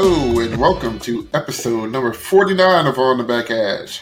Hello 0.00 0.38
and 0.38 0.56
welcome 0.60 1.00
to 1.00 1.28
episode 1.34 1.90
number 1.90 2.12
49 2.12 2.86
of 2.86 3.00
On 3.00 3.18
the 3.18 3.24
Back 3.24 3.48
Hash, 3.48 4.00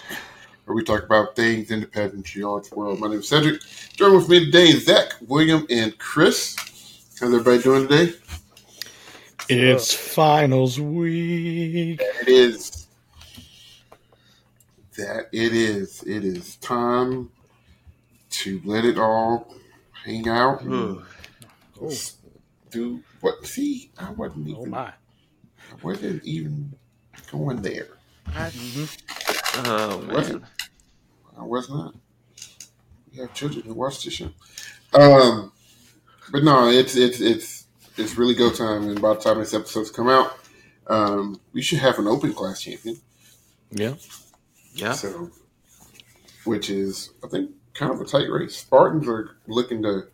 where 0.66 0.74
we 0.76 0.84
talk 0.84 1.02
about 1.04 1.34
things 1.34 1.70
in 1.70 1.80
the 1.80 1.86
pageantry 1.86 2.42
arts 2.42 2.70
world. 2.70 3.00
My 3.00 3.08
name 3.08 3.20
is 3.20 3.28
Cedric. 3.30 3.62
Join 3.94 4.14
with 4.14 4.28
me 4.28 4.44
today 4.44 4.64
is 4.64 4.84
Zach, 4.84 5.14
William, 5.26 5.66
and 5.70 5.96
Chris. 5.96 6.54
How's 7.18 7.32
everybody 7.32 7.62
doing 7.62 7.88
today? 7.88 8.12
It's 9.48 9.94
finals 9.94 10.78
week. 10.78 11.98
It 12.02 12.28
is. 12.28 12.88
That 14.98 15.30
it 15.32 15.54
is. 15.54 16.02
It 16.02 16.26
is 16.26 16.56
time 16.56 17.30
to 18.32 18.60
let 18.66 18.84
it 18.84 18.98
all 18.98 19.50
hang 20.04 20.28
out 20.28 20.60
and 20.60 21.00
Oh, 21.80 21.90
do 22.70 23.02
what. 23.22 23.46
See, 23.46 23.90
I 23.98 24.10
wasn't 24.10 24.48
oh 24.48 24.60
even. 24.60 24.70
my. 24.70 24.92
I 25.76 25.86
wasn't 25.86 26.24
even 26.24 26.74
going 27.30 27.62
there. 27.62 27.88
Oh 29.58 30.04
Was 30.10 30.30
man. 30.30 30.46
I 31.38 31.42
was 31.42 31.68
not. 31.68 31.94
We 33.12 33.18
have 33.18 33.34
children 33.34 33.64
who 33.64 33.74
watch 33.74 34.04
this 34.04 34.14
show. 34.14 34.30
Um, 34.92 35.52
but 36.32 36.42
no, 36.44 36.68
it's 36.68 36.96
it's 36.96 37.20
it's 37.20 37.66
it's 37.96 38.16
really 38.16 38.34
go 38.34 38.50
time, 38.50 38.88
and 38.88 39.00
by 39.00 39.14
the 39.14 39.20
time 39.20 39.38
this 39.38 39.54
episode's 39.54 39.90
come 39.90 40.08
out, 40.08 40.38
um, 40.88 41.40
we 41.52 41.62
should 41.62 41.78
have 41.78 41.98
an 41.98 42.06
open 42.06 42.32
class 42.32 42.60
champion. 42.62 42.98
Yeah. 43.70 43.94
Yeah. 44.74 44.92
So, 44.92 45.30
which 46.44 46.70
is 46.70 47.10
I 47.24 47.28
think 47.28 47.50
kind 47.74 47.92
of 47.92 48.00
a 48.00 48.04
tight 48.04 48.28
race. 48.30 48.56
Spartans 48.56 49.08
are 49.08 49.36
looking 49.46 49.82
to 49.82 50.08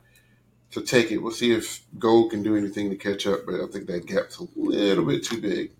to 0.73 0.81
take 0.83 1.11
it. 1.13 1.19
We'll 1.19 1.33
see 1.33 1.53
if 1.53 1.83
Gold 1.99 2.31
can 2.31 2.43
do 2.43 2.57
anything 2.57 2.91
to 2.91 2.97
catch 2.97 3.27
up, 3.27 3.41
but 3.47 3.55
I 3.61 3.67
think 3.67 3.87
that 3.87 4.07
gap's 4.07 4.39
a 4.39 4.47
little 4.57 5.05
bit 5.05 5.25
too 5.25 5.41
big. 5.41 5.71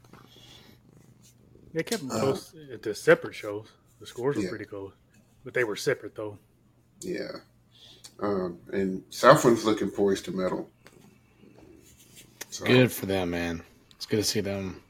They 1.73 1.83
kept 1.83 2.03
them 2.03 2.11
Uh, 2.11 2.21
close 2.21 2.55
at 2.73 2.83
the 2.83 2.95
separate 2.95 3.35
shows. 3.35 3.67
The 4.01 4.07
scores 4.07 4.37
were 4.37 4.43
Yeah. 4.43 4.49
pretty 4.51 4.67
close. 4.67 4.93
But 5.45 5.55
they 5.55 5.65
were 5.65 5.77
separate, 5.77 6.15
though. 6.15 6.39
Yeah. 7.01 7.33
Um, 8.21 8.59
and 8.73 9.03
Southland's 9.11 9.65
looking 9.65 9.91
poised 9.91 10.27
to 10.27 10.33
medal. 10.33 10.71
So, 12.51 12.65
Good 12.67 12.93
for 12.93 13.07
them, 13.07 13.31
man. 13.31 13.63
It's 13.97 14.05
good 14.07 14.19
to 14.19 14.25
see 14.25 14.41
them 14.41 14.83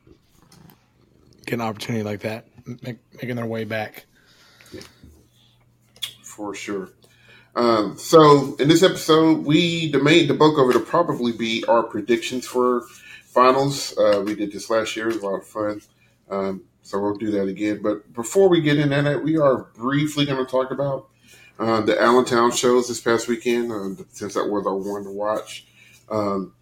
get 1.46 1.54
an 1.54 1.60
opportunity 1.60 2.02
like 2.02 2.20
that, 2.20 2.46
make, 2.82 2.98
making 3.14 3.36
their 3.36 3.46
way 3.46 3.64
back. 3.64 4.06
for 6.24 6.54
sure. 6.54 6.88
Um, 7.54 7.98
so 7.98 8.56
in 8.56 8.68
this 8.68 8.82
episode, 8.82 9.44
we 9.44 9.90
the 9.90 10.02
main 10.02 10.26
the 10.26 10.34
bulk 10.34 10.58
of 10.58 10.70
it 10.70 10.78
will 10.78 10.86
probably 10.86 11.32
be 11.32 11.64
our 11.68 11.82
predictions 11.82 12.46
for 12.46 12.82
finals. 13.24 13.96
Uh, 13.98 14.22
we 14.24 14.34
did 14.34 14.52
this 14.52 14.70
last 14.70 14.96
year; 14.96 15.10
it 15.10 15.14
was 15.14 15.22
a 15.22 15.26
lot 15.26 15.40
of 15.40 15.46
fun. 15.46 15.82
Um, 16.30 16.62
so 16.82 16.98
we'll 16.98 17.16
do 17.16 17.30
that 17.32 17.48
again. 17.48 17.80
But 17.82 18.12
before 18.14 18.48
we 18.48 18.60
get 18.60 18.78
into 18.78 19.02
that, 19.02 19.22
we 19.22 19.36
are 19.36 19.64
briefly 19.74 20.24
going 20.24 20.44
to 20.44 20.50
talk 20.50 20.70
about 20.70 21.08
uh, 21.58 21.80
the 21.82 22.00
Allentown 22.00 22.50
shows 22.50 22.88
this 22.88 23.00
past 23.00 23.28
weekend, 23.28 23.70
uh, 23.70 24.02
since 24.10 24.34
that 24.34 24.46
was 24.46 24.66
our 24.66 24.74
one 24.74 25.04
to 25.04 25.10
watch. 25.10 25.66
Um, 26.10 26.54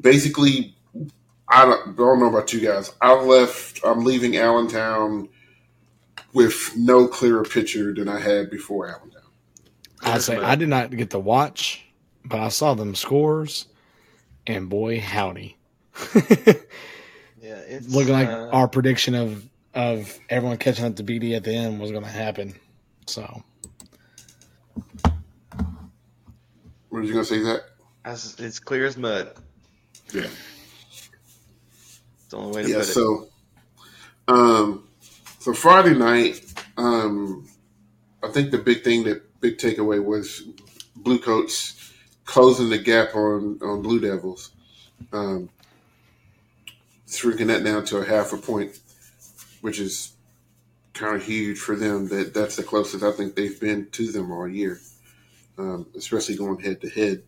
basically, 0.00 0.76
I 1.48 1.64
don't, 1.64 1.96
don't 1.96 2.20
know 2.20 2.28
about 2.28 2.52
you 2.52 2.60
guys. 2.60 2.92
I 3.00 3.14
left. 3.14 3.80
I'm 3.84 4.04
leaving 4.04 4.36
Allentown 4.36 5.28
with 6.32 6.72
no 6.76 7.08
clearer 7.08 7.44
picture 7.44 7.94
than 7.94 8.08
I 8.08 8.20
had 8.20 8.50
before 8.50 8.88
Allentown. 8.88 9.13
I 10.04 10.18
say 10.18 10.36
I 10.36 10.54
did 10.54 10.68
not 10.68 10.90
get 10.90 11.10
to 11.10 11.18
watch, 11.18 11.84
but 12.24 12.40
I 12.40 12.48
saw 12.48 12.74
them 12.74 12.94
scores, 12.94 13.66
and 14.46 14.68
boy, 14.68 15.00
howdy, 15.00 15.56
Yeah. 16.14 16.54
It's 17.66 17.88
looking 17.94 18.12
like 18.12 18.28
uh, 18.28 18.48
our 18.52 18.68
prediction 18.68 19.14
of 19.14 19.48
of 19.74 20.18
everyone 20.30 20.56
catching 20.58 20.84
up 20.84 20.96
to 20.96 21.04
BD 21.04 21.34
at 21.36 21.44
the 21.44 21.52
end 21.54 21.80
was 21.80 21.90
going 21.90 22.04
to 22.04 22.08
happen. 22.10 22.54
So 23.06 23.42
What 26.88 27.00
did 27.00 27.08
you 27.08 27.12
gonna 27.14 27.24
say 27.24 27.40
that? 27.40 27.64
as- 28.04 28.36
it's 28.38 28.58
clear 28.60 28.86
as 28.86 28.96
mud. 28.96 29.34
Yeah. 30.12 30.22
It's 30.92 31.10
the 32.30 32.36
only 32.36 32.54
way 32.56 32.62
to 32.62 32.68
Yeah. 32.68 32.74
put 32.78 32.88
it. 32.88 32.92
So, 32.92 33.28
um, 34.28 34.86
so 35.40 35.52
Friday 35.54 35.94
night, 35.98 36.40
um, 36.76 37.48
I 38.22 38.28
think 38.30 38.52
the 38.52 38.58
big 38.58 38.84
thing 38.84 39.02
that 39.04 39.22
big 39.44 39.58
takeaway 39.58 40.02
was 40.02 40.44
Blue 40.96 41.18
Coats 41.18 41.92
closing 42.24 42.70
the 42.70 42.78
gap 42.78 43.14
on 43.14 43.58
on 43.60 43.82
Blue 43.82 44.00
Devils, 44.00 44.52
um, 45.12 45.50
shrinking 47.06 47.48
that 47.48 47.62
down 47.62 47.84
to 47.84 47.98
a 47.98 48.06
half 48.06 48.32
a 48.32 48.38
point, 48.38 48.80
which 49.60 49.78
is 49.78 50.14
kind 50.94 51.14
of 51.16 51.22
huge 51.22 51.58
for 51.58 51.76
them. 51.76 52.08
That 52.08 52.32
that's 52.32 52.56
the 52.56 52.62
closest 52.62 53.04
I 53.04 53.12
think 53.12 53.34
they've 53.34 53.60
been 53.60 53.90
to 53.90 54.10
them 54.10 54.32
all 54.32 54.48
year, 54.48 54.80
um, 55.58 55.88
especially 55.94 56.36
going 56.36 56.60
head 56.60 56.80
to 56.80 56.88
head. 56.88 57.22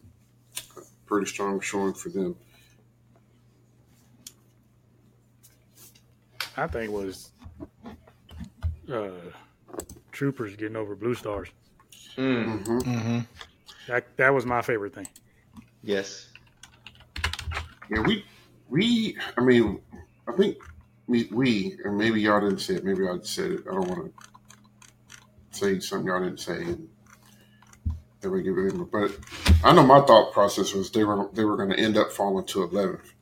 Pretty 1.04 1.26
strong 1.26 1.60
showing 1.60 1.92
for 1.92 2.08
them. 2.08 2.34
I 6.56 6.66
think 6.66 6.90
was 6.90 7.30
uh, 8.90 9.10
Troopers 10.12 10.56
getting 10.56 10.76
over 10.76 10.96
Blue 10.96 11.14
Stars. 11.14 11.50
Mm, 12.16 12.66
hmm 12.66 12.78
Mm-hmm. 12.78 13.18
That 13.88 14.16
that 14.16 14.34
was 14.34 14.46
my 14.46 14.62
favorite 14.62 14.94
thing. 14.94 15.08
yes. 15.82 16.28
Yeah, 17.90 18.00
we 18.00 18.24
we 18.68 19.16
I 19.36 19.42
mean 19.42 19.80
I 20.26 20.32
think 20.32 20.56
we 21.06 21.28
we 21.30 21.78
and 21.84 21.96
maybe 21.96 22.20
y'all 22.20 22.40
didn't 22.40 22.58
say 22.58 22.74
it, 22.74 22.84
maybe 22.84 23.06
I 23.06 23.18
said 23.22 23.50
it. 23.52 23.60
I 23.70 23.74
don't 23.74 23.88
want 23.88 24.12
to 24.12 25.58
say 25.58 25.78
something 25.78 26.08
y'all 26.08 26.20
didn't 26.22 26.40
say 26.40 26.56
and 26.62 26.88
then 28.20 28.32
we 28.32 28.42
give 28.42 28.58
it 28.58 28.72
in. 28.74 28.84
But 28.84 29.16
I 29.62 29.72
know 29.72 29.84
my 29.84 30.00
thought 30.00 30.32
process 30.32 30.72
was 30.74 30.90
they 30.90 31.04
were 31.04 31.28
they 31.32 31.44
were 31.44 31.56
going 31.56 31.70
to 31.70 31.78
end 31.78 31.96
up 31.96 32.10
falling 32.10 32.44
to 32.46 32.64
eleventh 32.64 33.12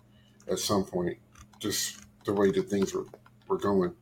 at 0.50 0.58
some 0.58 0.84
point, 0.84 1.18
just 1.58 1.98
the 2.24 2.32
way 2.32 2.50
that 2.52 2.70
things 2.70 2.94
were 2.94 3.04
were 3.48 3.58
going. 3.58 3.92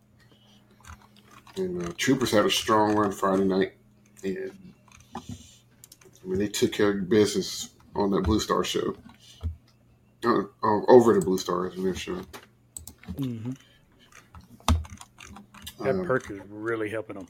And 1.57 1.83
uh, 1.87 1.93
Troopers 1.97 2.31
had 2.31 2.47
a 2.47 2.51
strong 2.51 2.95
run 2.95 3.13
Friday 3.13 3.45
night, 3.45 3.73
and 4.23 4.72
I 6.25 6.29
mean 6.29 6.39
they 6.39 6.49
took 6.49 6.73
care 6.73 6.91
of 6.91 7.09
business 7.09 7.71
on 7.95 8.11
that 8.13 8.23
Blue 8.23 8.41
Star 8.41 8.65
show. 8.65 8.97
Uh, 10.25 10.45
oh, 10.63 10.85
over 10.89 11.15
the 11.15 11.21
Blue 11.21 11.39
Stars 11.39 11.75
in 11.77 11.85
their 11.85 11.95
show. 11.97 12.23
Mm-hmm. 13.19 13.53
That 15.83 16.01
Um, 16.01 16.03
perk 16.03 16.31
is 16.31 16.41
really 16.49 16.91
helping 16.91 17.17
them. 17.17 17.29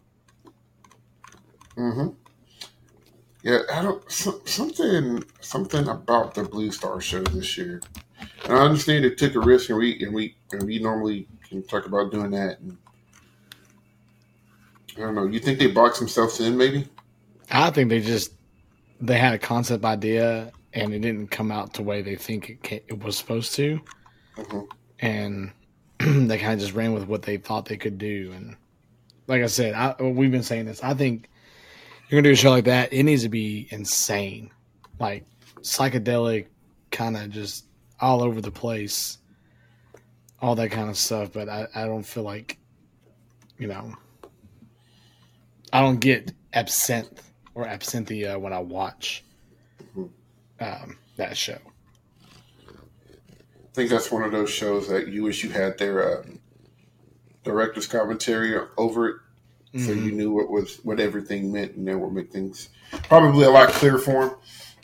hmm 1.77 2.09
Yeah, 3.43 3.61
I 3.73 3.83
don't 3.83 4.11
some, 4.11 4.43
something 4.47 5.25
something 5.41 5.89
about 5.89 6.35
the 6.35 6.45
Blue 6.45 6.71
Star 6.73 7.01
show 7.01 7.23
this 7.23 7.57
year. 7.59 7.83
And 8.45 8.55
I 8.55 8.63
understand 8.65 9.05
it 9.05 9.19
took 9.19 9.35
a 9.37 9.41
risk, 9.41 9.71
and 9.71 9.79
we 9.79 10.03
and 10.05 10.15
we 10.15 10.37
and 10.53 10.65
we 10.65 10.79
normally 10.81 11.29
can 11.49 11.63
talk 11.65 11.87
about 11.87 12.13
doing 12.13 12.33
that. 12.33 12.61
And 12.61 12.79
I 14.97 15.01
don't 15.01 15.15
know. 15.15 15.27
You 15.27 15.41
think 15.41 15.59
they 15.59 15.69
boxed 15.69 16.01
themselves 16.01 16.41
in? 16.41 16.57
Maybe. 16.57 16.89
I 17.53 17.71
think 17.71 17.91
they 17.91 18.01
just 18.01 18.33
they 19.01 19.19
had 19.19 19.35
a 19.35 19.39
concept 19.39 19.85
idea 19.85 20.53
and 20.73 20.95
it 20.95 21.01
didn't 21.01 21.29
come 21.29 21.53
out 21.53 21.75
the 21.75 21.83
way 21.83 22.01
they 22.03 22.17
think 22.17 22.49
it, 22.51 22.63
ca 22.63 22.83
it 22.89 23.03
was 23.05 23.17
supposed 23.17 23.55
to. 23.57 23.81
Mhm. 24.37 24.67
and 25.01 25.53
they 25.99 26.39
kind 26.39 26.55
of 26.55 26.61
just 26.61 26.73
ran 26.73 26.95
with 26.95 27.05
what 27.07 27.21
they 27.23 27.37
thought 27.37 27.67
they 27.67 27.77
could 27.77 27.99
do. 27.99 28.33
And 28.35 28.57
like 29.27 29.43
I 29.43 29.47
said, 29.47 29.75
I, 29.75 29.95
we've 30.03 30.31
been 30.31 30.43
saying 30.43 30.65
this. 30.65 30.83
I 30.83 30.95
think 30.95 31.29
you're 32.09 32.21
gonna 32.21 32.31
do 32.31 32.33
a 32.33 32.37
show 32.37 32.51
like 32.51 32.65
that. 32.65 32.93
It 32.93 33.03
needs 33.03 33.23
to 33.25 33.29
be 33.29 33.69
insane, 33.71 34.51
like 34.99 35.27
psychedelic, 35.61 36.47
kind 36.91 37.17
of 37.17 37.29
just 37.31 37.67
all 38.01 38.23
over 38.23 38.41
the 38.41 38.51
place, 38.51 39.19
all 40.41 40.55
that 40.55 40.71
kind 40.71 40.89
of 40.89 40.97
stuff. 40.97 41.33
But 41.33 41.49
I, 41.51 41.67
I 41.75 41.85
don't 41.85 42.05
feel 42.05 42.23
like, 42.23 42.59
you 43.59 43.67
know, 43.67 43.95
I 45.73 45.81
don't 45.81 46.01
get 46.01 46.33
absinthe 46.55 47.32
or 47.55 47.67
absenthia 47.67 48.39
when 48.39 48.53
I 48.53 48.59
watch 48.61 49.25
um, 50.61 50.97
that 51.17 51.37
show. 51.37 51.59
I 52.69 53.75
think 53.75 53.91
that's 53.91 54.11
one 54.13 54.23
of 54.23 54.33
those 54.33 54.51
shows 54.51 54.89
that 54.89 55.09
you 55.09 55.23
wish 55.25 55.43
you 55.43 55.51
had 55.51 55.79
their 55.79 56.19
uh, 56.21 56.25
director's 57.45 57.87
commentary 57.87 58.55
over 58.77 59.09
it, 59.09 59.17
so 59.75 59.93
Mhm. 59.95 60.05
you 60.05 60.13
knew 60.13 60.31
what 60.31 60.51
was 60.51 60.77
what 60.85 61.01
everything 61.01 61.51
meant, 61.51 61.77
and 61.77 61.89
that 61.89 61.99
would 61.99 62.13
make 62.13 62.31
things 62.31 62.69
probably 63.09 63.45
a 63.45 63.51
lot 63.51 63.71
clearer 63.71 63.99
for 63.99 64.39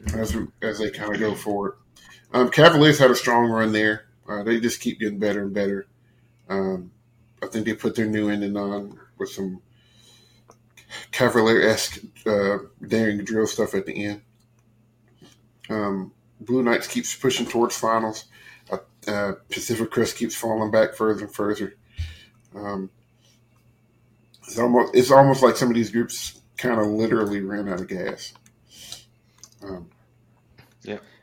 them 0.07 0.21
as 0.21 0.35
as 0.63 0.79
they 0.79 0.91
kind 0.91 1.15
of 1.15 1.21
go 1.21 1.35
forward. 1.35 1.75
Um, 2.33 2.51
Cavaliers 2.51 2.99
had 2.99 3.11
a 3.11 3.15
strong 3.15 3.51
run 3.51 3.73
there. 3.73 4.07
Uh, 4.29 4.43
they 4.43 4.59
just 4.61 4.81
keep 4.81 4.99
getting 5.01 5.19
better 5.19 5.43
and 5.43 5.53
better. 5.55 5.87
Um, 6.49 6.91
I 7.43 7.47
think 7.47 7.67
they 7.67 7.75
put 7.75 7.95
their 7.95 8.07
new 8.07 8.29
ending 8.31 8.57
on 8.57 8.99
with 9.19 9.31
some 9.31 9.61
Cavalier 11.11 11.63
esque 11.69 11.99
uh, 12.27 12.59
daring 12.87 13.25
drill 13.25 13.47
stuff 13.47 13.75
at 13.75 13.87
the 13.87 14.05
end. 14.05 14.23
Um, 15.71 16.13
Blue 16.41 16.63
Knights 16.63 16.87
keeps 16.87 17.15
pushing 17.15 17.47
towards 17.47 17.77
finals. 17.77 18.25
Uh, 19.07 19.33
Pacific 19.51 19.91
Crest 19.91 20.17
keeps 20.17 20.35
falling 20.35 20.71
back 20.71 20.95
further 20.95 21.25
and 21.25 21.35
further. 21.35 21.75
Um, 22.55 22.91
it's 24.43 24.59
almost 24.59 24.95
it's 24.95 25.11
almost 25.11 25.43
like 25.43 25.57
some 25.57 25.69
of 25.71 25.75
these 25.75 25.91
groups 25.91 26.43
kind 26.59 26.79
of 26.79 26.87
literally 26.89 27.41
ran 27.41 27.69
out 27.69 27.81
of 27.81 27.89
gas. 27.89 28.35
Um, 29.63 29.89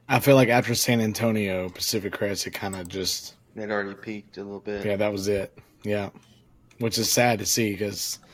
I 0.07 0.19
feel 0.19 0.35
like 0.35 0.49
after 0.49 0.75
San 0.75 1.01
Antonio, 1.01 1.67
Pacific 1.69 2.13
Crest, 2.13 2.45
it 2.45 2.51
kind 2.51 2.75
of 2.75 2.87
just 2.87 3.35
It 3.55 3.71
already 3.71 3.95
peaked 3.95 4.37
a 4.37 4.43
little 4.43 4.59
bit. 4.59 4.85
yeah, 4.85 4.95
that 4.97 5.11
was 5.11 5.27
it. 5.27 5.57
Yeah, 5.83 6.09
which 6.79 6.97
is 6.97 7.11
sad 7.11 7.39
to 7.39 7.45
see 7.45 7.71
because 7.71 8.19
it 8.23 8.24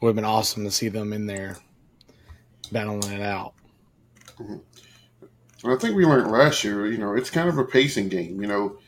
would 0.00 0.08
have 0.08 0.16
been 0.16 0.24
awesome 0.24 0.64
to 0.64 0.70
see 0.70 0.88
them 0.88 1.12
in 1.12 1.26
there 1.26 1.56
battling 2.70 3.12
it 3.12 3.22
out. 3.22 3.54
And 4.38 5.72
I 5.72 5.76
think 5.76 5.96
we 5.96 6.04
learned 6.04 6.30
last 6.30 6.64
year, 6.64 6.86
you 6.86 6.98
know, 6.98 7.14
it's 7.14 7.30
kind 7.30 7.48
of 7.48 7.58
a 7.58 7.64
pacing 7.64 8.08
game. 8.08 8.40
You 8.40 8.48
know, 8.48 8.78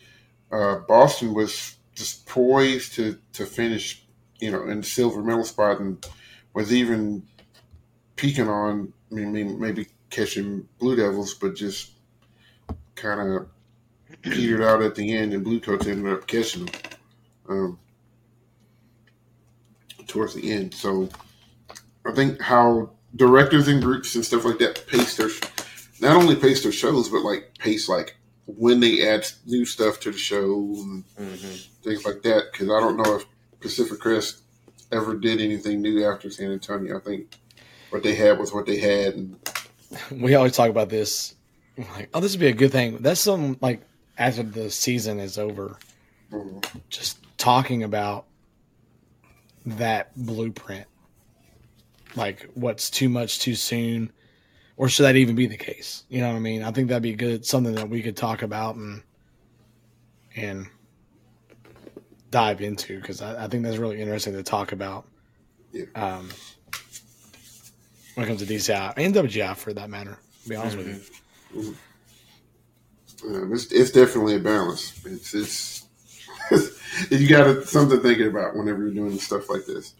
uh, 0.52 0.80
Boston 0.86 1.34
was 1.34 1.76
just 1.94 2.26
poised 2.26 2.94
to, 2.94 3.18
to 3.32 3.46
finish, 3.46 4.04
you 4.40 4.50
know, 4.50 4.68
in 4.68 4.82
silver 4.82 5.22
medal 5.22 5.44
spot 5.44 5.80
and 5.80 6.04
was 6.54 6.72
even 6.72 7.22
peaking 8.16 8.48
on, 8.48 8.92
I 9.10 9.14
mean, 9.14 9.32
maybe- 9.32 9.54
maybe 9.54 9.86
catching 10.10 10.68
Blue 10.78 10.96
Devils, 10.96 11.34
but 11.34 11.54
just 11.54 11.92
kind 12.94 13.20
of 13.20 13.48
petered 14.22 14.62
out 14.62 14.82
at 14.82 14.94
the 14.94 15.14
end, 15.14 15.32
and 15.32 15.44
Blue 15.44 15.60
Coats 15.60 15.86
ended 15.86 16.12
up 16.12 16.26
catching 16.26 16.66
them 16.66 16.74
um, 17.48 17.78
towards 20.08 20.34
the 20.34 20.50
end. 20.52 20.74
So 20.74 21.08
I 22.04 22.12
think 22.12 22.40
how 22.40 22.90
directors 23.16 23.68
and 23.68 23.82
groups 23.82 24.14
and 24.16 24.24
stuff 24.24 24.44
like 24.44 24.58
that 24.58 24.86
pace 24.88 25.16
their 25.16 25.30
not 26.00 26.16
only 26.16 26.36
pace 26.36 26.62
their 26.62 26.72
shows, 26.72 27.08
but 27.08 27.22
like 27.22 27.52
pace 27.58 27.88
like 27.88 28.16
when 28.46 28.80
they 28.80 29.06
add 29.08 29.26
new 29.46 29.64
stuff 29.64 30.00
to 30.00 30.10
the 30.12 30.18
show 30.18 30.44
and 30.78 31.04
hmm 31.16 31.56
things 31.82 32.04
like 32.04 32.22
that. 32.22 32.44
Because 32.52 32.68
I 32.70 32.80
don't 32.80 32.96
know 32.96 33.16
if 33.16 33.26
Pacific 33.60 34.00
Crest 34.00 34.42
ever 34.92 35.14
did 35.16 35.40
anything 35.40 35.82
new 35.82 36.04
after 36.04 36.30
San 36.30 36.52
Antonio. 36.52 36.96
I 36.98 37.00
think 37.00 37.38
what 37.90 38.02
they 38.02 38.14
had 38.14 38.38
was 38.38 38.52
what 38.52 38.66
they 38.66 38.78
had, 38.78 39.14
and 39.14 39.36
We 40.12 40.34
always 40.34 40.56
talk 40.56 40.70
about 40.70 40.88
this, 40.90 41.34
like, 41.76 42.10
oh, 42.14 42.20
this 42.20 42.32
would 42.32 42.40
be 42.40 42.48
a 42.48 42.52
good 42.52 42.72
thing. 42.72 42.98
That's 43.00 43.20
something 43.20 43.58
like 43.60 43.82
after 44.18 44.42
the 44.42 44.70
season 44.70 45.20
is 45.20 45.38
over, 45.38 45.78
mhm, 46.32 46.64
just 46.90 47.18
talking 47.38 47.82
about 47.82 48.27
that 49.66 50.16
blueprint, 50.16 50.86
like 52.16 52.48
what's 52.54 52.90
too 52.90 53.08
much 53.08 53.40
too 53.40 53.54
soon, 53.54 54.12
or 54.76 54.88
should 54.88 55.04
that 55.04 55.16
even 55.16 55.34
be 55.34 55.46
the 55.46 55.56
case? 55.56 56.04
You 56.08 56.20
know 56.20 56.28
what 56.28 56.36
I 56.36 56.40
mean? 56.40 56.62
I 56.62 56.70
think 56.70 56.88
that'd 56.88 57.02
be 57.02 57.14
good, 57.14 57.44
something 57.44 57.74
that 57.74 57.88
we 57.88 58.02
could 58.02 58.16
talk 58.16 58.42
about 58.42 58.76
and 58.76 59.02
and 60.36 60.66
dive 62.30 62.60
into 62.60 63.00
because 63.00 63.22
I, 63.22 63.44
I 63.44 63.48
think 63.48 63.64
that's 63.64 63.78
really 63.78 64.00
interesting 64.00 64.34
to 64.34 64.42
talk 64.42 64.72
about. 64.72 65.06
Yeah. 65.72 65.84
Um, 65.94 66.30
when 68.14 68.24
it 68.24 68.28
comes 68.28 68.44
to 68.44 68.52
DCI 68.52 68.94
and 68.96 69.14
WGI 69.14 69.56
for 69.56 69.72
that 69.74 69.90
matter, 69.90 70.18
to 70.42 70.48
be 70.48 70.56
honest 70.56 70.76
with 70.76 71.10
you. 71.54 71.76
um, 73.24 73.52
it's, 73.52 73.70
it's 73.70 73.90
definitely 73.90 74.36
a 74.36 74.40
balance. 74.40 75.04
It's 75.04 75.34
it's 75.34 75.84
you 77.10 77.28
got 77.28 77.64
something 77.64 78.00
thinking 78.00 78.28
about 78.28 78.56
whenever 78.56 78.82
you're 78.82 78.94
doing 78.94 79.18
stuff 79.18 79.48
like 79.50 79.66
this. 79.66 79.94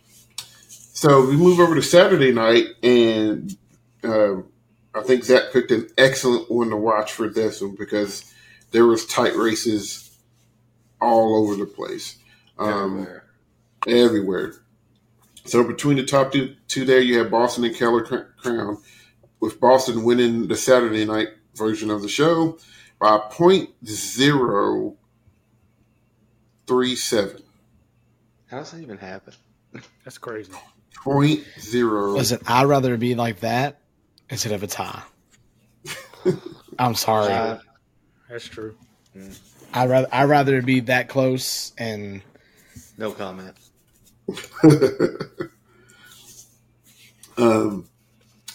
So 0.92 1.26
we 1.26 1.36
move 1.36 1.60
over 1.60 1.74
to 1.74 1.82
Saturday 1.82 2.32
night, 2.32 2.66
and 2.82 3.56
um, 4.04 4.46
I 4.94 5.02
think 5.02 5.24
Zach 5.24 5.52
picked 5.52 5.70
an 5.70 5.88
excellent 5.96 6.50
one 6.50 6.70
to 6.70 6.76
watch 6.76 7.12
for 7.12 7.28
this 7.28 7.60
one 7.60 7.76
because 7.78 8.32
there 8.72 8.86
was 8.86 9.06
tight 9.06 9.36
races 9.36 10.16
all 11.00 11.36
over 11.36 11.56
the 11.56 11.66
place, 11.66 12.18
um, 12.58 13.00
Everywhere. 13.00 13.24
everywhere. 13.86 14.54
So 15.44 15.64
between 15.64 15.96
the 15.96 16.04
top 16.04 16.32
two, 16.32 16.56
two 16.66 16.84
there, 16.84 17.00
you 17.00 17.18
have 17.18 17.30
Boston 17.30 17.64
and 17.64 17.74
Keller 17.76 18.02
Crown, 18.38 18.78
with 19.40 19.60
Boston 19.60 20.04
winning 20.04 20.48
the 20.48 20.56
Saturday 20.56 21.04
night 21.04 21.28
version 21.54 21.90
of 21.90 22.02
the 22.02 22.08
show 22.08 22.58
by 23.00 23.18
point 23.30 23.70
zero 23.86 24.96
three 26.68 26.94
seven. 26.94 27.42
How 28.46 28.58
does 28.58 28.70
that 28.70 28.80
even 28.80 28.98
happen? 28.98 29.32
That's 30.04 30.18
crazy. 30.18 30.52
Point 30.94 31.44
zero. 31.58 32.12
Listen, 32.12 32.40
I'd 32.46 32.66
rather 32.66 32.96
be 32.96 33.14
like 33.14 33.40
that 33.40 33.80
instead 34.30 34.52
of 34.52 34.62
a 34.62 34.66
tie. 34.66 35.02
I'm 36.78 36.94
sorry. 36.94 37.32
Uh, 37.32 37.58
That's 38.28 38.46
true. 38.46 38.76
I'd 39.74 39.90
rather 39.90 40.08
I'd 40.12 40.28
rather 40.28 40.62
be 40.62 40.80
that 40.80 41.08
close 41.08 41.72
and 41.78 42.22
no 42.96 43.12
comment. 43.12 43.56
um, 47.38 47.88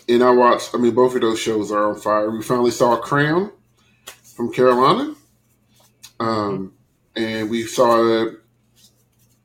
and 0.07 0.23
I 0.23 0.31
watched. 0.31 0.75
I 0.75 0.77
mean, 0.77 0.93
both 0.93 1.15
of 1.15 1.21
those 1.21 1.39
shows 1.39 1.71
are 1.71 1.89
on 1.89 1.99
fire. 1.99 2.29
We 2.29 2.43
finally 2.43 2.71
saw 2.71 2.97
Crown 2.97 3.51
from 4.35 4.51
Carolina, 4.51 5.15
um, 6.19 6.73
and 7.15 7.49
we 7.49 7.63
saw 7.63 8.01
a, 8.01 8.31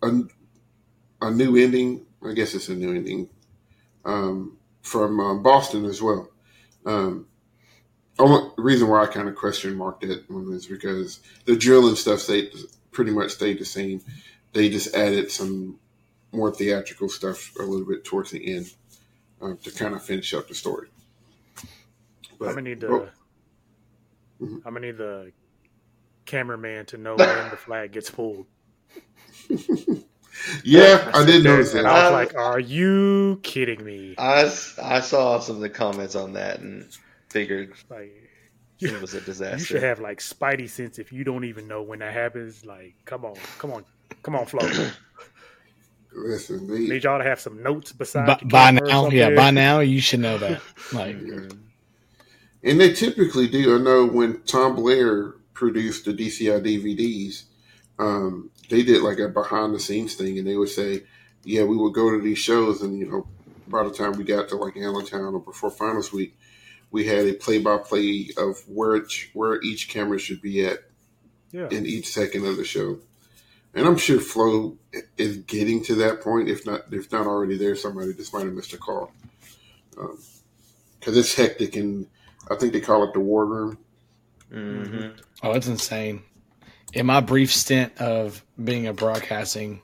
a 0.02 0.20
a 1.20 1.30
new 1.30 1.56
ending. 1.56 2.06
I 2.24 2.32
guess 2.32 2.54
it's 2.54 2.68
a 2.68 2.74
new 2.74 2.94
ending 2.94 3.28
um, 4.04 4.56
from 4.82 5.20
um, 5.20 5.42
Boston 5.42 5.84
as 5.84 6.02
well. 6.02 6.30
Um, 6.86 7.26
only 8.18 8.50
reason 8.56 8.88
why 8.88 9.02
I 9.02 9.06
kind 9.06 9.28
of 9.28 9.36
question 9.36 9.76
marked 9.76 10.06
that 10.06 10.28
one 10.30 10.52
is 10.52 10.66
because 10.66 11.20
the 11.44 11.56
drill 11.56 11.86
and 11.88 11.96
stuff 11.96 12.20
stayed 12.20 12.52
pretty 12.90 13.12
much 13.12 13.30
stayed 13.32 13.58
the 13.58 13.64
same. 13.64 14.00
They 14.52 14.68
just 14.68 14.94
added 14.94 15.30
some 15.30 15.78
more 16.32 16.50
theatrical 16.52 17.08
stuff 17.08 17.54
a 17.58 17.62
little 17.62 17.86
bit 17.86 18.04
towards 18.04 18.30
the 18.32 18.54
end 18.56 18.72
uh, 19.40 19.54
to 19.62 19.70
kind 19.70 19.94
of 19.94 20.02
finish 20.02 20.34
up 20.34 20.48
the 20.48 20.54
story. 20.54 20.88
I'm 22.40 22.48
gonna 22.48 22.62
need 22.62 22.80
the 22.80 22.88
oh, 22.88 23.08
Mhm. 24.40 24.62
I'm 24.64 24.74
gonna 24.74 24.80
need 24.86 24.98
the 24.98 25.32
cameraman 26.28 26.86
to 26.86 26.96
know 26.98 27.16
when 27.16 27.50
the 27.50 27.56
flag 27.56 27.90
gets 27.92 28.10
pulled. 28.10 28.46
yeah, 30.64 31.10
I 31.14 31.20
sit 31.20 31.26
did 31.26 31.42
there 31.44 31.52
notice 31.56 31.74
and 31.74 31.84
that. 31.86 31.92
I 31.94 32.04
was 32.04 32.12
like, 32.12 32.36
"Are 32.36 32.60
you 32.60 33.40
kidding 33.42 33.84
me?" 33.84 34.14
I, 34.18 34.42
I 34.82 35.00
saw 35.00 35.40
some 35.40 35.56
of 35.56 35.62
the 35.62 35.70
comments 35.70 36.14
on 36.14 36.34
that 36.34 36.60
and 36.60 36.86
figured 37.28 37.72
Like, 37.90 38.12
it 38.80 39.00
was 39.00 39.14
a 39.14 39.20
disaster. 39.20 39.58
you 39.58 39.64
should 39.64 39.82
have 39.82 40.00
like 40.00 40.18
Spidey 40.20 40.68
sense 40.68 40.98
if 40.98 41.12
you 41.12 41.24
don't 41.24 41.44
even 41.44 41.66
know 41.66 41.82
when 41.82 41.98
that 42.00 42.12
happens. 42.12 42.64
Like, 42.64 42.94
come 43.04 43.24
on, 43.24 43.34
come 43.58 43.72
on, 43.72 43.84
come 44.22 44.36
on, 44.36 44.46
Flo. 44.46 44.68
Listen, 46.14 46.66
they, 46.66 46.78
Need 46.80 47.04
y'all 47.04 47.18
to 47.18 47.24
have 47.24 47.38
some 47.40 47.62
notes 47.62 47.92
beside 47.92 48.26
by, 48.26 48.40
by 48.44 48.70
now, 48.72 49.08
yeah, 49.10 49.30
by 49.34 49.50
now 49.50 49.80
you 49.80 50.00
should 50.00 50.20
know 50.20 50.38
that. 50.38 50.60
Like, 50.92 51.16
Mhm. 51.16 51.58
and 52.64 52.80
they 52.80 52.92
typically 52.92 53.46
do. 53.48 53.76
I 53.76 53.78
know 53.78 54.06
when 54.06 54.40
Tom 54.42 54.74
Blair 54.74 55.34
produced 55.58 56.04
the 56.04 56.12
DCI 56.14 56.60
DVDs, 56.62 57.42
um, 57.98 58.50
they 58.70 58.84
did 58.84 59.02
like 59.02 59.18
a 59.18 59.28
behind 59.28 59.74
the 59.74 59.80
scenes 59.80 60.14
thing, 60.14 60.38
and 60.38 60.46
they 60.46 60.56
would 60.56 60.68
say, 60.68 61.02
"Yeah, 61.42 61.64
we 61.64 61.76
would 61.76 61.94
go 61.94 62.10
to 62.12 62.20
these 62.20 62.38
shows, 62.38 62.80
and 62.80 62.96
you 62.96 63.10
know, 63.10 63.26
by 63.66 63.82
the 63.82 63.90
time 63.90 64.12
we 64.12 64.22
got 64.22 64.48
to 64.50 64.56
like 64.56 64.76
Allentown 64.76 65.34
or 65.34 65.40
before 65.40 65.70
finals 65.70 66.12
week, 66.12 66.38
we 66.92 67.06
had 67.06 67.26
a 67.26 67.34
play 67.34 67.58
by 67.58 67.76
play 67.78 68.30
of 68.36 68.60
where 68.68 68.96
each, 68.96 69.30
where 69.34 69.60
each 69.60 69.88
camera 69.88 70.18
should 70.18 70.40
be 70.40 70.64
at 70.64 70.78
Yeah, 71.50 71.68
in 71.70 71.86
each 71.86 72.06
second 72.06 72.46
of 72.46 72.56
the 72.56 72.64
show. 72.64 73.00
And 73.74 73.84
I'm 73.86 73.98
sure 73.98 74.20
Flo 74.20 74.78
is 75.16 75.38
getting 75.38 75.82
to 75.84 75.96
that 75.96 76.20
point. 76.20 76.48
If 76.48 76.66
not, 76.66 76.92
if 76.92 77.10
not 77.10 77.26
already 77.26 77.58
there, 77.58 77.74
somebody 77.74 78.14
just 78.14 78.32
might 78.32 78.44
have 78.44 78.54
missed 78.54 78.72
a 78.72 78.78
call. 78.78 79.12
Because 79.90 81.16
it's 81.16 81.34
hectic, 81.34 81.74
and 81.74 82.06
I 82.48 82.54
think 82.54 82.72
they 82.72 82.80
call 82.80 83.02
it 83.02 83.12
the 83.12 83.20
war 83.20 83.44
room. 83.44 83.78
Mhm. 84.52 85.18
oh, 85.42 85.52
that's 85.52 85.66
insane. 85.66 86.22
In 86.92 87.06
my 87.06 87.20
brief 87.20 87.52
stint 87.52 87.98
of 88.00 88.44
being 88.62 88.86
a 88.86 88.92
broadcasting 88.92 89.82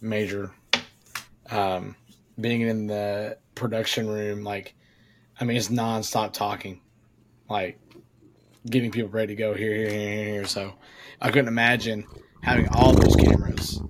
major, 0.00 0.52
um, 1.50 1.96
being 2.38 2.60
in 2.60 2.86
the 2.86 3.38
production 3.54 4.06
room, 4.08 4.44
like, 4.44 4.74
I 5.40 5.44
mean, 5.44 5.56
it's 5.56 5.68
nonstop 5.68 6.32
talking, 6.32 6.80
like 7.48 7.78
getting 8.68 8.90
people 8.90 9.10
ready 9.10 9.34
to 9.34 9.38
go 9.38 9.54
here, 9.54 9.74
here, 9.74 9.90
here, 9.90 10.00
here. 10.12 10.24
here. 10.24 10.44
So 10.46 10.74
I 11.20 11.30
couldn't 11.30 11.48
imagine 11.48 12.06
having 12.42 12.68
all 12.72 12.92
those 12.92 13.16
cameras. 13.16 13.80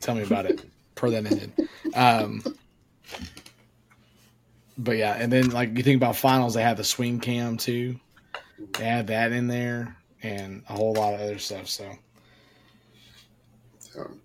Tell 0.00 0.14
me 0.14 0.22
about 0.22 0.46
it. 0.46 0.64
Per 0.94 1.10
that 1.10 1.26
engine. 1.26 1.52
Um, 1.94 2.42
but 4.78 4.96
yeah, 4.96 5.12
and 5.12 5.30
then 5.30 5.50
like 5.50 5.76
you 5.76 5.82
think 5.82 5.96
about 5.96 6.16
finals, 6.16 6.54
they 6.54 6.62
have 6.62 6.76
the 6.78 6.84
swing 6.84 7.20
cam 7.20 7.56
too. 7.58 8.00
They 8.58 8.84
had 8.84 9.06
that 9.08 9.32
in 9.32 9.48
there 9.48 9.96
and 10.22 10.62
a 10.68 10.72
whole 10.72 10.94
lot 10.94 11.14
of 11.14 11.20
other 11.20 11.38
stuff. 11.38 11.68
So 11.68 11.90
Um, 13.98 14.20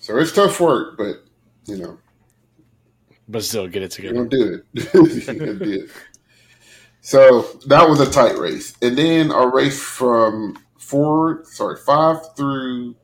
so 0.00 0.16
it's 0.18 0.32
tough 0.32 0.58
work, 0.60 0.96
but 0.96 1.24
you 1.66 1.76
know, 1.76 1.98
but 3.28 3.44
still 3.44 3.68
get 3.68 3.82
it 3.82 3.98
you're 3.98 4.12
together. 4.12 4.24
gonna 4.24 4.28
do 4.28 4.62
it. 4.74 4.94
you're 4.94 5.54
do 5.54 5.70
it. 5.84 5.90
So 7.00 7.42
that 7.66 7.88
was 7.88 8.00
a 8.00 8.10
tight 8.10 8.38
race, 8.38 8.74
and 8.82 8.96
then 8.98 9.30
a 9.30 9.46
race 9.46 9.80
from 9.82 10.56
four, 10.78 11.44
sorry, 11.44 11.76
five 11.76 12.34
through 12.36 12.96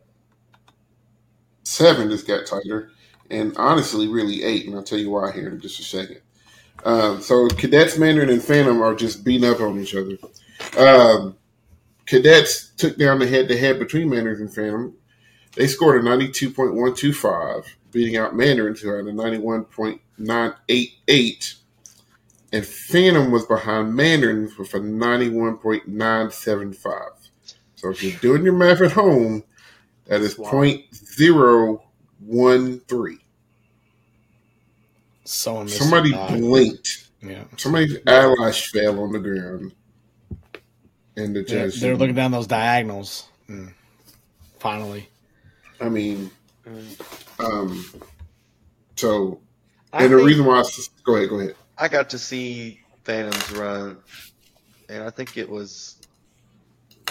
seven 1.62 2.10
just 2.10 2.26
got 2.26 2.46
tighter, 2.46 2.90
and 3.30 3.56
honestly, 3.56 4.08
really 4.08 4.42
eight. 4.42 4.66
And 4.66 4.74
I'll 4.74 4.82
tell 4.82 4.98
you 4.98 5.10
why 5.10 5.32
here 5.32 5.48
in 5.48 5.60
just 5.60 5.80
a 5.80 5.84
second. 5.84 6.20
Um, 6.84 7.22
so 7.22 7.48
cadets, 7.48 7.96
Mandarin, 7.98 8.28
and 8.30 8.42
Phantom 8.42 8.82
are 8.82 8.94
just 8.94 9.24
beating 9.24 9.48
up 9.48 9.60
on 9.60 9.78
each 9.80 9.94
other. 9.94 10.18
Um, 10.76 11.36
cadets 12.06 12.72
took 12.76 12.98
down 12.98 13.18
the 13.18 13.26
head-to-head 13.26 13.78
between 13.78 14.10
Mandarin 14.10 14.40
and 14.40 14.54
Phantom. 14.54 14.94
They 15.54 15.68
scored 15.68 16.00
a 16.00 16.04
ninety-two 16.04 16.50
point 16.50 16.74
one 16.74 16.94
two 16.94 17.12
five, 17.12 17.76
beating 17.92 18.16
out 18.16 18.34
Mandarin 18.34 18.74
who 18.74 18.90
had 18.90 19.06
a 19.06 19.12
ninety-one 19.12 19.64
point 19.66 20.00
nine 20.18 20.54
eight 20.68 20.94
eight 21.08 21.54
and 22.54 22.64
Phantom 22.64 23.30
was 23.32 23.44
behind 23.46 23.96
Mandarin 23.96 24.48
with 24.56 24.72
a 24.74 24.78
91.975. 24.78 27.10
So 27.74 27.90
if 27.90 28.00
you're 28.00 28.16
doing 28.20 28.44
your 28.44 28.52
math 28.52 28.80
at 28.80 28.92
home, 28.92 29.42
that 30.06 30.20
is 30.20 30.38
Wow. 30.38 30.52
0.013. 30.52 33.18
Someone 35.24 35.68
Somebody 35.68 36.12
blinked. 36.12 37.08
Yeah. 37.20 37.42
Somebody's 37.56 37.98
eyelash 38.06 38.70
fell 38.70 39.00
on 39.00 39.10
the 39.10 39.18
ground. 39.18 39.72
And 41.16 41.34
the 41.36 41.42
They're, 41.42 41.70
they're 41.70 41.96
looking 41.96 42.14
down 42.16 42.30
those 42.32 42.46
diagonals. 42.46 43.28
Mm. 43.48 43.72
Finally. 44.58 45.08
I 45.80 45.88
mean, 45.88 46.30
Mm. 46.66 47.44
um, 47.44 47.84
so, 48.96 49.38
I, 49.92 50.04
and 50.04 50.12
the 50.12 50.16
reason 50.16 50.46
why 50.46 50.56
I, 50.56 50.60
s- 50.60 50.88
go 51.04 51.16
ahead, 51.16 51.28
go 51.28 51.38
ahead. 51.40 51.54
I 51.76 51.88
got 51.88 52.08
to 52.10 52.18
see 52.18 52.80
Phantom's 53.02 53.50
run, 53.52 53.98
and 54.88 55.02
I 55.04 55.10
think 55.10 55.36
it 55.36 55.50
was 55.50 55.96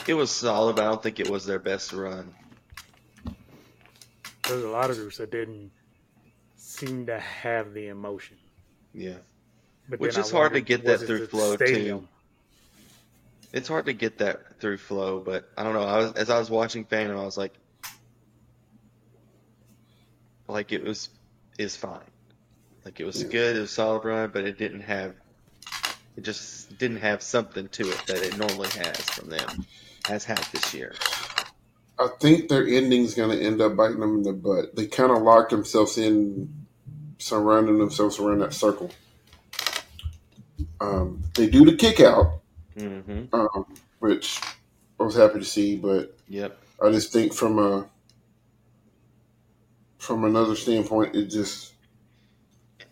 it 0.07 0.15
was 0.15 0.31
solid, 0.31 0.75
but 0.77 0.85
I 0.85 0.89
don't 0.89 1.03
think 1.03 1.19
it 1.19 1.29
was 1.29 1.45
their 1.45 1.59
best 1.59 1.93
run. 1.93 2.33
There's 4.47 4.63
a 4.63 4.69
lot 4.69 4.89
of 4.89 4.97
groups 4.97 5.17
that 5.19 5.29
didn't 5.31 5.71
seem 6.57 7.05
to 7.05 7.19
have 7.19 7.73
the 7.73 7.87
emotion. 7.89 8.37
Yeah, 8.93 9.17
But 9.87 9.99
Which 9.99 10.17
is 10.17 10.31
hard 10.31 10.53
to 10.53 10.61
get 10.61 10.83
that 10.85 10.99
through 11.01 11.19
the 11.19 11.27
Flo, 11.27 11.57
too. 11.57 12.07
It's 13.53 13.67
hard 13.67 13.85
to 13.85 13.93
get 13.93 14.17
that 14.17 14.59
through 14.59 14.77
Flo, 14.77 15.19
but 15.19 15.49
I 15.57 15.63
don't 15.63 15.73
know. 15.73 15.83
I 15.83 15.97
was 15.97 16.13
as 16.13 16.29
I 16.29 16.39
was 16.39 16.49
watching 16.49 16.85
Phantom, 16.85 17.17
I 17.17 17.23
was 17.23 17.37
like, 17.37 17.53
like 20.47 20.71
it 20.71 20.83
was 20.83 21.09
is 21.59 21.75
fine. 21.75 22.01
Like 22.83 22.99
it 22.99 23.05
was 23.05 23.21
Yeah. 23.21 23.29
good, 23.29 23.55
it 23.55 23.59
was 23.61 23.71
solid 23.71 24.03
run, 24.05 24.31
but 24.33 24.43
it 24.43 24.57
didn't 24.57 24.81
have 24.81 25.13
it 26.17 26.23
just 26.23 26.77
didn't 26.77 26.97
have 26.97 27.21
something 27.21 27.67
to 27.69 27.89
it 27.89 28.01
that 28.07 28.17
it 28.17 28.37
normally 28.37 28.69
has 28.69 28.99
from 29.01 29.29
them, 29.29 29.65
has 30.05 30.23
had 30.25 30.39
this 30.51 30.73
year. 30.73 30.93
I 31.99 32.07
think 32.19 32.49
their 32.49 32.67
ending's 32.67 33.13
going 33.13 33.37
to 33.37 33.43
end 33.43 33.61
up 33.61 33.75
biting 33.75 33.99
them 33.99 34.15
in 34.17 34.23
the 34.23 34.33
butt. 34.33 34.75
They 34.75 34.87
kind 34.87 35.11
of 35.11 35.21
locked 35.21 35.51
themselves 35.51 35.97
in, 35.97 36.65
surrounding 37.19 37.77
themselves 37.77 38.19
around 38.19 38.39
that 38.39 38.53
circle. 38.53 38.91
Um, 40.81 41.23
they 41.35 41.47
do 41.47 41.65
the 41.65 41.75
kick 41.75 41.99
out, 41.99 42.41
Mm-hmm. 42.77 43.35
um, 43.35 43.65
which 43.99 44.41
I 44.99 45.03
was 45.03 45.15
happy 45.15 45.39
to 45.39 45.45
see, 45.45 45.75
but 45.75 46.17
Yep. 46.27 46.57
I 46.81 46.91
just 46.91 47.13
think 47.13 47.33
from 47.33 47.59
a 47.59 47.87
from 49.97 50.25
another 50.25 50.55
standpoint, 50.55 51.15
it 51.15 51.25
just 51.25 51.73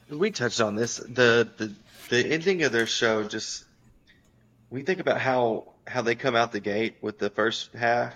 We 0.09 0.31
touched 0.31 0.61
on 0.61 0.75
this. 0.75 0.97
The 0.97 1.49
the 1.57 1.73
the 2.09 2.25
ending 2.25 2.63
of 2.63 2.71
their 2.71 2.87
show 2.87 3.23
just 3.23 3.65
we 4.69 4.83
think 4.83 4.99
about 4.99 5.19
how 5.19 5.73
how 5.87 6.01
they 6.01 6.15
come 6.15 6.35
out 6.35 6.51
the 6.51 6.59
gate 6.59 6.97
with 7.01 7.17
the 7.19 7.29
first 7.29 7.73
half. 7.73 8.13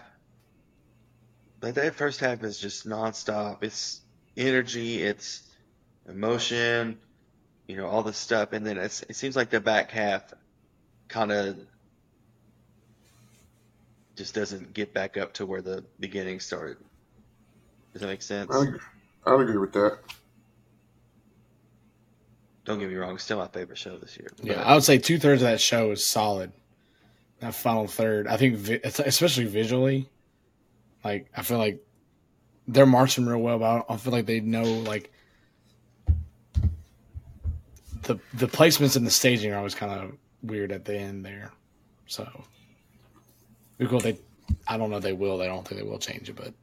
But 1.60 1.76
that 1.76 1.96
first 1.96 2.20
half 2.20 2.44
is 2.44 2.60
just 2.60 2.88
nonstop. 2.88 3.64
It's 3.64 4.02
energy, 4.38 5.02
it's 5.02 5.42
emotion, 6.08 7.00
you 7.68 7.78
know, 7.78 7.88
all 7.88 8.04
this 8.04 8.18
stuff, 8.18 8.54
and 8.54 8.66
then 8.66 8.78
it's, 8.78 9.02
it 9.04 9.16
seems 9.16 9.36
like 9.36 9.50
the 9.50 9.60
back 9.60 9.90
half 9.92 10.34
kind 11.08 11.32
of 11.32 11.58
just 14.16 14.34
doesn't 14.34 14.74
get 14.74 14.94
back 14.94 15.18
up 15.18 15.34
to 15.34 15.46
where 15.46 15.62
the 15.62 15.84
beginning 16.00 16.40
started. 16.40 16.78
Does 17.94 18.02
that 18.02 18.08
make 18.08 18.22
sense? 18.22 18.50
I 18.54 18.64
agree, 18.64 18.80
I'd 19.26 19.40
agree 19.42 19.58
with 19.58 19.74
that. 19.74 20.00
Don't 22.66 22.80
get 22.80 22.90
me 22.90 22.96
wrong, 22.96 23.16
it's 23.16 23.24
still 23.24 23.38
my 23.38 23.48
favorite 23.48 23.78
show 23.78 23.98
this 23.98 24.18
year. 24.18 24.30
Yeah, 24.42 24.56
But- 24.56 24.68
I 24.68 24.74
would 24.74 24.84
say 24.84 24.98
two 24.98 25.20
thirds 25.20 25.42
of 25.42 25.48
that 25.50 25.62
show 25.62 25.92
is 25.92 26.04
solid. 26.04 26.52
That 27.40 27.54
final 27.54 27.86
third, 27.88 28.28
I 28.28 28.38
think, 28.38 28.56
vi- 28.56 28.80
especially 28.84 29.46
visually, 29.46 30.10
like 31.04 31.28
I 31.36 31.42
feel 31.44 31.58
like 31.58 31.86
they're 32.68 32.86
marching 32.86 33.26
real 33.26 33.40
well. 33.40 33.60
But 33.60 33.86
I, 33.90 33.94
I 33.94 33.98
feel 33.98 34.14
like 34.14 34.26
they 34.26 34.40
know 34.40 34.64
like 34.64 35.12
the 38.04 38.18
the 38.34 38.48
placements 38.48 38.96
and 38.96 39.06
the 39.06 39.12
staging 39.12 39.52
are 39.52 39.58
always 39.58 39.76
kind 39.76 39.92
of 39.92 40.12
weird 40.48 40.72
at 40.72 40.86
the 40.86 40.96
end 40.96 41.26
there. 41.26 41.52
So 42.08 42.28
be 43.78 43.88
cool. 43.88 44.00
They, 44.00 44.18
I 44.68 44.78
don't 44.78 44.90
know. 44.90 44.98
if 44.98 45.04
They 45.04 45.14
will. 45.14 45.38
They 45.38 45.48
don't 45.48 45.68
think 45.68 45.82
they 45.82 45.88
will 45.88 46.00
change 46.00 46.30
it, 46.30 46.36
but 46.36 46.54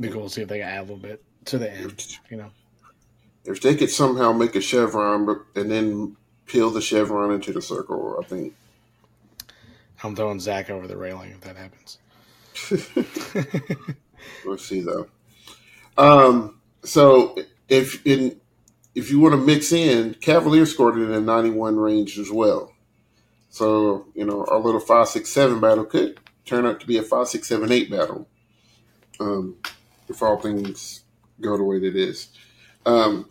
be 0.00 0.08
cool 0.08 0.24
to 0.24 0.30
see 0.30 0.42
if 0.42 0.48
they 0.48 0.58
can 0.58 0.68
add 0.68 0.80
a 0.80 0.82
little 0.82 0.96
bit 0.96 1.22
to 1.46 1.58
the 1.58 1.72
end. 1.72 2.18
You 2.30 2.38
know, 2.38 2.50
If 3.44 3.60
they 3.60 3.74
could 3.74 3.90
somehow 3.90 4.32
make 4.32 4.56
a 4.56 4.60
chevron, 4.60 5.44
and 5.54 5.70
then 5.70 6.16
peel 6.46 6.70
the 6.70 6.80
chevron 6.80 7.32
into 7.32 7.52
the 7.52 7.62
circle, 7.62 8.18
I 8.22 8.26
think 8.26 8.54
I'm 10.02 10.14
throwing 10.16 10.40
Zach 10.40 10.70
over 10.70 10.86
the 10.86 10.96
railing 10.96 11.30
if 11.30 11.40
that 11.42 11.56
happens. 11.56 11.98
We'll 14.44 14.58
see 14.58 14.80
though. 14.80 15.08
Um, 15.98 16.60
so 16.82 17.36
if 17.68 18.04
in 18.06 18.40
if 18.94 19.10
you 19.10 19.20
want 19.20 19.34
to 19.34 19.38
mix 19.38 19.72
in, 19.72 20.14
Cavaliers 20.14 20.72
scored 20.72 20.96
in 20.96 21.12
a 21.12 21.20
91 21.20 21.76
range 21.76 22.18
as 22.18 22.30
well. 22.30 22.72
So 23.56 24.04
you 24.14 24.26
know 24.26 24.44
our 24.50 24.60
little 24.60 24.80
five 24.80 25.08
six 25.08 25.30
seven 25.30 25.60
battle 25.60 25.86
could 25.86 26.20
turn 26.44 26.66
out 26.66 26.78
to 26.80 26.86
be 26.86 26.98
a 26.98 27.02
five 27.02 27.26
six 27.26 27.48
seven 27.48 27.72
eight 27.72 27.90
battle. 27.90 28.28
Um, 29.18 29.56
if 30.10 30.22
all 30.22 30.38
things 30.38 31.04
go 31.40 31.56
the 31.56 31.64
way 31.64 31.78
that 31.78 31.86
it 31.86 31.96
is. 31.96 32.28
Um, 32.84 33.30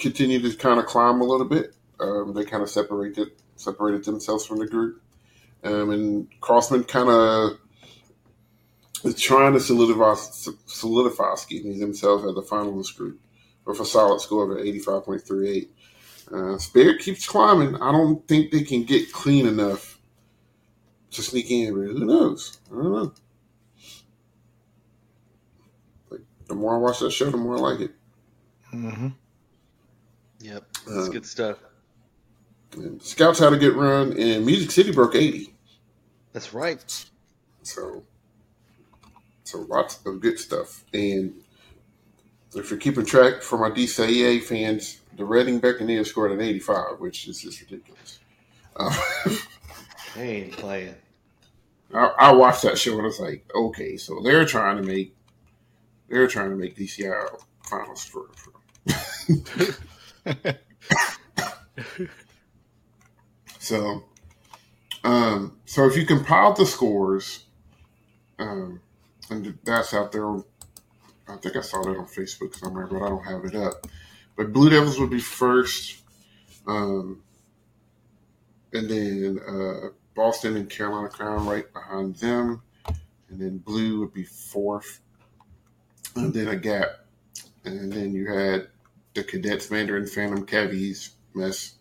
continue 0.00 0.40
to 0.40 0.56
kind 0.56 0.80
of 0.80 0.86
climb 0.86 1.20
a 1.20 1.24
little 1.24 1.46
bit. 1.46 1.76
Um, 2.00 2.34
they 2.34 2.44
kind 2.44 2.64
of 2.64 2.68
separated 2.68 3.28
separated 3.54 4.04
themselves 4.04 4.46
from 4.46 4.58
the 4.58 4.66
group, 4.66 5.00
um, 5.62 5.90
and 5.90 6.40
Crossmen 6.40 6.82
kind 6.88 7.08
of 7.08 7.60
is 9.04 9.20
trying 9.20 9.52
to 9.52 9.60
solidify, 9.60 10.14
solidify 10.66 11.34
excuse 11.34 11.64
me, 11.64 11.78
themselves 11.78 12.24
as 12.24 12.34
the 12.34 12.42
finalist 12.42 12.96
group 12.96 13.20
with 13.64 13.78
a 13.78 13.84
solid 13.84 14.20
score 14.20 14.50
of 14.50 14.58
85.38. 14.58 15.68
Uh, 16.32 16.58
Spirit 16.58 17.00
keeps 17.00 17.26
climbing. 17.26 17.76
I 17.76 17.92
don't 17.92 18.26
think 18.26 18.50
they 18.50 18.62
can 18.62 18.84
get 18.84 19.12
clean 19.12 19.46
enough 19.46 19.98
to 21.12 21.22
sneak 21.22 21.50
in, 21.50 21.74
but 21.74 21.92
who 21.92 22.04
knows? 22.04 22.58
I 22.70 22.74
don't 22.76 22.92
know. 22.92 23.12
Like, 26.10 26.20
the 26.48 26.54
more 26.54 26.74
I 26.74 26.78
watch 26.78 27.00
that 27.00 27.12
show, 27.12 27.30
the 27.30 27.36
more 27.36 27.56
I 27.56 27.60
like 27.60 27.80
it. 27.80 27.92
Mm-hmm. 28.72 29.08
Yep, 30.40 30.64
that's 30.86 31.08
Uh, 31.08 31.08
good 31.08 31.26
stuff. 31.26 31.58
And 32.72 33.00
Scouts 33.02 33.38
had 33.38 33.52
a 33.52 33.56
good 33.56 33.74
run, 33.76 34.12
and 34.18 34.44
Music 34.44 34.70
City 34.70 34.92
broke 34.92 35.14
80. 35.14 35.54
That's 36.32 36.52
right. 36.52 37.06
So, 37.62 38.02
so 39.44 39.60
lots 39.60 40.04
of 40.04 40.20
good 40.20 40.38
stuff. 40.40 40.84
And 40.92 41.34
if 42.60 42.70
you're 42.70 42.78
keeping 42.78 43.04
track 43.04 43.42
for 43.42 43.58
my 43.58 43.70
DCA 43.70 44.42
fans, 44.42 45.00
the 45.16 45.24
Reading 45.24 45.60
Buccaneers 45.60 46.10
scored 46.10 46.32
an 46.32 46.40
85, 46.40 46.98
which 46.98 47.28
is 47.28 47.40
just 47.40 47.60
ridiculous. 47.60 48.20
Uh, 48.76 48.94
They 50.14 50.36
ain't 50.36 50.52
playing. 50.52 50.94
I, 51.92 52.12
I 52.18 52.32
watched 52.32 52.62
that 52.62 52.78
show 52.78 52.92
and 52.92 53.02
I 53.02 53.06
was 53.06 53.20
like, 53.20 53.44
okay, 53.54 53.96
so 53.96 54.20
they're 54.22 54.44
trying 54.44 54.76
to 54.76 54.82
make 54.82 55.14
they're 56.08 56.28
trying 56.28 56.50
to 56.50 56.56
make 56.56 56.76
DCI 56.76 57.40
finals 57.62 58.04
for. 58.04 58.26
for 58.36 58.52
so, 63.58 64.04
um, 65.02 65.56
so 65.64 65.86
if 65.86 65.96
you 65.96 66.04
compile 66.06 66.52
the 66.52 66.66
scores, 66.66 67.46
um, 68.38 68.80
and 69.30 69.58
that's 69.64 69.94
out 69.94 70.12
there. 70.12 70.36
I 71.28 71.36
think 71.36 71.56
I 71.56 71.60
saw 71.60 71.82
that 71.82 71.96
on 71.96 72.06
Facebook 72.06 72.54
somewhere, 72.54 72.86
but 72.86 73.02
I 73.02 73.08
don't 73.08 73.24
have 73.24 73.44
it 73.44 73.54
up. 73.54 73.86
But 74.36 74.52
Blue 74.52 74.68
Devils 74.68 74.98
would 74.98 75.10
be 75.10 75.20
first, 75.20 76.02
um, 76.66 77.22
and 78.72 78.90
then 78.90 79.40
uh, 79.46 79.88
Boston 80.14 80.56
and 80.56 80.68
Carolina 80.68 81.08
Crown 81.08 81.46
right 81.46 81.72
behind 81.72 82.16
them, 82.16 82.62
and 83.28 83.40
then 83.40 83.58
Blue 83.58 84.00
would 84.00 84.12
be 84.12 84.24
fourth, 84.24 85.00
and 86.16 86.34
then 86.34 86.48
a 86.48 86.56
gap, 86.56 87.06
and 87.64 87.92
then 87.92 88.12
you 88.12 88.26
had 88.26 88.68
the 89.14 89.22
Cadets, 89.22 89.70
Mandarin, 89.70 90.06
Phantom, 90.06 90.44
Cavies 90.44 91.10
mess. 91.34 91.74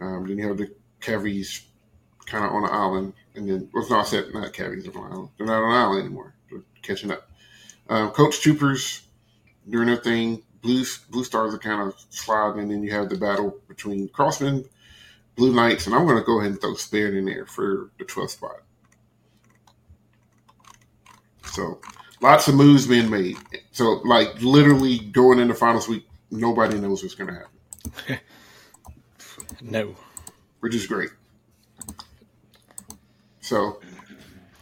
Um, 0.00 0.26
then 0.26 0.38
you 0.38 0.48
have 0.48 0.56
the 0.56 0.72
Cavies 1.00 1.62
kind 2.26 2.44
of 2.44 2.52
on 2.52 2.64
an 2.64 2.70
island, 2.72 3.12
and 3.34 3.48
then 3.48 3.68
well, 3.72 3.86
no, 3.88 4.00
I 4.00 4.04
said 4.04 4.32
not 4.32 4.52
Cavies 4.52 4.88
on 4.88 4.96
an 4.96 5.12
island. 5.12 5.28
They're 5.36 5.46
not 5.46 5.62
on 5.62 5.70
an 5.70 5.76
island 5.76 6.00
anymore. 6.06 6.34
They're 6.50 6.62
catching 6.82 7.10
up. 7.10 7.28
Um, 7.92 8.10
Coach 8.12 8.40
Troopers 8.40 9.02
doing 9.68 9.86
their 9.86 9.98
thing. 9.98 10.42
Blue 10.62 10.82
Blue 11.10 11.24
Stars 11.24 11.52
are 11.52 11.58
kind 11.58 11.82
of 11.82 11.94
sliding, 12.08 12.62
and 12.62 12.70
then 12.70 12.82
you 12.82 12.90
have 12.92 13.10
the 13.10 13.18
battle 13.18 13.58
between 13.68 14.08
Crossmen, 14.08 14.66
Blue 15.36 15.52
Knights, 15.54 15.84
and 15.86 15.94
I'm 15.94 16.06
going 16.06 16.16
to 16.16 16.24
go 16.24 16.38
ahead 16.38 16.52
and 16.52 16.60
throw 16.60 16.72
Spirit 16.72 17.12
in 17.12 17.26
there 17.26 17.44
for 17.44 17.90
the 17.98 18.06
12th 18.06 18.30
spot. 18.30 18.62
So 21.44 21.82
lots 22.22 22.48
of 22.48 22.54
moves 22.54 22.86
being 22.86 23.10
made. 23.10 23.36
So 23.72 24.00
like 24.06 24.40
literally 24.40 24.98
going 24.98 25.38
into 25.38 25.52
finals 25.52 25.86
week, 25.86 26.08
nobody 26.30 26.78
knows 26.80 27.02
what's 27.02 27.14
going 27.14 27.28
to 27.28 27.40
happen, 28.06 28.20
No. 29.60 29.94
which 30.60 30.74
is 30.74 30.86
great. 30.86 31.10
So 33.42 33.82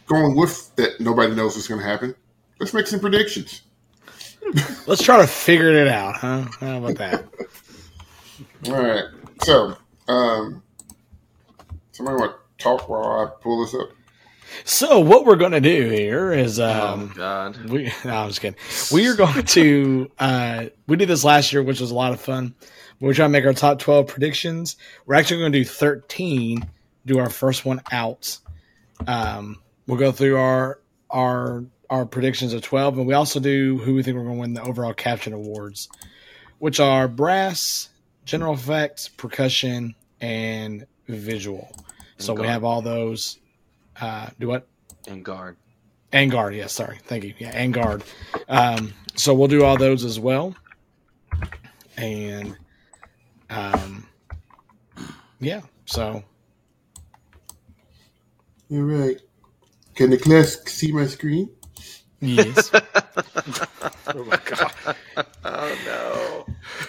going 0.07 0.35
with 0.35 0.75
that, 0.75 0.99
nobody 0.99 1.33
knows 1.33 1.55
what's 1.55 1.69
going 1.69 1.79
to 1.79 1.87
happen. 1.87 2.13
Let's 2.61 2.75
make 2.75 2.85
some 2.85 2.99
predictions. 2.99 3.63
Let's 4.85 5.01
try 5.01 5.17
to 5.17 5.25
figure 5.25 5.71
it 5.71 5.87
out, 5.87 6.17
huh? 6.17 6.43
How 6.59 6.77
about 6.77 6.95
that? 6.97 7.25
All 8.67 8.83
right. 8.83 9.05
So, 9.41 9.75
um, 10.07 10.61
somebody 11.91 12.17
want 12.17 12.35
to 12.35 12.63
talk 12.63 12.87
while 12.87 13.03
I 13.03 13.31
pull 13.41 13.65
this 13.65 13.73
up? 13.73 13.89
So 14.63 14.99
what 14.99 15.25
we're 15.25 15.37
going 15.37 15.53
to 15.53 15.59
do 15.59 15.89
here 15.89 16.31
is 16.33 16.59
oh 16.59 16.69
um, 16.69 17.13
God. 17.15 17.57
we. 17.67 17.91
No, 18.05 18.15
I'm 18.15 18.27
just 18.29 18.41
kidding. 18.41 18.59
We 18.93 19.07
are 19.07 19.15
going 19.15 19.43
to. 19.43 20.11
Uh, 20.19 20.65
we 20.85 20.97
did 20.97 21.07
this 21.07 21.23
last 21.23 21.51
year, 21.51 21.63
which 21.63 21.79
was 21.79 21.89
a 21.89 21.95
lot 21.95 22.13
of 22.13 22.21
fun. 22.21 22.53
We're 22.99 23.15
trying 23.15 23.29
to 23.29 23.33
make 23.33 23.45
our 23.45 23.53
top 23.53 23.79
12 23.79 24.05
predictions. 24.05 24.77
We're 25.07 25.15
actually 25.15 25.39
going 25.39 25.53
to 25.53 25.59
do 25.59 25.65
13. 25.65 26.69
Do 27.07 27.17
our 27.17 27.31
first 27.31 27.65
one 27.65 27.81
out. 27.91 28.37
Um, 29.07 29.63
we'll 29.87 29.97
go 29.97 30.11
through 30.11 30.37
our 30.37 30.79
our 31.09 31.65
our 31.91 32.05
predictions 32.05 32.53
of 32.53 32.61
12, 32.63 32.97
and 32.97 33.05
we 33.05 33.13
also 33.13 33.39
do 33.39 33.77
who 33.77 33.93
we 33.93 34.01
think 34.01 34.15
we're 34.17 34.23
going 34.23 34.35
to 34.35 34.39
win 34.39 34.53
the 34.53 34.63
overall 34.63 34.93
caption 34.93 35.33
awards, 35.33 35.89
which 36.57 36.79
are 36.79 37.07
brass, 37.07 37.89
general 38.25 38.53
effects, 38.53 39.09
percussion, 39.09 39.93
and 40.21 40.87
visual. 41.07 41.69
So 42.17 42.33
we 42.33 42.47
have 42.47 42.63
all 42.63 42.81
those. 42.81 43.37
Uh, 43.99 44.29
do 44.39 44.47
what? 44.47 44.67
And 45.07 45.23
guard. 45.25 45.57
And 46.11 46.31
guard, 46.31 46.55
yes, 46.55 46.71
sorry. 46.73 46.99
Thank 47.03 47.23
you. 47.23 47.33
Yeah, 47.37 47.51
and 47.53 47.73
guard. 47.73 48.03
Um, 48.47 48.93
so 49.15 49.33
we'll 49.33 49.47
do 49.47 49.63
all 49.63 49.77
those 49.77 50.05
as 50.05 50.19
well. 50.19 50.55
And 51.97 52.55
um 53.49 54.07
yeah, 55.39 55.61
so 55.85 56.23
All 58.71 58.77
right. 58.77 59.19
Can 59.95 60.09
the 60.09 60.17
class 60.17 60.57
see 60.65 60.91
my 60.91 61.05
screen? 61.05 61.49
Yes. 62.21 62.71
Oh 64.13 64.25
my 64.25 64.39
god. 64.43 64.95
Oh 65.45 66.45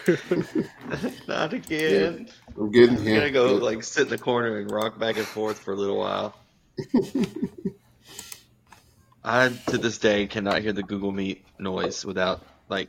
no. 0.07 0.15
Not 1.29 1.53
again. 1.53 2.29
I'm 2.59 2.71
getting 2.73 2.97
I'm 2.97 3.03
here. 3.03 3.17
gonna 3.21 3.31
go 3.31 3.55
like 3.55 3.85
sit 3.85 4.05
in 4.05 4.09
the 4.09 4.19
corner 4.19 4.59
and 4.59 4.69
rock 4.71 4.99
back 4.99 5.19
and 5.19 5.27
forth 5.27 5.59
for 5.61 5.73
a 5.73 5.77
little 5.77 5.99
while. 5.99 6.35
I 9.25 9.51
to 9.69 9.79
this 9.79 9.99
day 9.99 10.27
cannot 10.27 10.63
hear 10.63 10.73
the 10.73 10.83
Google 10.83 11.13
Meet 11.13 11.45
noise 11.61 12.05
without 12.05 12.45
like 12.69 12.89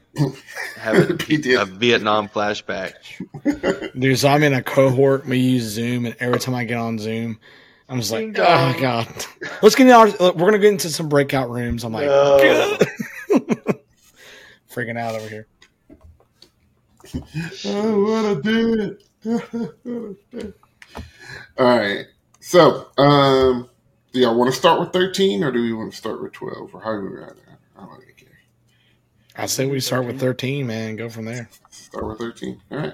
having 0.78 1.18
PTSD. 1.18 1.62
a 1.62 1.66
Vietnam 1.66 2.28
flashback. 2.28 2.94
Dude, 4.00 4.18
so 4.18 4.30
I'm 4.30 4.42
in 4.42 4.54
a 4.54 4.64
cohort, 4.64 5.28
we 5.28 5.38
use 5.38 5.64
Zoom, 5.64 6.06
and 6.08 6.16
every 6.20 6.40
time 6.40 6.56
I 6.56 6.64
get 6.64 6.78
on 6.78 6.98
Zoom, 6.98 7.40
I'm 7.94 8.00
just 8.00 8.12
like, 8.12 8.36
oh 8.40 8.76
god. 8.80 9.08
Let's 9.62 9.76
get 9.76 9.86
in 9.86 9.94
our 9.94 10.08
we're 10.08 10.34
gonna 10.34 10.58
get 10.58 10.72
into 10.72 10.90
some 10.90 11.10
breakout 11.10 11.52
rooms. 11.52 11.84
I'm 11.84 11.94
like 11.94 12.08
No. 12.08 12.78
freaking 14.72 14.98
out 14.98 15.14
over 15.14 15.30
here. 15.30 15.46
I 17.14 17.92
want 17.92 18.44
to 18.44 18.98
do 19.24 20.18
it. 20.44 20.56
All 21.60 21.78
right. 21.78 22.06
So, 22.40 22.88
um, 22.98 23.70
do 24.12 24.22
y'all 24.22 24.36
want 24.40 24.52
to 24.52 24.58
start 24.58 24.80
with 24.80 24.92
13 24.92 25.44
or 25.44 25.52
do 25.52 25.62
we 25.62 25.72
want 25.72 25.92
to 25.92 25.98
start 25.98 26.20
with 26.20 26.32
12 26.34 26.74
or 26.74 26.82
how 26.82 26.94
do 26.94 27.02
we 27.02 27.10
rather? 27.10 27.36
I 27.78 27.82
don't 27.82 27.92
really 27.92 28.14
care. 28.14 28.30
I 29.36 29.46
say 29.46 29.68
we 29.68 29.80
start 29.80 30.08
with 30.08 30.20
13, 30.20 30.66
man, 30.66 30.96
go 30.96 31.10
from 31.10 31.26
there. 31.26 31.48
Start 31.70 32.08
with 32.08 32.18
13. 32.18 32.60
All 32.72 32.78
right. 32.80 32.94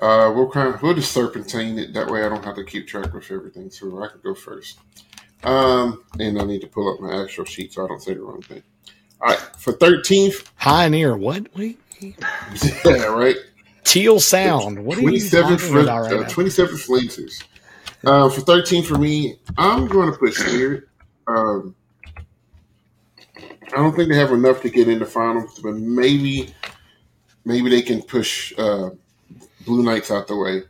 Uh, 0.00 0.32
we'll 0.34 0.50
kind 0.50 0.74
of, 0.74 0.82
we'll 0.82 0.94
just 0.94 1.12
serpentine 1.12 1.78
it. 1.78 1.92
That 1.92 2.08
way 2.08 2.24
I 2.24 2.28
don't 2.28 2.44
have 2.44 2.56
to 2.56 2.64
keep 2.64 2.88
track 2.88 3.12
of 3.12 3.30
everything. 3.30 3.70
So 3.70 4.02
I 4.02 4.08
can 4.08 4.20
go 4.22 4.34
first. 4.34 4.78
Um, 5.42 6.04
and 6.18 6.40
I 6.40 6.44
need 6.44 6.60
to 6.62 6.66
pull 6.66 6.92
up 6.92 7.00
my 7.00 7.22
actual 7.22 7.44
sheet 7.44 7.72
so 7.72 7.84
I 7.84 7.88
don't 7.88 8.02
say 8.02 8.14
the 8.14 8.20
wrong 8.20 8.42
thing. 8.42 8.62
All 9.20 9.28
right. 9.28 9.38
For 9.58 9.72
13th. 9.72 10.50
Pioneer, 10.58 11.16
what? 11.16 11.54
Wait. 11.54 11.78
yeah, 12.00 13.04
right. 13.06 13.36
Teal 13.84 14.20
sound. 14.20 14.84
What 14.84 14.98
are 14.98 15.02
you 15.02 15.28
talking 15.28 15.58
for, 15.58 15.80
about 15.80 16.02
right 16.02 16.12
uh, 16.12 16.20
now? 16.20 16.28
27th 16.28 16.88
Lancers. 16.88 17.42
Uh, 18.04 18.30
for 18.30 18.40
13 18.40 18.82
for 18.84 18.96
me, 18.96 19.36
I'm 19.58 19.86
going 19.86 20.10
to 20.10 20.18
put 20.18 20.32
Spirit. 20.32 20.84
Um, 21.26 21.74
I 23.36 23.76
don't 23.76 23.94
think 23.94 24.08
they 24.08 24.16
have 24.16 24.32
enough 24.32 24.62
to 24.62 24.70
get 24.70 24.88
in 24.88 24.98
the 24.98 25.06
finals, 25.06 25.60
but 25.62 25.74
maybe 25.74 26.54
maybe 27.44 27.70
they 27.70 27.82
can 27.82 28.02
push 28.02 28.52
uh, 28.58 28.90
Blue 29.64 29.82
Knights 29.82 30.10
out 30.10 30.26
the 30.26 30.36
way. 30.36 30.62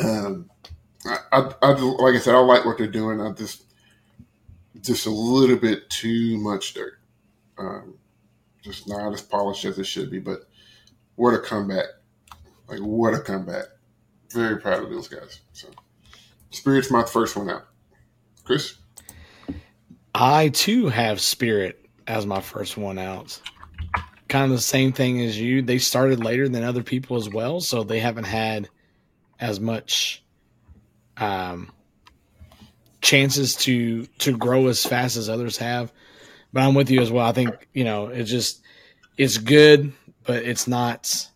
Um, 0.00 0.50
I, 1.06 1.18
I, 1.32 1.54
I 1.62 1.72
like 1.72 2.14
I 2.14 2.18
said, 2.18 2.34
I 2.34 2.38
like 2.38 2.64
what 2.64 2.78
they're 2.78 2.86
doing. 2.86 3.20
I 3.20 3.32
just 3.32 3.64
just 4.80 5.06
a 5.06 5.10
little 5.10 5.56
bit 5.56 5.88
too 5.90 6.38
much 6.38 6.74
dirt. 6.74 6.94
Um, 7.58 7.94
just 8.62 8.88
not 8.88 9.12
as 9.12 9.22
polished 9.22 9.64
as 9.64 9.78
it 9.78 9.86
should 9.86 10.10
be, 10.10 10.18
but 10.18 10.48
what 11.16 11.34
a 11.34 11.38
comeback! 11.38 11.86
Like 12.68 12.80
what 12.80 13.14
a 13.14 13.20
comeback! 13.20 13.66
Very 14.32 14.58
proud 14.58 14.82
of 14.82 14.90
those 14.90 15.08
guys. 15.08 15.40
So, 15.52 15.68
Spirit's 16.50 16.90
my 16.90 17.04
first 17.04 17.36
one 17.36 17.50
out. 17.50 17.66
Chris, 18.42 18.76
I 20.14 20.48
too 20.48 20.88
have 20.88 21.20
Spirit 21.20 21.84
as 22.06 22.26
my 22.26 22.40
first 22.40 22.76
one 22.76 22.98
out. 22.98 23.38
Kind 24.34 24.50
of 24.50 24.58
the 24.58 24.62
same 24.62 24.92
thing 24.92 25.20
as 25.20 25.40
you. 25.40 25.62
They 25.62 25.78
started 25.78 26.18
later 26.18 26.48
than 26.48 26.64
other 26.64 26.82
people 26.82 27.16
as 27.16 27.28
well, 27.28 27.60
so 27.60 27.84
they 27.84 28.00
haven't 28.00 28.24
had 28.24 28.68
as 29.38 29.60
much 29.60 30.24
um, 31.18 31.70
chances 33.00 33.54
to 33.54 34.06
to 34.06 34.36
grow 34.36 34.66
as 34.66 34.84
fast 34.84 35.16
as 35.16 35.28
others 35.28 35.56
have. 35.58 35.92
But 36.52 36.64
I'm 36.64 36.74
with 36.74 36.90
you 36.90 37.00
as 37.00 37.12
well. 37.12 37.24
I 37.24 37.30
think 37.30 37.68
you 37.74 37.84
know 37.84 38.08
it's 38.08 38.28
just 38.28 38.60
it's 39.16 39.38
good, 39.38 39.92
but 40.24 40.42
it's 40.42 40.66
not 40.66 41.28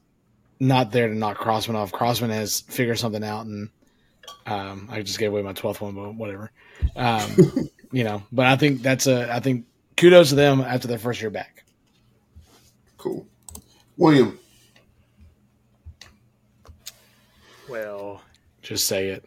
not 0.58 0.90
there 0.90 1.06
to 1.06 1.14
knock 1.14 1.38
Crossmen 1.38 1.76
off. 1.76 1.92
Crossmen 1.92 2.30
has 2.30 2.62
figured 2.62 2.98
something 2.98 3.22
out, 3.22 3.46
and 3.46 3.68
um, 4.44 4.88
I 4.90 5.02
just 5.02 5.20
gave 5.20 5.30
away 5.30 5.42
my 5.42 5.52
twelfth 5.52 5.80
one, 5.80 5.94
but 5.94 6.16
whatever. 6.16 6.50
Um, 6.96 7.30
you 7.92 8.02
know, 8.02 8.24
but 8.32 8.46
I 8.46 8.56
think 8.56 8.82
that's 8.82 9.06
a 9.06 9.32
I 9.32 9.38
think 9.38 9.66
kudos 9.96 10.30
to 10.30 10.34
them 10.34 10.60
after 10.62 10.88
their 10.88 10.98
first 10.98 11.20
year 11.20 11.30
back. 11.30 11.62
Cool. 12.98 13.26
William, 13.96 14.38
Well, 17.68 18.22
Just 18.62 18.86
say 18.86 19.08
it. 19.08 19.24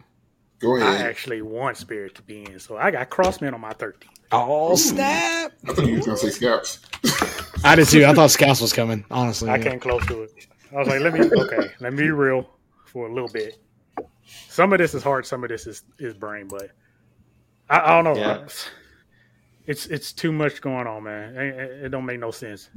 go 0.60 0.78
ahead. 0.78 0.88
I 0.88 1.08
actually 1.08 1.42
want 1.42 1.78
Spirit 1.78 2.16
to 2.16 2.22
be 2.24 2.44
in, 2.46 2.60
so 2.60 2.78
I 2.78 2.90
got 2.92 3.10
Crossmen 3.10 3.54
on 3.54 3.62
my 3.62 3.74
13. 3.74 4.10
Oh 4.34 4.76
snap! 4.76 5.52
I 5.68 5.74
thought 5.74 5.86
you 5.86 5.98
was 5.98 6.06
gonna 6.06 6.18
say 6.18 6.30
Scouts. 6.30 6.80
I 7.66 7.76
did 7.76 7.88
too. 7.88 8.06
I 8.06 8.14
thought 8.14 8.32
Scouts 8.32 8.62
was 8.62 8.72
coming. 8.72 9.04
Honestly, 9.12 9.50
I 9.50 9.58
yeah. 9.58 9.64
came 9.64 9.80
close 9.80 10.06
to 10.08 10.24
it. 10.24 10.48
I 10.74 10.78
was 10.80 10.88
like, 10.88 11.02
let 11.02 11.14
me 11.14 11.20
okay, 11.20 11.72
let 11.82 11.92
me 11.94 12.04
be 12.04 12.10
real 12.12 12.50
for 12.86 13.08
a 13.10 13.14
little 13.14 13.28
bit. 13.30 13.58
Some 14.48 14.72
of 14.72 14.80
this 14.80 14.94
is 14.96 15.04
hard, 15.04 15.26
some 15.26 15.44
of 15.44 15.50
this 15.50 15.68
is, 15.68 15.84
is 16.00 16.14
brain, 16.14 16.48
but 16.48 16.72
I, 17.70 17.80
I 17.80 18.02
don't 18.02 18.06
know. 18.16 18.20
Yeah. 18.22 18.48
It's 19.68 19.86
it's 19.88 20.14
too 20.14 20.32
much 20.32 20.62
going 20.62 20.88
on, 20.88 21.04
man. 21.04 21.36
It, 21.36 21.56
it- 21.60 21.84
it 21.86 21.90
don't 21.90 22.06
make 22.06 22.20
no 22.20 22.32
sense. 22.32 22.70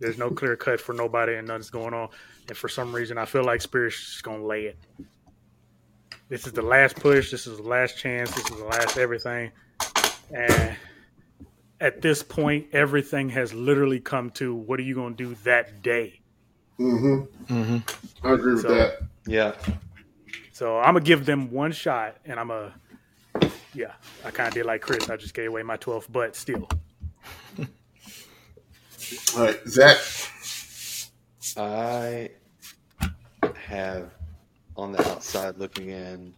There's 0.00 0.18
no 0.18 0.30
clear 0.30 0.56
cut 0.56 0.80
for 0.80 0.92
nobody, 0.92 1.34
and 1.34 1.48
nothing's 1.48 1.70
going 1.70 1.94
on. 1.94 2.08
And 2.48 2.56
for 2.56 2.68
some 2.68 2.94
reason, 2.94 3.18
I 3.18 3.24
feel 3.24 3.44
like 3.44 3.60
Spirit's 3.60 3.96
just 3.98 4.22
gonna 4.22 4.44
lay 4.44 4.64
it. 4.66 4.78
This 6.28 6.46
is 6.46 6.52
the 6.52 6.62
last 6.62 6.96
push. 6.96 7.30
This 7.30 7.46
is 7.46 7.56
the 7.56 7.62
last 7.64 7.98
chance. 7.98 8.30
This 8.34 8.50
is 8.50 8.56
the 8.56 8.64
last 8.64 8.96
everything. 8.98 9.50
And 10.30 10.76
at 11.80 12.02
this 12.02 12.22
point, 12.22 12.66
everything 12.72 13.30
has 13.30 13.54
literally 13.54 13.98
come 14.00 14.30
to 14.32 14.54
what 14.54 14.78
are 14.78 14.82
you 14.82 14.94
going 14.94 15.14
to 15.16 15.24
do 15.28 15.34
that 15.44 15.80
day? 15.82 16.20
Mm-hmm. 16.78 17.52
Mm-hmm. 17.54 18.26
I 18.26 18.32
agree 18.34 18.52
with 18.54 18.62
So- 18.62 18.74
that. 18.74 18.98
Yeah. 19.26 19.54
So 20.52 20.76
I'm 20.78 20.94
gonna 20.94 21.00
give 21.04 21.24
them 21.24 21.50
one 21.52 21.70
shot, 21.72 22.16
and 22.24 22.38
I'm 22.40 22.50
a, 22.50 22.72
yeah, 23.74 23.92
I 24.24 24.30
kind 24.32 24.48
of 24.48 24.54
did 24.54 24.66
like 24.66 24.80
Chris. 24.82 25.08
I 25.08 25.16
just 25.16 25.32
gave 25.32 25.48
away 25.48 25.62
my 25.62 25.76
12th, 25.76 26.06
but 26.10 26.34
still, 26.34 26.68
All 29.36 29.44
right, 29.44 29.60
Zach. 29.66 29.98
I 31.56 32.30
have 33.66 34.10
on 34.76 34.92
the 34.92 35.08
outside 35.08 35.58
looking 35.58 35.88
in 35.88 36.34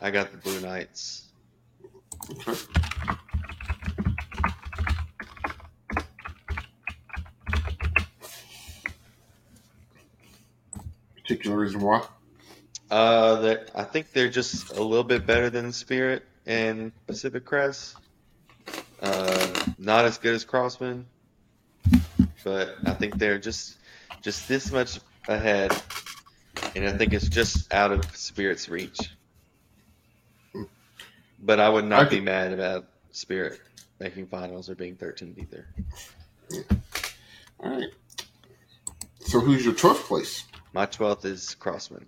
I 0.00 0.10
got 0.10 0.30
the 0.30 0.38
Blue 0.38 0.60
Knights. 0.60 1.28
Okay. 2.30 2.54
Particular 11.16 11.56
reason 11.56 11.80
why? 11.80 12.06
Uh, 12.90 13.40
that 13.40 13.70
I 13.74 13.82
think 13.82 14.12
they're 14.12 14.28
just 14.28 14.70
a 14.76 14.82
little 14.82 15.02
bit 15.02 15.26
better 15.26 15.50
than 15.50 15.72
Spirit 15.72 16.24
and 16.46 16.92
Pacific 17.06 17.44
Crest. 17.44 17.96
Uh, 19.02 19.72
not 19.78 20.04
as 20.04 20.18
good 20.18 20.34
as 20.34 20.44
Crossmen, 20.44 21.04
but 22.46 22.76
I 22.84 22.94
think 22.94 23.18
they're 23.18 23.40
just 23.40 23.76
just 24.22 24.46
this 24.46 24.70
much 24.70 25.00
ahead, 25.26 25.72
and 26.76 26.86
I 26.86 26.96
think 26.96 27.12
it's 27.12 27.28
just 27.28 27.74
out 27.74 27.90
of 27.90 28.04
Spirit's 28.16 28.68
reach. 28.68 29.10
But 31.40 31.58
I 31.58 31.68
would 31.68 31.86
not 31.86 32.08
be 32.08 32.20
mad 32.20 32.52
about 32.52 32.86
Spirit 33.10 33.60
making 33.98 34.28
finals 34.28 34.70
or 34.70 34.76
being 34.76 34.94
13th 34.94 35.38
either. 35.38 35.66
All 37.58 37.70
right. 37.70 37.88
So 39.18 39.40
who's 39.40 39.64
your 39.64 39.74
12th 39.74 40.04
place? 40.04 40.44
My 40.72 40.86
12th 40.86 41.24
is 41.24 41.56
Crossmen. 41.58 42.06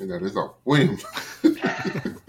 And 0.00 0.10
that 0.10 0.22
is 0.22 0.36
all. 0.36 0.58
William. 0.64 0.98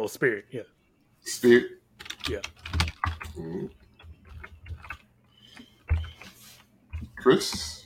Well, 0.00 0.08
Spirit, 0.08 0.46
yeah. 0.50 0.62
Spirit. 1.26 1.72
Yeah. 2.26 2.40
Mhm. 3.36 3.70
Chris. 7.16 7.84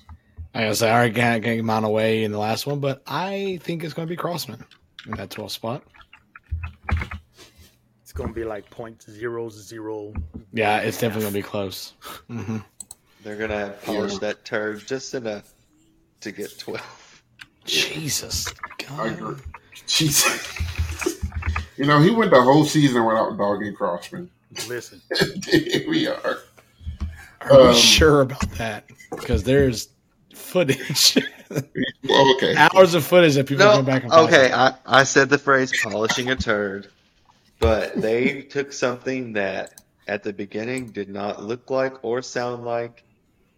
Like 0.54 0.66
I 0.66 0.72
said, 0.74 0.90
I 0.90 0.94
already 0.94 1.12
got, 1.12 1.42
got 1.42 1.64
mine 1.64 1.82
away 1.82 2.22
in 2.22 2.30
the 2.30 2.38
last 2.38 2.68
one, 2.68 2.78
but 2.78 3.02
I 3.08 3.58
think 3.64 3.82
it's 3.82 3.94
going 3.94 4.06
to 4.06 4.12
be 4.12 4.16
Crossmen 4.16 4.64
in 5.06 5.16
that 5.16 5.30
12 5.30 5.50
spot. 5.50 5.82
It's 8.02 8.12
gonna 8.12 8.32
be 8.32 8.44
like 8.44 8.70
point 8.70 9.02
zero 9.02 9.48
zero. 9.48 10.14
Yeah, 10.52 10.78
it's 10.78 10.98
definitely 10.98 11.22
going 11.22 11.32
to 11.34 11.38
be 11.38 11.42
close. 11.42 11.94
hmm 12.28 12.58
They're 13.24 13.34
gonna 13.36 13.74
polish 13.82 14.12
Yeah. 14.12 14.18
that 14.20 14.44
turd 14.44 14.86
just 14.86 15.14
enough 15.14 15.52
to 16.20 16.30
get 16.30 16.56
12. 16.60 17.22
Jesus. 17.64 18.54
I 18.88 19.08
God. 19.08 19.12
agree. 19.18 19.36
Jesus. 19.88 20.83
You 21.76 21.86
know, 21.86 22.00
he 22.00 22.10
went 22.10 22.30
the 22.30 22.40
whole 22.42 22.64
season 22.64 23.04
without 23.04 23.36
dogging 23.36 23.74
Crossmen. 23.74 24.28
Listen, 24.68 25.00
Here 25.50 25.88
we 25.88 26.06
are. 26.06 26.38
Are 27.40 27.60
Um, 27.60 27.68
we 27.68 27.74
sure 27.74 28.20
about 28.20 28.48
that? 28.52 28.84
Because 29.10 29.42
there's 29.42 29.88
footage, 30.34 31.16
Well, 32.08 32.34
okay. 32.36 32.54
hours 32.56 32.94
of 32.94 33.04
footage 33.04 33.34
that 33.34 33.46
people 33.46 33.64
No, 33.66 33.76
go 33.78 33.82
back 33.82 34.04
and 34.04 34.12
okay, 34.12 34.52
I, 34.52 34.74
I 34.86 35.02
said 35.04 35.28
the 35.28 35.38
phrase 35.38 35.72
polishing 35.82 36.30
a 36.30 36.36
turd, 36.36 36.88
but 37.58 38.00
they 38.00 38.42
took 38.42 38.72
something 38.72 39.32
that 39.34 39.80
at 40.06 40.22
the 40.22 40.32
beginning 40.32 40.86
did 40.90 41.08
not 41.08 41.42
look 41.42 41.70
like 41.70 42.04
or 42.04 42.22
sound 42.22 42.64
like 42.64 43.02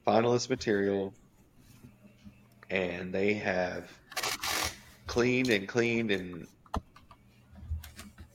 finalist 0.06 0.48
material, 0.48 1.12
and 2.70 3.12
they 3.12 3.34
have 3.34 3.90
cleaned 5.06 5.50
and 5.50 5.68
cleaned 5.68 6.10
and 6.10 6.46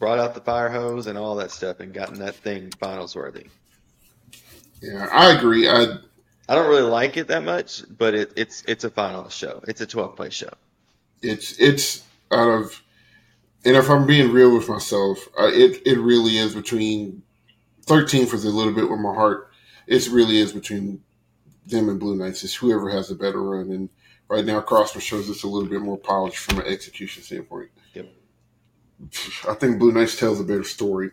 brought 0.01 0.17
out 0.17 0.33
the 0.33 0.41
fire 0.41 0.67
hose 0.67 1.05
and 1.05 1.15
all 1.15 1.35
that 1.35 1.51
stuff 1.51 1.79
and 1.79 1.93
gotten 1.93 2.17
that 2.19 2.35
thing 2.35 2.71
finals 2.79 3.15
worthy. 3.15 3.45
Yeah, 4.81 5.07
I 5.11 5.31
agree. 5.31 5.69
I 5.69 5.99
I 6.49 6.55
don't 6.55 6.67
really 6.67 6.89
like 6.89 7.17
it 7.17 7.27
that 7.27 7.43
much, 7.43 7.83
but 7.97 8.15
it, 8.15 8.33
it's 8.35 8.63
it's 8.67 8.83
a 8.83 8.89
finalist 8.89 9.33
show. 9.33 9.61
It's 9.67 9.79
a 9.79 9.85
12 9.85 10.15
place 10.15 10.33
show. 10.33 10.49
it's 11.21 11.57
it's 11.59 12.03
out 12.31 12.49
of 12.49 12.81
and 13.63 13.77
if 13.77 13.89
I'm 13.91 14.07
being 14.07 14.31
real 14.31 14.55
with 14.55 14.67
myself, 14.67 15.19
uh, 15.39 15.51
it 15.53 15.83
it 15.85 15.99
really 15.99 16.35
is 16.35 16.55
between 16.55 17.21
13th 17.85 18.33
is 18.33 18.43
a 18.43 18.49
little 18.49 18.73
bit 18.73 18.89
with 18.89 18.99
my 18.99 19.13
heart. 19.13 19.51
It 19.85 20.07
really 20.09 20.39
is 20.39 20.51
between 20.51 21.03
them 21.67 21.89
and 21.89 21.99
Blue 21.99 22.15
Knights. 22.15 22.43
It's 22.43 22.55
whoever 22.55 22.89
has 22.89 23.09
the 23.09 23.15
better 23.15 23.41
run. 23.41 23.69
And 23.71 23.89
right 24.27 24.45
now, 24.45 24.61
Crossmen 24.61 25.01
shows 25.01 25.29
us 25.29 25.43
a 25.43 25.47
little 25.47 25.69
bit 25.69 25.81
more 25.81 25.97
polish 25.97 26.37
from 26.37 26.59
an 26.59 26.65
execution 26.65 27.21
standpoint. 27.21 27.69
I 29.47 29.53
think 29.55 29.79
Blue 29.79 29.91
Knights 29.91 30.17
tells 30.17 30.39
a 30.39 30.43
better 30.43 30.63
story, 30.63 31.11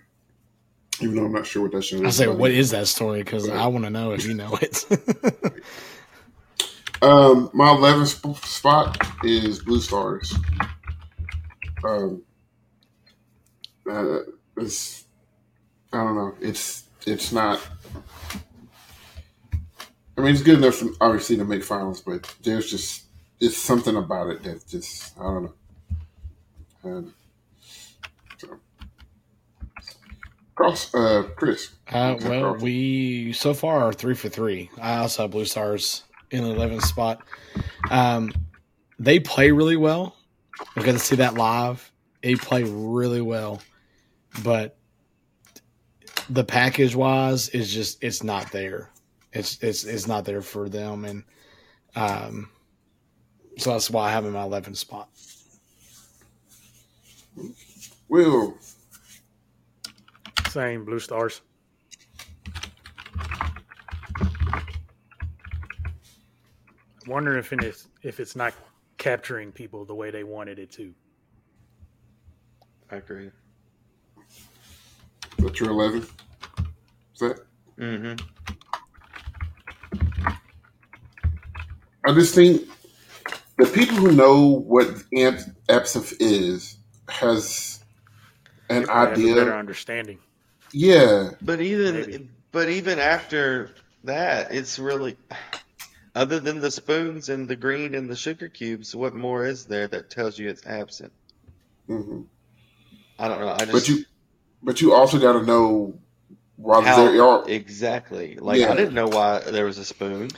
even 1.01 1.17
though 1.17 1.25
I'm 1.25 1.33
not 1.33 1.47
sure 1.47 1.63
what 1.63 1.73
that 1.73 1.83
show 1.83 1.97
is. 1.97 2.21
I 2.21 2.25
say, 2.25 2.29
what 2.29 2.51
that 2.71 2.87
story? 2.87 3.23
Because 3.23 3.49
I 3.49 3.67
want 3.67 3.85
to 3.85 3.91
know 3.91 4.13
if 4.13 4.27
you 4.27 4.35
know 4.35 4.59
it. 4.61 4.85
Um, 7.01 7.51
my 7.55 7.69
11th 7.69 8.45
spot 8.45 9.01
is 9.23 9.63
Blue 9.63 9.81
Stars. 9.81 10.35
Um, 11.85 12.23
uh, 13.89 14.21
it's 14.57 15.05
I 15.93 15.99
don't 15.99 16.17
know. 16.17 16.35
It's 16.41 16.89
it's 17.07 17.33
not. 17.33 17.61
I 20.17 20.21
mean, 20.21 20.35
it's 20.35 20.43
good 20.43 20.59
enough, 20.59 20.83
obviously, 21.01 21.37
to 21.37 21.45
make 21.45 21.63
finals, 21.63 22.01
but 22.01 22.35
there's 22.43 22.69
just 22.69 23.05
it's 23.41 23.57
something 23.57 23.95
about 23.95 24.31
it 24.31 24.43
that 24.43 24.67
just 24.67 25.17
I 25.19 25.23
don't 25.23 25.45
know. 25.45 25.55
Um, 26.85 27.15
so. 28.39 28.49
Cross, 30.59 30.93
uh, 30.93 31.23
Chris. 31.37 31.71
Uh, 31.89 32.17
well, 32.21 32.57
we 32.57 33.33
so 33.33 33.55
far 33.55 33.79
are 33.79 33.93
three 33.93 34.17
for 34.17 34.29
three. 34.29 34.69
I 34.81 34.97
also 34.97 35.23
have 35.23 35.31
Blue 35.31 35.45
Stars 35.45 36.03
in 36.33 36.43
the 36.43 36.53
11th 36.53 36.83
spot. 36.83 37.23
Um, 37.93 38.33
they 38.99 39.21
play 39.21 39.53
really 39.53 39.77
well. 39.77 40.17
I 40.75 40.83
got 40.83 40.95
to 40.95 40.99
see 40.99 41.15
that 41.15 41.35
live. 41.35 41.93
They 42.25 42.35
play 42.35 42.65
really 42.65 43.21
well, 43.21 43.63
but 44.43 44.77
the 46.29 46.43
package 46.43 46.97
wise 46.97 47.51
is 47.51 47.73
just 47.73 48.03
it's 48.03 48.25
not 48.25 48.51
there. 48.51 48.91
It's 49.33 49.63
it's 49.63 49.85
it's 49.85 50.09
not 50.09 50.25
there 50.25 50.43
for 50.43 50.69
them, 50.69 51.05
and 51.05 51.23
um, 51.95 52.51
so 53.59 53.75
that's 53.75 53.91
why 53.91 54.09
I 54.09 54.11
have 54.11 54.25
them 54.25 54.35
in 54.35 54.41
my 54.51 54.59
11th 54.59 54.77
spot. 54.77 55.09
Will 58.09 58.59
same 60.49 60.85
Blue 60.85 60.99
Stars. 60.99 61.41
Wondering 67.07 67.39
if 67.39 67.53
it's 67.53 67.89
if 68.03 68.21
it's 68.21 68.37
not 68.37 68.53
capturing 68.99 69.53
people 69.53 69.85
the 69.85 69.95
way 69.95 70.11
they 70.11 70.25
wanted 70.25 70.59
it 70.59 70.71
to. 70.73 70.93
I 72.91 72.97
agree. 72.97 73.31
that's 75.39 75.61
your 75.61 75.71
11. 75.71 76.01
Is 76.01 76.09
that? 77.21 77.41
Mm-hmm. 77.79 78.27
I 82.07 82.13
just 82.15 82.35
think 82.35 82.63
the 83.59 83.67
people 83.67 83.97
who 83.97 84.13
know 84.13 84.47
what 84.61 84.89
amp 85.17 85.41
absinthe 85.69 86.15
is 86.21 86.79
has 87.09 87.85
an 88.71 88.85
They 88.85 88.93
have 88.93 89.19
a 89.23 89.35
better 89.35 89.53
idea. 89.53 89.55
understanding. 89.55 90.19
Yeah, 90.73 91.31
But 91.41 91.61
even 91.61 91.95
Maybe. 91.95 92.29
but 92.53 92.69
even 92.69 92.99
after 92.99 93.71
that, 94.05 94.53
it's 94.53 94.79
really 94.79 95.17
other 96.15 96.41
than 96.41 96.61
the 96.61 96.71
spoons 96.71 97.29
and 97.29 97.49
the 97.49 97.57
green 97.57 97.95
and 97.95 98.09
the 98.09 98.17
sugar 98.17 98.49
cubes, 98.49 98.95
what 98.95 99.15
more 99.15 99.45
is 99.47 99.65
there 99.67 99.87
that 99.89 100.11
tells 100.11 100.39
you 100.39 100.49
it's 100.49 100.67
absent? 100.67 101.13
Mm-hmm. 101.89 102.23
I 103.19 103.29
don't 103.29 103.41
know. 103.41 103.49
I 103.49 103.59
just 103.59 103.73
but 103.73 103.89
you, 103.89 104.05
but 104.63 104.81
you 104.81 104.95
also 104.95 105.19
got 105.19 105.33
to 105.35 105.43
know 105.45 105.99
why 106.57 106.85
how 106.85 107.05
there 107.11 107.23
are. 107.23 107.49
exactly. 107.49 108.37
Like 108.37 108.61
Yeah. 108.61 108.73
I 108.73 108.77
didn't 108.77 108.95
know 108.95 109.09
why 109.09 109.41
there 109.41 109.65
was 109.65 109.79
a 109.79 109.85
spoon. 109.85 110.29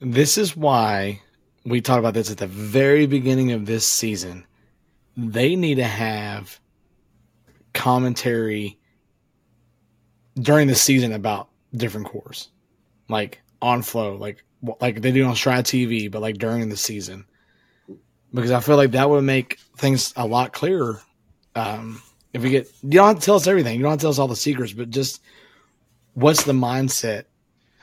This 0.00 0.38
is 0.38 0.56
why 0.56 1.20
we 1.64 1.80
talked 1.80 1.98
about 1.98 2.14
this 2.14 2.30
at 2.30 2.38
the 2.38 2.46
very 2.46 3.06
beginning 3.06 3.52
of 3.52 3.66
this 3.66 3.86
season. 3.86 4.46
They 5.16 5.56
need 5.56 5.74
to 5.76 5.84
have 5.84 6.58
commentary 7.74 8.77
during 10.40 10.68
the 10.68 10.74
season 10.74 11.12
about 11.12 11.48
different 11.74 12.06
cores, 12.06 12.48
like 13.08 13.40
on 13.62 13.82
Flo, 13.82 14.16
like 14.16 14.44
like 14.80 15.00
they 15.02 15.12
do 15.12 15.24
on 15.24 15.34
Strat 15.34 15.64
TV, 15.64 16.10
but 16.10 16.20
like 16.22 16.38
during 16.38 16.68
the 16.68 16.76
season, 16.76 17.24
because 18.34 18.50
I 18.50 18.60
feel 18.60 18.76
like 18.76 18.92
that 18.92 19.08
would 19.08 19.22
make 19.24 19.58
things 19.76 20.12
a 20.16 20.26
lot 20.26 20.52
clearer. 20.52 21.00
Um, 21.54 22.02
if 22.32 22.42
we 22.42 22.50
get, 22.50 22.68
you 22.82 22.90
don't 22.90 23.08
have 23.08 23.18
to 23.18 23.24
tell 23.24 23.36
us 23.36 23.46
everything, 23.46 23.76
you 23.76 23.82
don't 23.82 23.90
have 23.92 23.98
to 24.00 24.02
tell 24.04 24.10
us 24.10 24.18
all 24.18 24.28
the 24.28 24.36
secrets, 24.36 24.72
but 24.72 24.90
just 24.90 25.22
what's 26.14 26.44
the 26.44 26.52
mindset, 26.52 27.24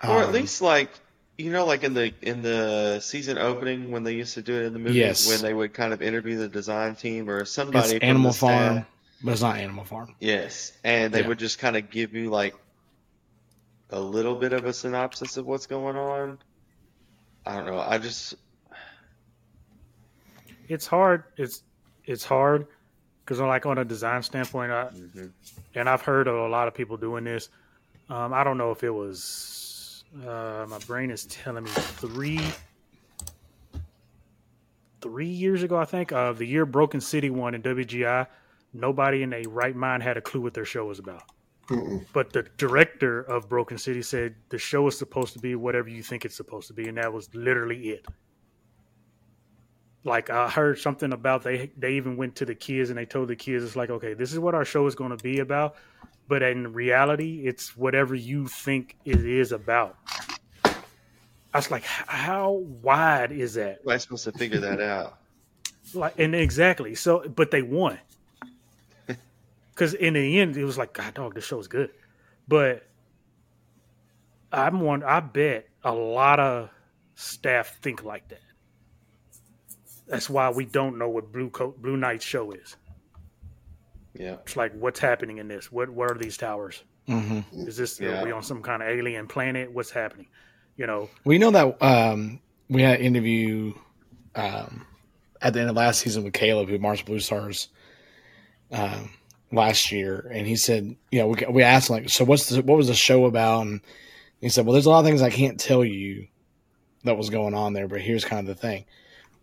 Or 0.03 0.19
at 0.21 0.27
Um, 0.27 0.33
least 0.33 0.61
like 0.61 0.89
you 1.37 1.51
know, 1.51 1.65
like 1.65 1.83
in 1.83 1.93
the 1.93 2.13
in 2.21 2.41
the 2.41 2.99
season 3.01 3.37
opening 3.37 3.91
when 3.91 4.03
they 4.03 4.13
used 4.13 4.35
to 4.35 4.41
do 4.41 4.53
it 4.55 4.65
in 4.65 4.73
the 4.73 4.79
movies, 4.79 4.95
Yes. 4.95 5.27
when 5.29 5.41
they 5.41 5.53
would 5.53 5.73
kind 5.73 5.91
of 5.93 6.01
interview 6.01 6.37
the 6.37 6.47
design 6.47 6.95
team 6.95 7.29
or 7.29 7.43
somebody 7.43 7.95
it's 7.95 8.03
Animal 8.03 8.31
the 8.31 8.37
staff. 8.37 8.85
Farm, 9.21 9.25
but 9.25 9.31
it's 9.33 9.41
not 9.41 9.57
Animal 9.57 9.85
Farm. 9.85 10.15
Yes, 10.19 10.73
and 10.83 11.13
they 11.13 11.21
Yeah. 11.21 11.27
would 11.27 11.39
just 11.39 11.59
kind 11.59 11.75
of 11.77 11.89
give 11.89 12.13
you 12.13 12.29
like 12.29 12.55
a 13.91 13.99
little 13.99 14.35
bit 14.35 14.53
of 14.53 14.65
a 14.65 14.73
synopsis 14.73 15.37
of 15.37 15.45
what's 15.45 15.67
going 15.67 15.95
on. 15.97 16.39
I 17.45 17.57
don't 17.57 17.65
know. 17.67 17.79
I 17.79 17.97
just 17.97 18.35
It's 20.67 20.87
hard. 20.87 21.23
It's 21.37 21.63
it's 22.05 22.23
hard 22.25 22.67
because 23.23 23.39
I'm 23.39 23.47
like 23.47 23.65
on 23.65 23.77
a 23.77 23.85
design 23.85 24.21
standpoint, 24.23 24.71
I, 24.71 24.85
mhm. 24.85 25.31
and 25.75 25.89
I've 25.89 26.01
heard 26.01 26.27
of 26.27 26.35
a 26.35 26.47
lot 26.47 26.67
of 26.67 26.73
people 26.73 26.97
doing 26.97 27.23
this. 27.23 27.49
Um, 28.09 28.33
I 28.33 28.43
don't 28.43 28.57
know 28.57 28.71
if 28.71 28.83
it 28.83 28.89
was 28.91 30.03
uh, 30.27 30.65
my 30.69 30.79
brain 30.79 31.11
is 31.11 31.25
telling 31.25 31.63
me 31.63 31.69
three 31.71 32.41
three 35.01 35.27
years 35.27 35.63
ago. 35.63 35.77
I 35.77 35.85
think 35.85 36.11
uh, 36.11 36.33
the 36.33 36.45
year 36.45 36.65
Broken 36.65 37.01
City 37.01 37.29
won 37.29 37.53
in 37.55 37.61
WGI. 37.61 38.27
Nobody 38.75 39.23
in 39.23 39.33
a 39.33 39.43
right 39.43 39.75
mind 39.75 40.03
had 40.03 40.17
a 40.17 40.21
clue 40.21 40.41
what 40.41 40.53
their 40.53 40.65
show 40.65 40.85
was 40.85 40.99
about. 40.99 41.23
Mm-mm. 41.69 42.05
But 42.13 42.33
the 42.33 42.43
director 42.57 43.21
of 43.21 43.49
Broken 43.49 43.77
City 43.77 44.01
said 44.01 44.35
the 44.49 44.57
show 44.57 44.85
is 44.87 44.97
supposed 44.97 45.33
to 45.33 45.39
be 45.39 45.55
whatever 45.55 45.89
you 45.89 46.03
think 46.03 46.25
it's 46.25 46.35
supposed 46.35 46.67
to 46.67 46.73
be, 46.73 46.87
and 46.87 46.97
that 46.97 47.11
was 47.11 47.33
literally 47.33 47.89
it. 47.89 48.05
Like 50.03 50.29
I 50.29 50.49
heard 50.49 50.77
something 50.77 51.13
about 51.13 51.41
they 51.41 51.71
they 51.77 51.93
even 51.93 52.17
went 52.17 52.35
to 52.35 52.45
the 52.45 52.53
kids 52.53 52.89
and 52.91 52.99
they 52.99 53.05
told 53.05 53.29
the 53.29 53.35
kids 53.35 53.63
it's 53.63 53.75
like 53.75 53.89
okay 53.89 54.13
this 54.13 54.31
is 54.31 54.37
what 54.37 54.53
our 54.53 54.63
show 54.63 54.85
is 54.85 54.93
going 54.93 55.17
to 55.17 55.23
be 55.23 55.39
about, 55.39 55.77
but 56.27 56.43
in 56.43 56.73
reality 56.73 57.47
it's 57.47 57.75
whatever 57.75 58.13
you 58.13 58.47
think 58.47 58.97
it 59.05 59.25
is 59.25 59.51
about. 59.51 59.97
I 60.63 61.57
was 61.57 61.71
like, 61.71 61.85
how 61.85 62.51
wide 62.51 63.31
is 63.31 63.53
that? 63.53 63.79
How 63.85 63.91
am 63.91 63.95
I 63.95 63.97
supposed 63.97 64.25
to 64.25 64.33
figure 64.33 64.59
that 64.59 64.81
out? 64.81 65.17
Like, 65.93 66.19
and 66.19 66.35
exactly. 66.35 66.95
So, 66.95 67.29
but 67.29 67.49
they 67.49 67.61
won. 67.61 67.97
Because 69.75 69.93
in 69.93 70.13
the 70.13 70.39
end, 70.39 70.55
it 70.55 70.63
was 70.63 70.77
like, 70.77 70.93
God, 70.93 71.13
dog, 71.13 71.35
this 71.35 71.43
show's 71.43 71.67
good. 71.67 71.89
But 72.47 72.87
I'm 74.51 74.79
one. 74.79 75.03
I 75.03 75.19
bet 75.19 75.67
a 75.83 75.91
lot 75.93 76.39
of 76.39 76.69
staff 77.15 77.77
think 77.81 78.03
like 78.03 78.29
that. 78.29 78.39
That's 80.07 80.29
why 80.29 80.49
we 80.51 80.65
don't 80.65 80.97
know 80.97 81.09
what 81.09 81.31
Blue 81.31 81.49
Coat 81.49 81.81
Blue 81.81 81.97
Knight's 81.97 82.23
show 82.23 82.51
is. 82.51 82.77
Yeah. 84.13 84.37
It's 84.43 84.55
like, 84.55 84.73
what's 84.73 84.99
happening 84.99 85.39
in 85.39 85.47
this? 85.49 85.71
What 85.71 85.89
What 85.89 86.11
are 86.11 86.17
these 86.17 86.37
towers? 86.37 86.81
hmm 87.07 87.41
Is 87.51 87.75
this 87.77 87.99
Yeah. 87.99 88.21
are 88.21 88.23
we 88.23 88.31
on 88.31 88.43
some 88.43 88.61
kind 88.61 88.81
of 88.81 88.87
alien 88.89 89.27
planet? 89.27 89.71
What's 89.71 89.91
happening? 89.91 90.27
You 90.77 90.87
know, 90.87 91.09
We 91.25 91.37
know 91.37 91.51
that 91.51 91.81
um, 91.83 92.39
we 92.69 92.81
had 92.81 92.99
an 92.99 93.05
interview 93.05 93.73
um, 94.35 94.85
at 95.41 95.53
the 95.53 95.61
end 95.61 95.69
of 95.69 95.75
last 95.75 95.99
season 96.01 96.23
with 96.23 96.33
Caleb, 96.33 96.69
who 96.69 96.77
marched 96.77 97.05
Blue 97.05 97.19
Stars 97.19 97.69
um, 98.71 99.09
last 99.51 99.91
year, 99.91 100.29
and 100.31 100.47
he 100.47 100.55
said, 100.55 100.95
you 101.11 101.19
know, 101.19 101.27
we, 101.27 101.45
we 101.49 101.63
asked 101.63 101.89
him 101.89 101.95
like, 101.97 102.09
so 102.09 102.25
what's 102.25 102.49
the, 102.49 102.61
what 102.61 102.77
was 102.77 102.87
the 102.87 102.93
show 102.93 103.25
about? 103.25 103.61
And 103.61 103.81
he 104.41 104.49
said, 104.49 104.65
well, 104.65 104.73
there's 104.73 104.85
a 104.85 104.89
lot 104.89 104.99
of 104.99 105.05
things 105.05 105.21
I 105.21 105.29
can't 105.29 105.59
tell 105.59 105.83
you 105.83 106.27
that 107.03 107.17
was 107.17 107.29
going 107.29 107.53
on 107.53 107.73
there, 107.73 107.87
but 107.87 108.01
here's 108.01 108.25
kind 108.25 108.47
of 108.47 108.55
the 108.55 108.61
thing. 108.61 108.85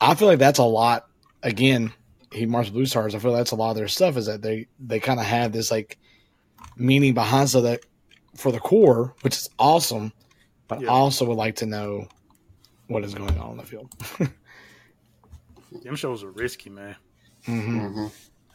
I 0.01 0.15
feel 0.15 0.29
like 0.29 0.39
that's 0.39 0.59
a 0.59 0.65
lot. 0.65 1.07
Again, 1.43 1.93
he 2.33 2.47
marks 2.47 2.71
Blue 2.71 2.87
Stars. 2.87 3.15
I 3.15 3.19
feel 3.19 3.31
like 3.31 3.41
that's 3.41 3.53
a 3.53 3.57
lot 3.57 3.71
of 3.71 3.77
their 3.77 3.89
stuff 3.89 4.17
is 4.17 4.27
that 4.27 4.43
they 4.43 4.67
they 4.81 5.01
kind 5.01 5.21
of 5.21 5.27
have 5.27 5.53
this 5.53 5.71
like 5.71 5.99
meaning 6.77 7.15
behind 7.15 7.51
so 7.51 7.61
that 7.63 7.81
for 8.37 8.51
the 8.51 8.59
core, 8.59 9.15
which 9.23 9.37
is 9.37 9.49
awesome. 9.59 10.13
But 10.69 10.81
Yeah. 10.81 10.89
I 10.91 10.93
also 10.93 11.25
would 11.27 11.37
like 11.37 11.57
to 11.57 11.67
know 11.67 12.09
what 12.89 13.05
is 13.05 13.15
going 13.15 13.39
on 13.39 13.53
in 13.53 13.57
the 13.59 13.65
field. 13.65 13.91
them 15.83 15.97
shows 15.97 16.23
are 16.25 16.31
risky, 16.31 16.71
man. 16.71 16.97
hmm 17.45 17.87
hmm 17.87 18.07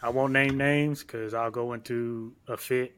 I 0.02 0.10
won't 0.10 0.34
name 0.34 0.58
names 0.58 1.02
because 1.02 1.34
I'll 1.34 1.52
go 1.52 1.74
into 1.74 2.34
a 2.48 2.58
fit. 2.58 2.96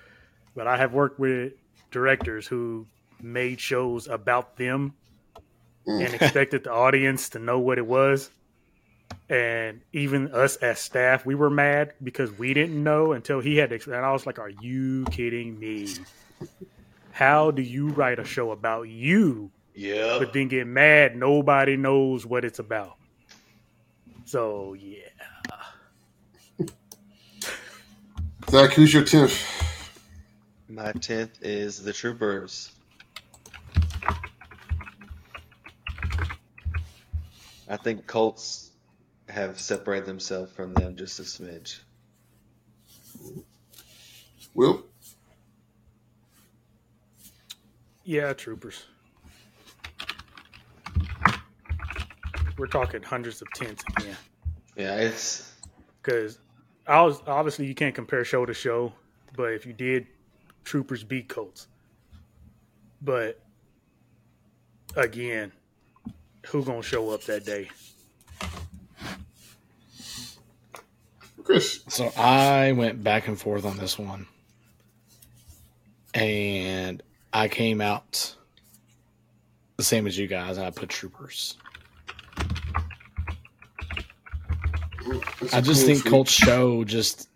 but 0.54 0.66
I 0.66 0.76
have 0.76 0.92
worked 0.92 1.18
with 1.18 1.54
directors 1.90 2.46
who 2.46 2.86
made 3.20 3.60
shows 3.60 4.08
about 4.08 4.56
them 4.56 4.94
Mm. 5.86 6.02
and 6.06 6.14
expected 6.14 6.64
the 6.64 6.72
audience 6.72 7.28
to 7.30 7.38
know 7.38 7.58
what 7.58 7.76
it 7.76 7.86
was. 7.86 8.30
And 9.28 9.82
even 9.92 10.32
us 10.32 10.56
as 10.56 10.78
staff, 10.78 11.26
we 11.26 11.34
were 11.34 11.50
mad 11.50 11.92
because 12.02 12.32
we 12.38 12.54
didn't 12.54 12.82
know 12.82 13.12
until 13.12 13.40
he 13.40 13.58
had 13.58 13.68
to 13.68 13.76
explain. 13.76 14.00
I 14.02 14.10
was 14.12 14.24
like, 14.24 14.38
Are 14.38 14.48
you 14.48 15.04
kidding 15.10 15.58
me? 15.58 15.88
How 17.12 17.50
do 17.50 17.60
you 17.60 17.88
write 17.88 18.18
a 18.18 18.24
show 18.24 18.50
about 18.50 18.88
you, 18.88 19.50
Yeah. 19.74 20.16
but 20.18 20.32
then 20.32 20.48
get 20.48 20.66
mad 20.66 21.16
nobody 21.16 21.76
knows 21.76 22.24
what 22.24 22.46
it's 22.46 22.58
about? 22.60 22.96
So, 24.24 24.72
yeah. 24.72 25.00
Zach, 28.54 28.74
who's 28.74 28.94
your 28.94 29.02
tenth? 29.02 29.44
My 30.68 30.92
tenth 30.92 31.42
is 31.42 31.82
the 31.82 31.92
Troopers. 31.92 32.70
I 37.68 37.76
think 37.78 38.06
Colts 38.06 38.70
have 39.28 39.58
separated 39.58 40.06
themselves 40.06 40.52
from 40.52 40.72
them 40.72 40.94
just 40.94 41.18
a 41.18 41.24
smidge. 41.24 41.80
Will? 44.54 44.84
Yeah, 48.04 48.34
troopers. 48.34 48.84
We're 52.56 52.68
talking 52.68 53.02
hundreds 53.02 53.42
of 53.42 53.48
tents 53.56 53.82
again. 53.96 54.16
Yeah, 54.76 54.94
it's 54.98 55.52
Because 56.00 56.38
I 56.86 57.02
was 57.02 57.20
obviously 57.26 57.66
you 57.66 57.74
can't 57.74 57.94
compare 57.94 58.24
show 58.24 58.44
to 58.44 58.54
show, 58.54 58.92
but 59.36 59.52
if 59.52 59.64
you 59.66 59.72
did, 59.72 60.06
troopers 60.64 61.02
beat 61.02 61.28
Colts. 61.28 61.68
But 63.00 63.40
again, 64.96 65.52
who 66.46 66.64
gonna 66.64 66.82
show 66.82 67.10
up 67.10 67.22
that 67.24 67.44
day? 67.44 67.68
Chris. 71.42 71.80
So 71.88 72.10
I 72.16 72.72
went 72.72 73.04
back 73.04 73.28
and 73.28 73.38
forth 73.38 73.66
on 73.66 73.76
this 73.76 73.98
one, 73.98 74.26
and 76.14 77.02
I 77.32 77.48
came 77.48 77.80
out 77.80 78.34
the 79.76 79.84
same 79.84 80.06
as 80.06 80.16
you 80.16 80.26
guys, 80.26 80.56
I 80.56 80.70
put 80.70 80.88
Troopers. 80.88 81.56
That's 82.36 82.50
a 84.82 84.93
I 85.52 85.60
just 85.60 85.84
cool 85.84 85.86
think 85.86 85.98
sweep. 86.00 86.10
Colts 86.10 86.30
show 86.32 86.84
just 86.84 87.28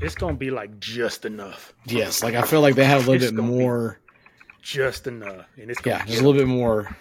It's 0.00 0.14
gonna 0.14 0.36
be 0.36 0.50
like 0.50 0.78
just 0.78 1.24
enough, 1.24 1.72
yes, 1.86 2.22
like 2.22 2.34
I 2.34 2.42
feel 2.42 2.60
like 2.60 2.74
they 2.74 2.84
have 2.84 3.06
a 3.06 3.10
little 3.10 3.22
It's 3.22 3.32
bit 3.32 3.42
more. 3.42 3.98
just 4.62 5.06
enough, 5.06 5.46
and 5.56 5.70
it's 5.70 5.80
gonna 5.80 5.98
Yeah, 5.98 6.04
just 6.06 6.20
a 6.20 6.24
little 6.24 6.38
bit 6.40 6.48
more 6.48 6.94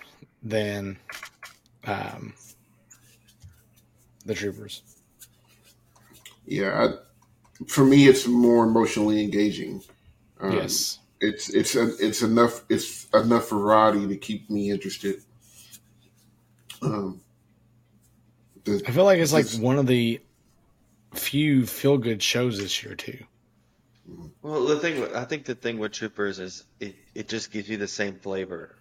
than 0.44 0.98
um, 1.86 2.34
the 4.26 4.34
Troopers. 4.34 4.82
Yeah, 6.46 6.88
I, 6.90 7.66
for 7.68 7.84
me, 7.84 8.08
it's 8.08 8.28
more 8.28 8.64
emotionally 8.66 9.22
engaging. 9.24 9.82
Um, 10.40 10.54
yes, 10.54 11.00
it's 11.20 11.50
it's 11.50 11.76
a, 11.76 11.92
it's 12.00 12.22
enough 12.22 12.64
it's 12.70 13.08
enough 13.14 13.50
variety 13.50 14.08
to 14.08 14.16
keep 14.16 14.50
me 14.50 14.70
interested. 14.70 15.22
Um, 16.82 17.20
the, 18.66 18.84
I 18.88 18.92
feel 18.92 19.06
like 19.06 19.20
it's 19.20 19.34
like 19.34 19.48
one 19.54 19.78
of 19.78 19.88
the 19.88 20.22
few 21.14 21.66
feel 21.66 21.98
good 21.98 22.22
shows 22.22 22.58
this 22.58 22.84
year 22.84 22.96
too. 22.96 23.18
well 24.42 24.66
the 24.66 24.80
thing. 24.80 25.04
I 25.16 25.24
think 25.26 25.46
the 25.46 25.56
thing 25.56 25.78
with 25.80 25.94
Troopers 25.94 26.40
is 26.40 26.66
it, 26.80 26.96
it 27.14 27.28
just 27.30 27.52
gives 27.52 27.70
you 27.70 27.78
the 27.78 27.88
same 27.88 28.16
flavor. 28.16 28.76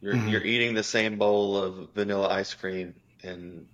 You're 0.00 0.14
Mhm. 0.14 0.30
you're 0.30 0.44
eating 0.44 0.74
the 0.74 0.82
same 0.82 1.16
bowl 1.18 1.56
of 1.56 1.90
vanilla 1.94 2.28
ice 2.28 2.54
cream, 2.54 2.94
and 3.22 3.66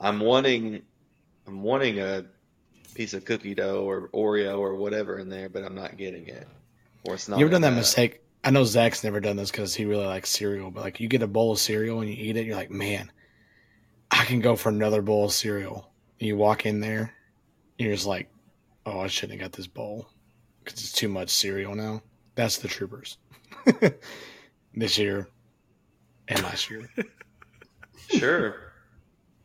I'm 0.00 0.20
wanting 0.20 0.82
I'm 1.46 1.62
wanting 1.62 2.00
a 2.00 2.24
piece 2.94 3.14
of 3.14 3.24
cookie 3.24 3.54
dough 3.54 3.84
or 3.88 4.08
Oreo 4.08 4.58
or 4.58 4.74
whatever 4.74 5.18
in 5.18 5.28
there, 5.28 5.48
but 5.48 5.62
I'm 5.64 5.74
not 5.74 5.96
getting 5.96 6.26
it. 6.26 6.48
Or 7.04 7.14
it's 7.14 7.28
not. 7.28 7.38
You 7.38 7.44
ever 7.44 7.52
done 7.52 7.60
that 7.62 7.68
enough. 7.68 7.80
mistake? 7.82 8.22
I 8.42 8.50
know 8.50 8.64
Zach's 8.64 9.04
never 9.04 9.20
done 9.20 9.36
this 9.36 9.50
because 9.50 9.74
he 9.74 9.84
really 9.84 10.06
likes 10.06 10.30
cereal, 10.30 10.70
but 10.70 10.82
like 10.82 10.98
you 11.00 11.08
get 11.08 11.22
a 11.22 11.26
bowl 11.26 11.52
of 11.52 11.58
cereal 11.58 12.00
and 12.00 12.08
you 12.08 12.16
eat 12.16 12.36
it, 12.36 12.46
you're 12.46 12.56
like, 12.56 12.70
man, 12.70 13.10
I 14.10 14.24
can 14.24 14.40
go 14.40 14.56
for 14.56 14.68
another 14.68 15.02
bowl 15.02 15.24
of 15.26 15.32
cereal. 15.32 15.90
And 16.20 16.28
you 16.28 16.36
walk 16.36 16.64
in 16.66 16.80
there, 16.80 17.12
you're 17.78 17.92
just 17.94 18.06
like, 18.06 18.30
oh, 18.86 19.00
I 19.00 19.06
shouldn't 19.08 19.40
have 19.40 19.50
got 19.50 19.56
this 19.56 19.66
bowl 19.66 20.08
because 20.64 20.80
it's 20.80 20.92
too 20.92 21.08
much 21.08 21.28
cereal 21.30 21.74
now. 21.74 22.02
That's 22.34 22.58
the 22.58 22.68
Troopers 22.68 23.18
this 24.74 24.98
year 24.98 25.28
and 26.28 26.42
last 26.42 26.70
year. 26.70 26.88
Sure. 28.10 28.72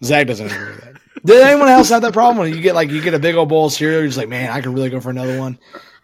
Zach 0.03 0.27
doesn't 0.27 0.51
agree 0.51 0.65
with 0.71 0.81
that. 0.83 0.95
Did 1.25 1.41
anyone 1.43 1.67
else 1.69 1.89
have 1.89 2.01
that 2.01 2.13
problem? 2.13 2.37
When 2.37 2.53
you 2.53 2.61
get 2.61 2.73
like 2.75 2.89
you 2.89 3.01
get 3.01 3.13
a 3.13 3.19
big 3.19 3.35
old 3.35 3.49
bowl 3.49 3.67
of 3.67 3.71
cereal, 3.71 3.99
you're 3.99 4.07
just 4.07 4.17
like, 4.17 4.29
man, 4.29 4.49
I 4.51 4.61
could 4.61 4.73
really 4.73 4.89
go 4.89 4.99
for 4.99 5.09
another 5.11 5.39
one. 5.39 5.59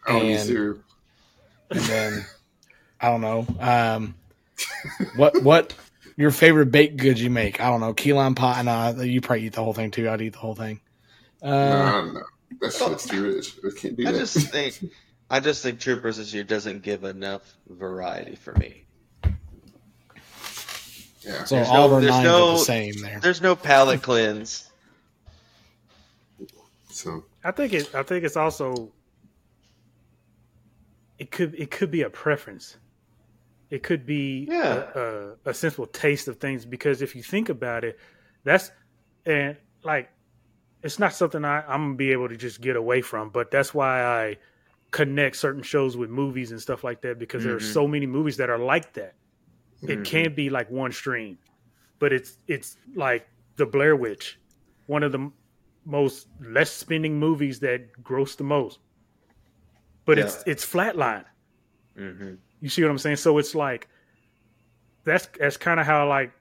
Don't 0.05 0.21
and- 0.21 0.49
and 1.69 1.79
then 1.81 2.25
I 3.01 3.09
don't 3.09 3.21
know. 3.21 3.45
Um, 3.59 4.15
what 5.15 5.41
what 5.43 5.73
your 6.17 6.31
favorite 6.31 6.71
baked 6.71 6.97
goods 6.97 7.21
you 7.21 7.29
make? 7.29 7.61
I 7.61 7.69
don't 7.69 7.79
know. 7.79 7.93
Key 7.93 8.11
lime 8.13 8.35
pie. 8.35 8.61
Nah, 8.63 8.89
you 9.01 9.21
probably 9.21 9.45
eat 9.45 9.53
the 9.53 9.63
whole 9.63 9.73
thing 9.73 9.91
too. 9.91 10.09
I'd 10.09 10.21
eat 10.21 10.33
the 10.33 10.39
whole 10.39 10.55
thing. 10.55 10.81
Uh, 11.41 11.47
Nah, 11.49 12.05
no, 12.11 12.23
that's 12.59 12.79
that's 12.79 13.07
too 13.07 13.23
rich. 13.35 13.53
I 13.63 13.69
can't 13.79 13.95
do 13.95 14.07
I 14.07 14.11
that. 14.11 14.17
just 14.19 14.49
think 14.51 14.83
I 15.29 15.39
just 15.39 15.61
think 15.63 15.79
Troopers 15.79 16.17
this 16.17 16.33
year 16.33 16.43
doesn't 16.43 16.81
give 16.81 17.03
enough 17.03 17.53
variety 17.69 18.35
for 18.35 18.53
me. 18.53 18.83
Yeah. 21.21 21.43
So 21.43 21.55
There's 21.55 21.67
all 21.69 21.89
no- 21.89 21.95
our 21.95 22.01
there's 22.01 22.11
nines 22.13 22.23
no- 22.25 22.47
are 22.49 22.51
the 22.53 22.57
same 22.59 23.01
there. 23.01 23.19
There's 23.19 23.41
no 23.41 23.55
palate 23.55 24.01
cleanse. 24.01 24.69
So 26.89 27.25
I 27.43 27.51
think 27.51 27.73
it. 27.73 27.93
I 27.93 28.01
think 28.03 28.23
it's 28.25 28.37
also. 28.37 28.91
It 31.19 31.29
could. 31.31 31.53
It 31.55 31.69
could 31.69 31.91
be 31.91 32.01
a 32.03 32.09
preference. 32.09 32.77
It 33.69 33.83
could 33.83 34.05
be 34.05 34.49
Yeah. 34.49 34.91
a, 34.95 34.99
a, 34.99 35.35
a 35.47 35.53
sensible 35.53 35.87
taste 35.87 36.27
of 36.27 36.39
things 36.39 36.65
because 36.65 37.01
if 37.01 37.15
you 37.15 37.23
think 37.23 37.49
about 37.49 37.83
it, 37.83 37.99
that's 38.43 38.71
and 39.25 39.57
like 39.83 40.09
it's 40.83 40.99
not 40.99 41.13
something 41.13 41.43
I, 41.45 41.61
I'm 41.61 41.81
gonna 41.85 41.95
be 41.95 42.11
able 42.11 42.29
to 42.29 42.37
just 42.37 42.61
get 42.61 42.75
away 42.75 43.01
from. 43.01 43.29
But 43.29 43.51
that's 43.51 43.73
why 43.73 44.03
I 44.03 44.37
connect 44.91 45.35
certain 45.37 45.63
shows 45.63 45.97
with 45.97 46.09
movies 46.09 46.51
and 46.51 46.61
stuff 46.61 46.83
like 46.83 47.01
that 47.01 47.19
because 47.19 47.43
there 47.43 47.55
are 47.55 47.59
Mhm. 47.59 47.61
so 47.61 47.87
many 47.87 48.05
movies 48.05 48.37
that 48.37 48.49
are 48.49 48.59
like 48.59 48.93
that. 48.93 49.15
It 49.87 49.97
Mhm. 49.97 50.03
can't 50.03 50.35
be 50.35 50.49
like 50.49 50.69
one 50.71 50.91
stream, 50.91 51.39
but 51.99 52.13
it's 52.13 52.37
it's 52.47 52.77
like 52.95 53.27
the 53.57 53.65
Blair 53.65 53.95
Witch, 53.95 54.39
one 54.87 55.03
of 55.03 55.11
the 55.11 55.31
most 55.85 56.27
less 56.39 56.71
spending 56.71 57.19
movies 57.19 57.59
that 57.61 57.91
gross 58.03 58.35
the 58.35 58.43
most. 58.43 58.79
But 60.05 60.17
it's 60.17 60.41
it's 60.47 60.65
flatline. 60.65 61.25
hmm 61.95 62.39
You 62.59 62.69
see 62.69 62.81
what 62.81 62.91
I'm 62.91 62.97
saying? 62.97 63.17
So 63.17 63.37
it's 63.37 63.55
like 63.55 63.87
that's 65.03 65.27
that's 65.39 65.57
kind 65.57 65.79
of 65.79 65.85
how 65.85 66.07
like 66.07 66.31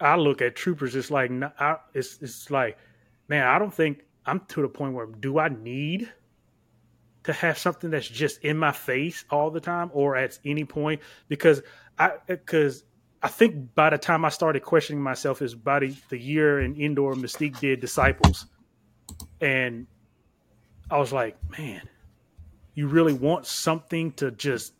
I 0.00 0.16
look 0.16 0.40
at 0.42 0.56
Troopers. 0.56 0.94
It's 0.94 1.10
like 1.10 1.30
I, 1.58 1.76
it's 1.94 2.20
it's 2.22 2.50
like 2.50 2.78
man, 3.28 3.46
I 3.46 3.58
don't 3.58 3.72
think 3.72 4.04
I'm 4.26 4.40
to 4.48 4.62
the 4.62 4.68
point 4.68 4.94
where 4.94 5.06
do 5.06 5.38
I 5.38 5.48
need 5.48 6.10
to 7.24 7.32
have 7.32 7.58
something 7.58 7.90
that's 7.90 8.08
just 8.08 8.42
in 8.44 8.56
my 8.56 8.72
face 8.72 9.24
all 9.30 9.50
the 9.50 9.60
time 9.60 9.90
or 9.92 10.16
at 10.16 10.38
any 10.44 10.64
point 10.64 11.00
because 11.28 11.62
I 11.98 12.12
because 12.26 12.84
I 13.22 13.28
think 13.28 13.74
by 13.74 13.90
the 13.90 13.98
time 13.98 14.24
I 14.24 14.30
started 14.30 14.62
questioning 14.62 15.02
myself 15.02 15.42
is 15.42 15.54
by 15.54 15.80
the, 15.80 15.94
the 16.08 16.18
year 16.18 16.60
in 16.60 16.74
indoor 16.76 17.14
Mystique 17.14 17.60
did 17.60 17.80
Disciples, 17.80 18.46
and 19.42 19.86
I 20.90 20.98
was 20.98 21.12
like, 21.12 21.36
man, 21.58 21.82
you 22.74 22.88
really 22.88 23.12
want 23.12 23.44
something 23.44 24.12
to 24.12 24.30
just 24.30 24.72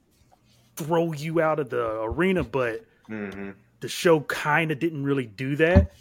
throw 0.84 1.12
you 1.12 1.40
out 1.40 1.58
of 1.58 1.70
the 1.70 2.02
arena, 2.02 2.44
but 2.44 2.84
hmm 3.06 3.50
the 3.80 3.88
show 3.88 4.20
kind 4.20 4.70
of 4.70 4.78
didn't 4.78 5.04
really 5.04 5.24
do 5.24 5.56
that. 5.56 5.92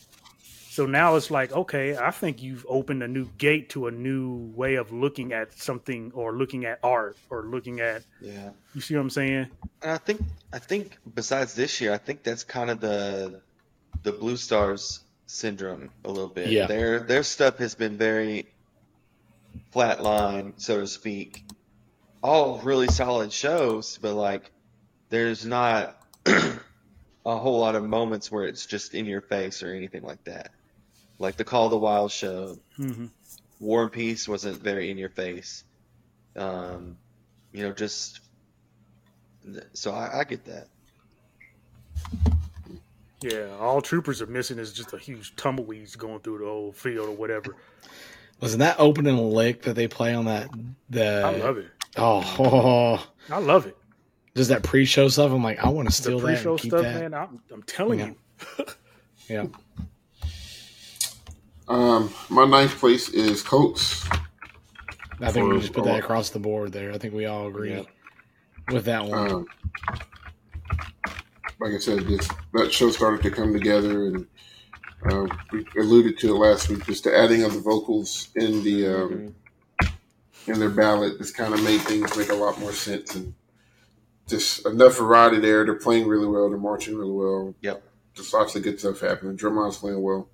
So 0.70 0.86
now 0.86 1.16
it's 1.16 1.32
like, 1.32 1.54
okay, 1.54 1.98
I 1.98 2.12
think 2.12 2.42
you've 2.44 2.66
opened 2.68 3.04
a 3.04 3.08
new 3.08 3.26
gate 3.38 3.70
to 3.70 3.88
a 3.88 3.92
new 3.92 4.52
way 4.54 4.76
of 4.76 4.92
looking 4.92 5.32
at 5.32 5.54
something 5.58 6.12
or 6.14 6.34
looking 6.34 6.66
at 6.66 6.80
art 6.84 7.16
or 7.30 7.44
looking 7.44 7.80
at, 7.80 8.04
Yeah. 8.22 8.50
you 8.76 8.82
see 8.82 8.96
what 8.96 9.02
I'm 9.02 9.10
saying? 9.10 9.48
And 9.82 9.92
I 9.92 9.98
think 9.98 10.22
I 10.52 10.60
think 10.60 10.98
besides 11.16 11.54
this 11.56 11.80
year, 11.80 11.94
I 11.94 11.98
think 11.98 12.24
that's 12.24 12.44
kind 12.44 12.70
of 12.70 12.82
the 12.82 13.42
the 14.04 14.12
Blue 14.12 14.36
Stars 14.38 15.00
syndrome 15.26 15.90
a 16.04 16.10
little 16.10 16.28
bit. 16.30 16.50
Yeah. 16.50 16.68
Their 16.68 17.00
their 17.00 17.24
stuff 17.24 17.58
has 17.60 17.76
been 17.76 17.98
very 17.98 18.48
flat 19.72 20.04
line, 20.04 20.54
so 20.58 20.82
to 20.82 20.88
speak. 20.88 21.46
All 22.22 22.60
really 22.60 22.88
solid 22.88 23.32
shows, 23.32 23.98
but 24.02 24.14
like 24.14 24.52
there's 25.10 25.46
not 25.46 26.02
a 26.26 26.60
whole 27.26 27.60
lot 27.60 27.76
of 27.76 27.84
moments 27.84 28.32
where 28.32 28.46
it's 28.46 28.66
just 28.66 28.94
in 28.94 29.06
your 29.06 29.22
face 29.22 29.64
or 29.64 29.74
anything 29.74 30.04
like 30.04 30.24
that. 30.26 30.52
Like 31.18 31.36
the 31.36 31.44
Call 31.44 31.66
of 31.66 31.72
the 31.72 31.78
Wild 31.78 32.12
show, 32.12 32.58
Mm-hmm. 32.78 33.08
War 33.60 33.84
and 33.84 33.92
Peace 33.92 34.28
wasn't 34.28 34.62
very 34.62 34.90
in 34.90 34.98
your 34.98 35.10
face. 35.10 35.66
Um, 36.36 36.98
you 37.52 37.64
know, 37.64 37.74
just 37.74 38.22
so 39.74 39.92
I, 39.92 40.20
I 40.20 40.24
get 40.24 40.46
that. 40.46 40.68
Yeah, 43.22 43.48
all 43.60 43.82
troopers 43.82 44.22
are 44.22 44.28
missing 44.28 44.60
is 44.60 44.72
just 44.72 44.94
a 44.94 44.98
huge 44.98 45.36
tumbleweeds 45.36 45.98
going 45.98 46.20
through 46.22 46.38
the 46.38 46.46
whole 46.46 46.72
field 46.72 47.10
or 47.10 47.12
whatever. 47.12 47.56
Wasn't 48.40 48.60
that 48.60 48.78
opening 48.80 49.18
lick 49.18 49.64
that 49.64 49.76
they 49.76 49.90
play 49.90 50.14
on 50.14 50.26
that? 50.26 50.50
The 50.90 51.24
I 51.26 51.36
love 51.38 51.58
it. 51.58 51.68
Oh, 51.98 53.04
I 53.30 53.40
love 53.40 53.66
it. 53.66 53.76
Just 54.36 54.50
that 54.50 54.64
pre-show 54.64 55.08
stuff. 55.10 55.32
I'm 55.32 55.44
like, 55.44 55.60
I 55.64 55.70
want 55.70 55.90
to 55.92 55.96
The 55.96 56.04
steal 56.04 56.20
that 56.20 56.26
pre-show 56.36 56.58
stuff, 56.58 56.82
that. 56.82 57.02
man. 57.02 57.14
I'm, 57.14 57.42
I'm 57.52 57.64
telling 57.64 58.00
Yeah. 58.00 58.06
you. 58.08 58.66
Yeah, 59.30 59.46
um, 61.68 62.12
my 62.30 62.46
ninth 62.46 62.80
place 62.80 63.10
is 63.10 63.44
Colts. 63.44 64.04
I 65.22 65.32
think 65.32 65.48
we 65.48 65.56
For- 65.56 65.62
just 65.62 65.74
put 65.74 65.84
that 65.86 66.00
across 66.00 66.32
the 66.32 66.40
board 66.40 66.72
there. 66.72 66.92
I 66.92 66.98
think 66.98 67.14
we 67.14 67.26
all 67.28 67.48
agree 67.48 67.72
Yeah. 67.72 67.84
with 68.72 68.86
that 68.86 69.06
one. 69.06 69.32
Um, 69.32 69.46
like 71.60 71.74
I 71.74 71.78
said, 71.78 72.08
this 72.08 72.28
that 72.54 72.72
show 72.74 72.90
started 72.90 73.22
to 73.24 73.30
come 73.30 73.54
together, 73.54 74.08
and 74.08 74.26
uh, 75.12 75.28
we 75.52 75.66
alluded 75.80 76.18
to 76.20 76.30
it 76.34 76.38
last 76.40 76.70
week. 76.70 76.86
Just 76.86 77.04
the 77.04 77.16
adding 77.16 77.44
of 77.44 77.54
the 77.54 77.60
vocals 77.60 78.30
in 78.36 78.64
the 78.64 78.88
um, 78.88 79.36
in 80.48 80.60
their 80.60 80.70
ballad 80.70 81.18
just 81.20 81.36
kind 81.38 81.54
of 81.54 81.62
made 81.64 81.82
things 81.82 82.18
make 82.18 82.30
a 82.30 82.34
lot 82.34 82.60
more 82.60 82.72
sense, 82.74 83.14
and 83.16 83.34
just 84.30 84.66
enough 84.66 84.98
variety 84.98 85.40
there. 85.40 85.66
They're 85.66 85.76
playing 85.76 86.08
really 86.08 86.28
well. 86.28 86.50
They're 86.50 86.58
marching 86.58 86.98
really 86.98 87.12
well. 87.12 87.56
Yep. 87.62 87.84
Just 88.14 88.34
lots 88.34 88.56
of 88.56 88.64
good 88.64 88.80
stuff 88.80 89.00
happening. 89.00 89.36
Drummond's 89.36 89.78
playing 89.78 90.02
well. 90.02 90.30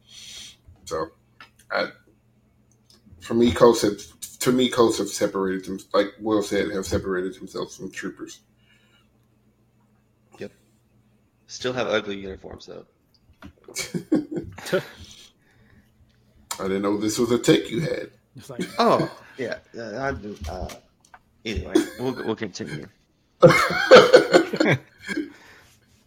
So, 0.86 1.08
I, 1.71 1.88
for 3.21 3.34
me, 3.34 3.51
Colts 3.51 3.81
have 3.81 3.97
to 4.39 4.51
me, 4.51 4.69
Colts 4.69 4.99
have 4.99 5.10
separated 5.10 5.65
them. 5.65 5.79
Like 5.93 6.13
Will 6.19 6.43
said, 6.43 6.69
have 6.71 6.86
separated 6.86 7.34
themselves 7.34 7.75
from 7.75 7.91
Troopers. 7.91 8.41
Yep. 10.38 10.51
Still 11.47 11.73
have 11.73 11.88
ugly 11.88 12.17
uniforms 12.17 12.67
though. 12.67 12.86
I 16.60 16.63
didn't 16.63 16.84
know 16.84 16.97
this 16.97 17.17
was 17.17 17.31
a 17.31 17.39
take 17.39 17.71
you 17.71 17.81
had. 17.81 18.12
It's 18.36 18.49
like, 18.49 18.62
Oh 18.77 19.12
yeah, 19.38 19.58
uh, 19.77 19.99
I 19.99 20.12
do. 20.12 20.38
Uh, 20.47 20.69
anyway, 21.43 21.73
we'll 21.99 22.13
we'll 22.13 22.36
continue. 22.36 22.88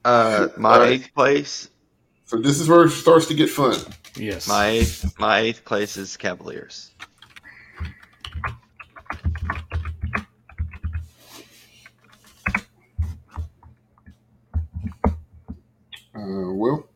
Uh, 0.04 0.48
my 0.56 0.74
All 0.74 0.80
right. 0.80 0.92
eighth 0.92 1.12
place, 1.14 1.68
so 2.24 2.36
this 2.38 2.60
is 2.60 2.68
where 2.68 2.84
it 2.84 2.90
starts 2.90 3.26
to 3.26 3.34
get 3.34 3.50
fun. 3.50 3.76
yes, 4.16 4.48
my 4.48 4.68
eighth, 4.68 5.18
my 5.18 5.40
eighth 5.40 5.64
place 5.64 5.96
is 5.96 6.16
Cavaliers. 6.16 6.92
Uh, 16.14 16.52
Will, 16.52 16.88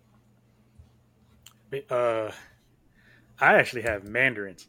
uh, 1.90 2.30
I 3.40 3.54
actually 3.54 3.82
have 3.82 4.04
mandarins. 4.04 4.66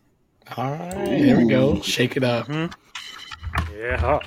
all 0.57 0.71
right, 0.71 0.93
there 0.95 1.37
we 1.37 1.45
go. 1.45 1.81
Shake 1.81 2.17
it 2.17 2.23
up. 2.23 2.49
Yeah, 2.49 4.19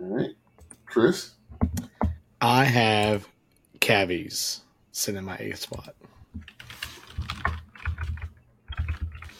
all 0.00 0.16
right, 0.16 0.34
Chris. 0.86 1.32
I 2.40 2.64
have 2.64 3.26
cavies 3.80 4.60
sitting 4.92 5.18
in 5.18 5.24
my 5.24 5.36
eighth 5.38 5.60
spot. 5.60 5.94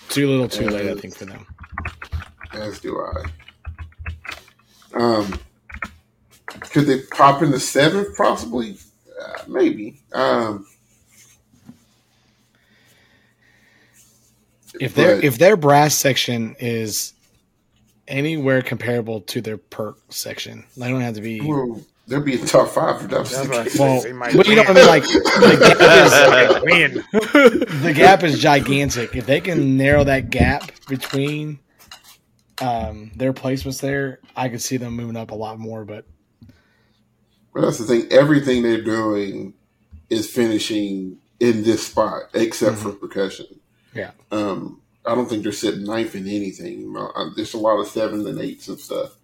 Too 0.09 0.29
little, 0.29 0.49
too 0.49 0.69
late, 0.69 0.91
I 0.91 0.95
think, 0.95 1.15
for 1.15 1.27
them. 1.27 1.47
As 2.53 2.81
do 2.81 2.99
I. 3.01 3.25
Um, 4.95 5.39
could 6.47 6.87
they 6.87 7.03
pop 7.03 7.43
in 7.43 7.51
the 7.51 7.61
seventh? 7.61 8.17
Possibly, 8.17 8.79
uh, 9.21 9.43
maybe. 9.47 10.01
Um, 10.13 10.67
If 14.81 14.95
their 14.95 15.21
if 15.21 15.39
their 15.39 15.57
brass 15.57 15.95
section 15.95 16.55
is 16.61 17.13
anywhere 18.09 18.63
comparable 18.63 19.21
to 19.23 19.41
their 19.41 19.57
perk 19.59 19.99
section, 20.09 20.65
they 20.77 20.89
don't 20.89 21.01
have 21.03 21.15
to 21.15 21.21
be. 21.21 21.41
well, 21.41 21.81
there'd 22.07 22.25
be 22.25 22.35
a 22.41 22.45
top 22.47 22.69
five 22.71 23.01
for 23.01 23.07
that 23.09 23.27
the 23.27 23.49
what 23.49 23.59
I 23.59 23.63
case. 23.65 23.75
said. 23.75 24.15
Well, 24.19 24.31
but 24.37 24.49
you 24.49 24.57
know 24.57 24.63
what 24.65 24.77
I 24.77 24.99
win. 24.99 25.05
mean. 25.05 25.05
Like 25.05 25.05
the 25.05 25.75
gap, 25.79 26.63
is, 27.73 27.83
the 27.83 27.93
gap 27.95 28.23
is 28.25 28.39
gigantic. 28.41 29.15
If 29.15 29.27
they 29.27 29.41
can 29.41 29.77
narrow 29.77 30.05
that 30.05 30.31
gap 30.31 30.71
between 30.89 31.59
um, 32.61 33.13
their 33.15 33.33
placements 33.33 33.81
there, 33.81 34.21
I 34.35 34.49
could 34.49 34.63
see 34.63 34.77
them 34.79 34.95
moving 34.95 35.17
up 35.17 35.31
a 35.31 35.35
lot 35.37 35.59
more. 35.59 35.85
But 35.85 36.07
But 37.55 37.61
that's 37.63 37.79
the 37.79 37.85
thing. 37.85 38.07
Everything 38.11 38.63
they're 38.63 38.83
doing 38.83 39.55
is 40.11 40.31
finishing 40.31 41.19
in 41.41 41.63
this 41.63 41.87
spot, 41.87 42.23
except 42.35 42.79
for 42.79 42.93
percussion. 42.93 43.47
Yeah. 43.95 44.11
Um, 44.33 44.81
I 45.09 45.15
don't 45.15 45.27
think 45.27 45.43
they're 45.43 45.53
sitting 45.53 45.85
ninth 45.85 46.15
in 46.15 46.29
anything. 46.29 46.95
Uh, 46.95 47.31
There's 47.35 47.55
a 47.55 47.59
lot 47.59 47.81
of 47.81 47.89
sevens 47.89 48.27
and 48.27 48.39
eights 48.39 48.69
and 48.69 48.79
stuff. 48.79 49.17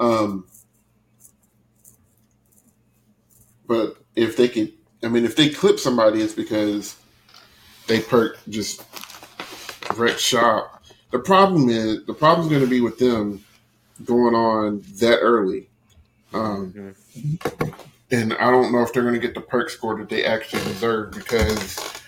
Um, 0.00 0.46
but 3.68 3.96
if 4.16 4.36
they 4.36 4.48
could, 4.48 4.72
I 5.04 5.08
mean, 5.08 5.24
if 5.24 5.36
they 5.36 5.50
clip 5.50 5.78
somebody, 5.78 6.20
it's 6.20 6.34
because 6.34 6.96
they 7.86 8.00
perk 8.00 8.38
just 8.48 8.82
wreck 9.94 10.18
shop. 10.18 10.82
the 11.12 11.20
problem 11.20 11.68
is 11.68 12.04
the 12.06 12.14
problem's 12.14 12.50
going 12.50 12.62
to 12.64 12.68
be 12.68 12.80
with 12.80 12.98
them 12.98 13.44
going 14.04 14.34
on 14.34 14.82
that 14.98 15.18
early. 15.18 15.68
Um, 16.34 16.94
and 18.10 18.32
I 18.34 18.50
don't 18.50 18.72
know 18.72 18.82
if 18.82 18.92
they're 18.92 19.02
going 19.02 19.14
to 19.14 19.20
get 19.20 19.34
the 19.34 19.40
perk 19.40 19.70
score 19.70 19.96
that 19.98 20.08
they 20.08 20.24
actually 20.24 20.62
deserve 20.64 21.12
because 21.12 21.99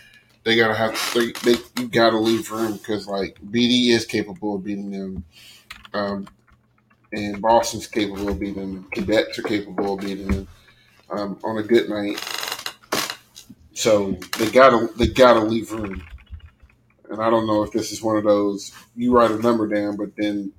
they 0.45 0.57
gotta 0.57 0.75
have 0.75 0.99
they, 1.15 1.33
they 1.45 1.59
you 1.79 1.89
gotta 1.89 2.19
leave 2.19 2.51
room 2.51 2.73
because 2.77 3.07
like 3.07 3.39
BD 3.51 3.89
is 3.89 4.05
capable 4.05 4.57
of 4.57 4.65
beating 4.65 4.91
them, 4.91 5.25
um, 5.95 6.29
and 7.13 7.41
Boston's 7.41 7.87
capable 7.87 8.29
of 8.29 8.41
beating 8.41 8.75
them. 8.75 8.87
Cadets 8.93 9.39
are 9.39 9.43
capable 9.43 9.95
of 9.95 10.01
beating 10.01 10.29
them 10.29 10.49
um, 11.11 11.39
on 11.45 11.59
a 11.59 11.63
good 11.63 11.89
night. 11.89 12.19
So 13.75 14.13
they 14.39 14.51
gotta 14.51 14.89
they 14.97 15.09
gotta 15.09 15.41
leave 15.41 15.71
room. 15.73 16.03
And 17.09 17.21
I 17.21 17.29
don't 17.29 17.47
know 17.47 17.63
if 17.63 17.73
this 17.73 17.93
is 17.93 18.03
one 18.03 18.17
of 18.17 18.25
those 18.25 18.73
you 18.97 19.15
write 19.15 19.31
a 19.31 19.39
number 19.39 19.67
down, 19.67 19.97
but 19.97 20.17
then 20.17 20.53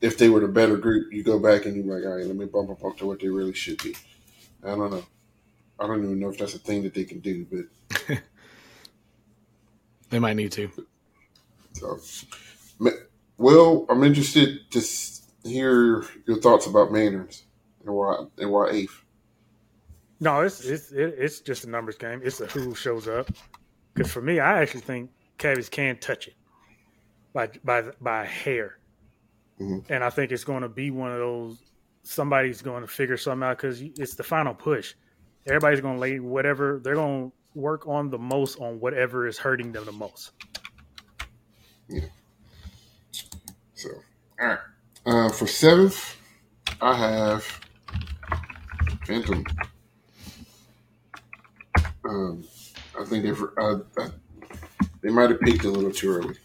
if 0.00 0.18
they 0.18 0.28
were 0.28 0.40
the 0.40 0.48
better 0.48 0.76
group, 0.76 1.12
you 1.12 1.22
go 1.22 1.38
back 1.38 1.66
and 1.66 1.76
you're 1.76 1.96
like, 1.96 2.06
all 2.06 2.16
right, 2.16 2.26
let 2.26 2.36
me 2.36 2.44
bump 2.44 2.70
up 2.70 2.96
to 2.98 3.06
what 3.06 3.20
they 3.20 3.28
really 3.28 3.54
should 3.54 3.82
be. 3.82 3.96
I 4.62 4.68
don't 4.68 4.90
know. 4.90 5.04
I 5.78 5.86
don't 5.86 6.04
even 6.04 6.20
know 6.20 6.28
if 6.28 6.38
that's 6.38 6.54
a 6.54 6.58
thing 6.58 6.82
that 6.84 6.94
they 6.94 7.04
can 7.04 7.20
do, 7.20 7.46
but 7.50 8.18
They 10.10 10.18
might 10.18 10.36
need 10.36 10.52
to. 10.52 10.70
so. 11.72 11.98
Well, 13.36 13.86
I'm 13.88 14.04
interested 14.04 14.70
to 14.70 14.80
hear 15.48 16.04
your 16.26 16.36
thoughts 16.40 16.66
about 16.66 16.92
Maynards 16.92 17.44
and 17.84 17.94
why 17.94 18.24
and 18.38 18.50
why 18.50 18.70
eighth. 18.70 19.02
No, 20.20 20.40
it's 20.42 20.60
it's 20.64 20.92
it, 20.92 21.14
it's 21.18 21.40
just 21.40 21.64
a 21.64 21.70
numbers 21.70 21.96
game. 21.96 22.20
It's 22.24 22.40
a 22.40 22.46
who 22.46 22.74
shows 22.74 23.08
up. 23.08 23.28
Because 23.92 24.12
for 24.12 24.22
me, 24.22 24.40
I 24.40 24.62
actually 24.62 24.80
think 24.82 25.10
Cavs 25.38 25.70
can 25.70 25.96
touch 25.98 26.28
it 26.28 26.34
by 27.32 27.48
by 27.64 27.82
by 28.00 28.22
a 28.22 28.26
hair, 28.26 28.78
Mhm. 29.60 29.84
and 29.88 30.04
I 30.04 30.10
think 30.10 30.30
it's 30.32 30.44
going 30.44 30.62
to 30.62 30.68
be 30.68 30.90
one 30.90 31.10
of 31.12 31.18
those. 31.18 31.58
Somebody's 32.04 32.62
going 32.62 32.82
to 32.82 32.86
figure 32.88 33.16
something 33.16 33.42
out 33.48 33.56
because 33.56 33.80
it's 33.80 34.14
the 34.14 34.22
final 34.22 34.54
push. 34.54 34.94
Everybody's 35.46 35.80
going 35.80 35.94
to 35.94 36.00
lay 36.00 36.20
whatever 36.20 36.80
they're 36.82 36.94
going 36.94 37.30
to 37.30 37.36
work 37.54 37.86
on 37.86 38.10
the 38.10 38.18
most 38.18 38.58
on 38.60 38.80
whatever 38.80 39.26
is 39.26 39.38
hurting 39.38 39.72
them 39.72 39.84
the 39.84 39.92
most. 39.92 40.32
Yeah. 41.88 42.00
So, 43.74 43.90
all 44.40 44.46
right. 44.46 44.58
Uh, 45.06 45.28
for 45.30 45.46
seventh, 45.46 46.16
I 46.80 46.96
have 46.96 47.60
Phantom. 49.06 49.44
Um, 52.08 52.44
I 52.98 53.04
think 53.04 53.24
they've 53.24 53.42
uh, 53.58 53.78
uh, 53.98 54.08
they 55.02 55.10
might 55.10 55.30
have 55.30 55.40
peaked 55.40 55.64
a 55.64 55.70
little 55.70 55.92
too 55.92 56.10
early. 56.10 56.36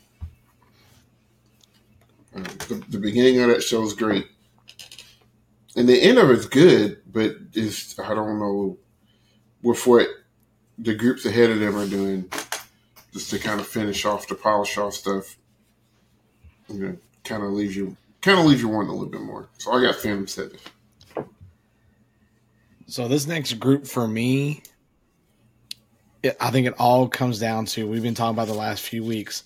Uh, 2.36 2.44
the, 2.68 2.84
the 2.90 2.98
beginning 3.00 3.40
of 3.42 3.50
that 3.50 3.64
show 3.64 3.82
is 3.84 3.94
great, 3.94 4.28
and 5.76 5.88
the 5.88 6.02
end 6.02 6.18
of 6.18 6.30
it's 6.30 6.46
good, 6.46 7.02
but 7.12 7.36
it's 7.54 7.98
I 8.00 8.14
don't 8.14 8.40
know 8.40 8.78
with 9.62 9.86
what 9.88 10.08
the 10.82 10.96
groups 10.96 11.26
ahead 11.26 11.50
of 11.50 11.60
them 11.60 11.76
are 11.76 11.88
doing, 11.88 12.30
just 13.14 13.30
to 13.32 13.40
kind 13.40 13.60
of 13.60 13.68
finish 13.68 14.06
off 14.06 14.28
the 14.28 14.36
polish 14.36 14.78
off 14.78 14.94
stuff. 14.94 15.38
You 16.70 16.80
know, 16.80 16.98
kind 17.24 17.44
of 17.44 17.52
leaves 17.52 17.76
you 17.76 17.98
kind 18.22 18.40
of 18.40 18.46
leaves 18.46 18.62
you 18.62 18.70
wanting 18.70 18.90
a 18.90 18.94
little 18.94 19.10
bit 19.10 19.22
more. 19.22 19.50
So 19.58 19.72
I 19.72 19.82
got 19.82 19.96
Phantom 19.96 20.28
Seven. 20.28 20.58
So 22.88 23.08
this 23.08 23.28
next 23.28 23.54
group 23.54 23.86
for 23.86 24.08
me, 24.08 24.64
it, 26.24 26.36
I 26.40 26.50
think 26.52 26.68
it 26.68 26.74
all 26.80 27.08
comes 27.08 27.40
down 27.40 27.66
to 27.68 27.88
we've 27.88 28.02
been 28.02 28.16
talking 28.16 28.36
about 28.36 28.48
the 28.48 28.54
last 28.54 28.84
few 28.84 29.04
weeks, 29.04 29.44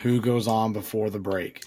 who 0.00 0.20
goes 0.20 0.48
on 0.48 0.72
before 0.72 1.10
the 1.10 1.20
break. 1.20 1.64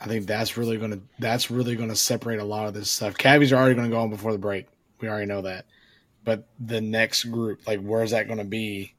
I 0.00 0.06
think 0.06 0.26
that's 0.26 0.56
really 0.56 0.78
gonna 0.78 1.00
that's 1.18 1.50
really 1.50 1.76
gonna 1.76 1.96
separate 1.96 2.40
a 2.40 2.44
lot 2.44 2.66
of 2.66 2.74
this 2.74 2.90
stuff. 2.90 3.16
Cavies 3.16 3.52
are 3.52 3.56
already 3.56 3.74
gonna 3.74 3.88
go 3.88 4.00
on 4.00 4.10
before 4.10 4.32
the 4.32 4.38
break. 4.38 4.66
We 5.00 5.08
already 5.08 5.26
know 5.26 5.42
that. 5.42 5.66
But 6.24 6.44
the 6.60 6.80
next 6.80 7.24
group, 7.24 7.66
like 7.66 7.80
where's 7.80 8.12
that 8.12 8.28
gonna 8.28 8.44
be 8.44 8.94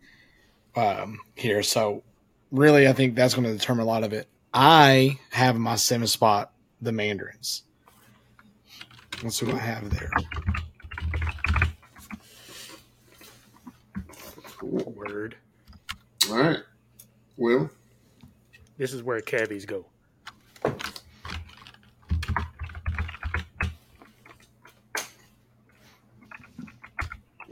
um, 0.75 1.19
here? 1.35 1.63
So 1.63 2.03
really, 2.51 2.87
I 2.87 2.93
think 2.93 3.15
that's 3.15 3.33
gonna 3.33 3.53
determine 3.53 3.83
a 3.83 3.87
lot 3.87 4.03
of 4.03 4.13
it. 4.13 4.27
I 4.53 5.19
have 5.31 5.57
my 5.57 5.75
seventh 5.75 6.09
spot 6.09 6.51
the 6.81 6.91
Mandarins. 6.91 7.63
Let's 9.23 9.37
see 9.37 9.45
what 9.45 9.55
I 9.55 9.59
have 9.59 9.89
there. 9.89 10.11
Word. 14.61 15.35
All 16.29 16.37
right. 16.37 16.59
Will. 17.37 17.69
This 18.77 18.93
is 18.93 19.03
where 19.03 19.21
cavies 19.21 19.65
go. 19.65 19.85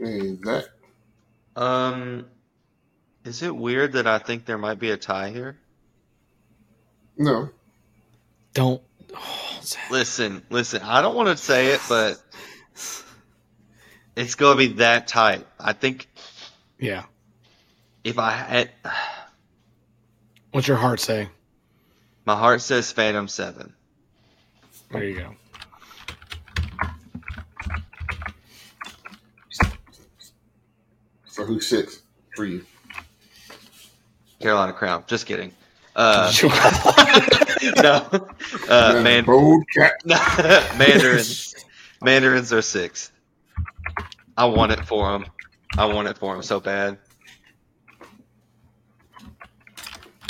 And 0.02 0.44
Zach. 0.44 0.64
Um, 1.54 2.26
is 3.24 3.42
it 3.42 3.54
weird 3.54 3.92
that 3.92 4.06
I 4.06 4.18
think 4.18 4.44
there 4.46 4.58
might 4.58 4.78
be 4.78 4.90
a 4.90 4.96
tie 4.96 5.30
here? 5.30 5.56
No. 7.16 7.50
Don't. 8.54 8.82
Oh, 9.14 9.60
Listen, 9.90 10.42
listen. 10.50 10.82
I 10.82 11.02
don't 11.02 11.14
want 11.14 11.28
to 11.28 11.36
say 11.36 11.68
it, 11.68 11.80
but 11.88 12.20
it's 14.16 14.34
gonna 14.34 14.56
be 14.56 14.66
that 14.74 15.06
tight. 15.06 15.46
I 15.60 15.72
think 15.72 16.08
Yeah. 16.78 17.04
if 18.02 18.18
I 18.18 18.30
had, 18.32 18.70
What's 20.50 20.66
your 20.66 20.76
heart 20.78 20.98
say? 21.00 21.28
my 22.24 22.34
heart 22.36 22.60
says 22.60 22.90
Phantom 22.90 23.28
Seven. 23.28 23.72
There 24.90 25.04
you 25.04 25.16
go. 25.18 25.34
So 31.42 31.46
who's 31.46 31.66
six 31.66 32.02
for 32.36 32.44
you? 32.44 32.64
Carolina 34.38 34.72
Crown. 34.72 35.02
Just 35.08 35.26
kidding. 35.26 35.50
Uh, 35.96 36.32
no, 37.82 38.28
uh, 38.68 39.00
man, 39.02 39.24
Bold 39.24 39.64
cat. 39.74 39.94
Mandarins. 40.78 41.56
Mandarins 42.00 42.52
are 42.52 42.62
six. 42.62 43.10
I 44.36 44.44
want 44.44 44.70
it 44.70 44.86
for 44.86 45.10
them. 45.10 45.26
I 45.76 45.86
want 45.86 46.06
it 46.06 46.16
for 46.16 46.32
them 46.32 46.44
so 46.44 46.60
bad. 46.60 46.96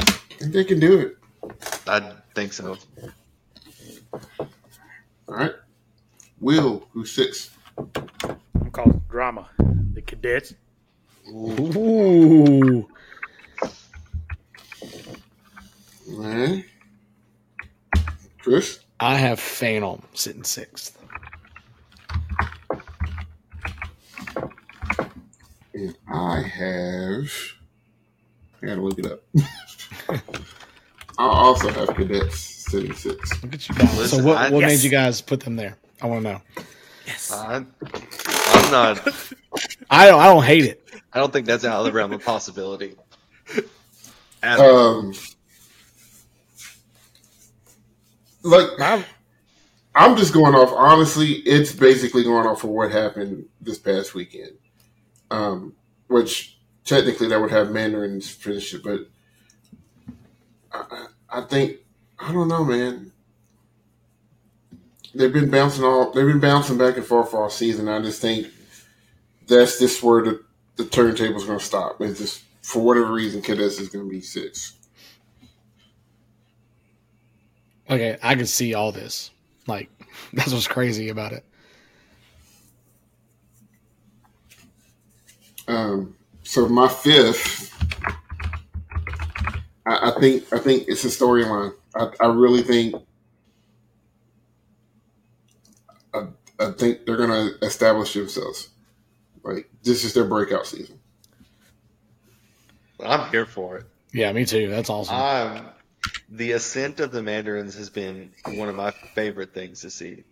I 0.01 0.15
think 0.39 0.53
they 0.55 0.65
can 0.65 0.81
do 0.81 0.99
it. 0.99 1.19
I 1.87 2.11
think 2.35 2.55
so. 2.55 2.79
All 4.49 4.49
right. 5.29 5.53
Will, 6.41 6.89
who's 6.93 7.13
six? 7.13 7.51
I'm 7.77 8.71
calling 8.71 8.95
it 8.95 9.09
drama. 9.11 9.51
The 9.93 10.01
cadets. 10.01 10.55
Ooh. 11.29 12.89
All 16.11 16.19
right. 16.19 16.65
Chris? 18.41 18.81
I 19.01 19.17
have 19.17 19.39
Phantom 19.41 20.03
sitting 20.15 20.45
sixth. 20.45 20.99
And 25.75 25.97
I 26.13 26.43
have. 26.43 27.31
I 28.63 28.67
gotta 28.67 28.81
look 28.83 28.99
it 28.99 29.07
up. 29.07 29.23
I 31.19 31.25
also 31.27 31.71
have 31.71 31.97
cadets 31.97 32.39
sitting 32.39 32.95
six. 32.95 33.43
Look 33.43 33.55
at 33.55 33.69
you 33.69 33.75
guys. 33.75 34.11
So 34.11 34.23
what, 34.23 34.37
I- 34.37 34.51
what 34.51 34.61
Yes. 34.61 34.71
made 34.71 34.85
you 34.85 34.91
guys 34.91 35.21
put 35.21 35.41
them 35.41 35.57
there? 35.57 35.77
I 36.01 36.07
want 36.07 36.25
to 36.25 36.33
know. 36.33 36.41
I, 37.33 37.57
I'm 37.57 38.71
not. 38.71 39.09
I 39.91 40.07
don't. 40.09 40.21
I 40.21 40.27
don't 40.27 40.45
hate 40.45 40.65
it. 40.65 40.89
I 41.13 41.19
don't 41.19 41.33
think 41.33 41.47
that's 41.47 41.65
out 41.65 41.81
of 41.81 41.85
the 41.85 41.93
realm 41.93 42.13
of 42.13 42.25
possibility. 42.25 42.97
At 44.43 44.59
all. 44.59 44.99
Um, 44.99 45.13
like 48.43 48.67
I'm, 48.81 49.05
I'm 49.95 50.17
just 50.17 50.33
going 50.33 50.55
off. 50.55 50.73
Honestly, 50.73 51.33
it's 51.33 51.73
basically 51.73 52.25
going 52.25 52.47
off 52.47 52.65
of 52.65 52.71
what 52.71 52.91
happened 52.91 53.47
this 53.61 53.79
past 53.79 54.15
weekend. 54.15 54.53
Um, 55.31 55.75
which 56.09 56.59
technically 56.85 57.29
that 57.29 57.41
would 57.41 57.51
have 57.51 57.71
Mandarins 57.71 58.29
finish 58.29 58.75
it, 58.75 58.83
but 58.83 59.01
I, 60.73 60.85
I 61.31 61.39
I 61.39 61.41
think 61.43 61.79
I 62.19 62.33
don't 62.33 62.49
know, 62.49 62.65
man. 62.65 63.13
They've 65.15 65.33
been 65.33 65.51
bouncing 65.51 65.85
all. 65.85 66.11
They've 66.11 66.27
been 66.27 66.41
bouncing 66.41 66.79
back 66.79 66.97
and 66.97 67.05
forth 67.05 67.35
all 67.35 67.51
season. 67.51 67.89
I 67.89 68.01
just 68.01 68.21
think 68.23 68.47
that's 69.47 69.79
just 69.79 70.03
where 70.03 70.23
the 70.23 70.45
the 70.77 70.85
turntable's 70.85 71.45
going 71.45 71.59
to 71.59 71.65
stop. 71.65 72.01
It's 72.01 72.19
just 72.19 72.45
for 72.63 72.83
whatever 72.83 73.13
reason, 73.13 73.43
Cadets 73.43 73.79
is 73.79 73.89
going 73.89 74.05
to 74.07 74.11
be 74.11 74.21
six. 74.21 74.75
Okay, 77.91 78.17
I 78.23 78.35
can 78.35 78.47
see 78.47 78.73
all 78.73 78.93
this. 78.93 79.31
Like 79.67 79.91
that's 80.33 80.53
what's 80.53 80.69
crazy 80.69 81.11
about 81.11 81.33
it. 81.33 81.45
Um, 85.69 86.17
so 86.43 86.69
my 86.69 86.89
fifth, 86.89 87.73
I, 89.87 90.11
I 90.11 90.21
think 90.21 90.53
I 90.53 90.59
think 90.59 90.85
it's 90.89 91.05
a 91.05 91.09
storyline. 91.09 91.75
I, 91.95 92.09
I 92.21 92.27
really 92.27 92.63
think 92.63 92.95
I, 96.63 96.69
I 96.69 96.73
think 96.73 97.07
they're 97.07 97.17
gonna 97.17 97.51
establish 97.63 98.15
themselves. 98.15 98.69
Like 99.43 99.71
this 99.83 100.05
is 100.05 100.15
their 100.15 100.25
breakout 100.25 100.67
season. 100.67 100.99
I'm 103.05 103.31
here 103.31 103.47
for 103.47 103.79
it. 103.79 103.87
Yeah, 104.13 104.33
me 104.33 104.45
too. 104.45 104.69
That's 104.69 104.91
awesome. 104.91 105.17
Um, 105.17 105.67
the 106.29 106.53
ascent 106.53 107.01
of 107.01 107.11
the 107.11 107.23
Mandarins 107.23 107.75
has 107.77 107.91
been 107.91 108.31
one 108.55 108.69
of 108.69 108.77
my 108.77 108.91
favorite 108.91 109.53
things 109.55 109.81
to 109.81 109.91
see 109.91 110.25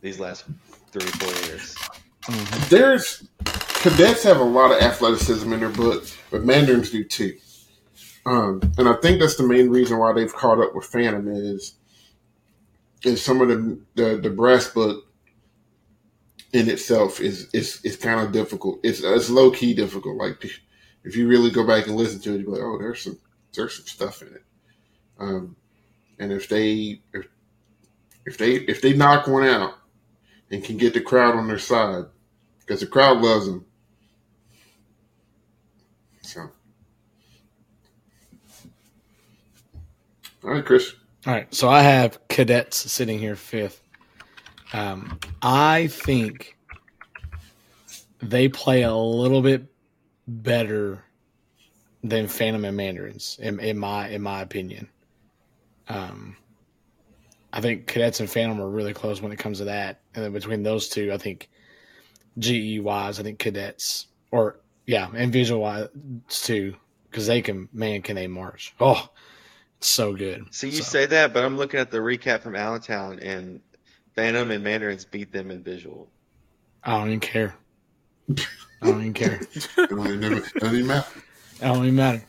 these 0.00 0.18
last 0.18 0.44
three 0.92 1.06
four 1.06 1.48
years. 1.48 1.74
Mhm. 2.22 2.68
There's 2.68 3.28
cadets 3.44 4.22
have 4.24 4.40
a 4.40 4.44
lot 4.44 4.72
of 4.72 4.82
athleticism 4.82 5.52
in 5.52 5.60
their 5.60 5.68
book, 5.70 6.04
but 6.30 6.44
Mandarins 6.44 6.90
do 6.90 7.04
too. 7.04 7.36
Um, 8.26 8.60
and 8.76 8.88
I 8.88 8.94
think 8.94 9.20
that's 9.20 9.36
the 9.36 9.46
main 9.46 9.70
reason 9.70 9.98
why 9.98 10.12
they've 10.12 10.32
caught 10.32 10.60
up 10.60 10.74
with 10.74 10.84
Phantom 10.84 11.26
is 11.28 11.74
is 13.02 13.22
some 13.22 13.40
of 13.40 13.48
the 13.48 13.78
the, 13.94 14.16
the 14.16 14.30
brass 14.30 14.68
book 14.68 15.06
in 16.52 16.68
itself 16.68 17.20
is 17.20 17.48
is 17.52 17.84
is 17.84 17.96
kind 17.96 18.20
of 18.20 18.32
difficult. 18.32 18.80
It's 18.82 19.02
it's 19.02 19.30
low 19.30 19.50
key 19.50 19.74
difficult. 19.74 20.16
Like 20.16 20.44
if 21.04 21.16
you 21.16 21.28
really 21.28 21.50
go 21.50 21.66
back 21.66 21.86
and 21.86 21.96
listen 21.96 22.20
to 22.20 22.34
it, 22.34 22.40
you're 22.42 22.50
like, 22.50 22.62
oh, 22.62 22.78
there's 22.78 23.02
some 23.02 23.18
there's 23.54 23.76
some 23.76 23.86
stuff 23.86 24.22
in 24.22 24.28
it. 24.28 24.44
Um, 25.18 25.56
and 26.18 26.32
if 26.32 26.48
they 26.48 27.00
if 27.12 27.26
if 28.26 28.38
they 28.38 28.54
if 28.54 28.80
they 28.82 28.94
knock 28.94 29.26
one 29.26 29.44
out 29.44 29.74
and 30.50 30.64
can 30.64 30.76
get 30.76 30.94
the 30.94 31.00
crowd 31.00 31.36
on 31.36 31.46
their 31.46 31.58
side, 31.58 32.04
because 32.60 32.80
the 32.80 32.86
crowd 32.86 33.20
loves 33.20 33.46
them. 33.46 33.64
So, 36.22 36.50
all 40.42 40.50
right, 40.50 40.64
Chris. 40.64 40.94
All 41.26 41.34
right, 41.34 41.52
so 41.54 41.68
I 41.68 41.82
have 41.82 42.18
cadets 42.28 42.76
sitting 42.90 43.18
here 43.18 43.36
fifth. 43.36 43.82
Um, 44.72 45.18
I 45.42 45.88
think 45.88 46.56
they 48.22 48.48
play 48.48 48.82
a 48.82 48.94
little 48.94 49.42
bit 49.42 49.64
better 50.28 51.04
than 52.04 52.28
Phantom 52.28 52.64
and 52.64 52.76
Mandarins, 52.76 53.38
in, 53.40 53.58
in 53.60 53.78
my 53.78 54.08
in 54.08 54.22
my 54.22 54.40
opinion. 54.40 54.88
Um, 55.88 56.36
I 57.52 57.60
think 57.60 57.86
cadets 57.88 58.20
and 58.20 58.30
Phantom 58.30 58.60
are 58.60 58.68
really 58.68 58.94
close 58.94 59.20
when 59.20 59.32
it 59.32 59.38
comes 59.38 59.58
to 59.58 59.64
that, 59.64 60.00
and 60.14 60.24
then 60.24 60.32
between 60.32 60.62
those 60.62 60.88
two, 60.88 61.12
I 61.12 61.18
think 61.18 61.50
GE 62.38 62.80
wise, 62.80 63.18
I 63.18 63.22
think 63.24 63.38
cadets 63.38 64.06
or 64.30 64.60
yeah, 64.86 65.08
and 65.14 65.32
visual 65.32 65.60
wise 65.60 65.88
too, 66.28 66.76
because 67.10 67.26
they 67.26 67.42
can 67.42 67.68
man 67.72 68.02
can 68.02 68.16
they 68.16 68.28
march? 68.28 68.74
Oh, 68.80 69.08
it's 69.78 69.88
so 69.88 70.14
good. 70.14 70.46
So 70.52 70.66
you 70.68 70.74
So- 70.74 70.82
say 70.84 71.06
that, 71.06 71.32
but 71.34 71.44
I'm 71.44 71.56
looking 71.56 71.80
at 71.80 71.90
the 71.90 71.98
recap 71.98 72.42
from 72.42 72.54
Allentown, 72.54 73.18
and 73.18 73.60
Phantom 74.14 74.50
and 74.50 74.64
Mandarins 74.64 75.04
beat 75.04 75.32
them 75.32 75.50
in 75.50 75.62
visual. 75.62 76.08
I 76.82 76.98
don't 76.98 77.08
even 77.08 77.20
care. 77.20 77.54
I 78.82 78.86
don't 78.86 79.00
even 79.00 79.14
care. 79.14 79.40
It 79.78 79.90
don't 79.90 80.06
even, 80.06 80.42
doesn't 80.58 80.74
even 80.74 80.86
matter. 80.86 81.08
It 81.56 81.60
don't 81.60 81.84
even 81.84 81.96
matter. 81.96 82.22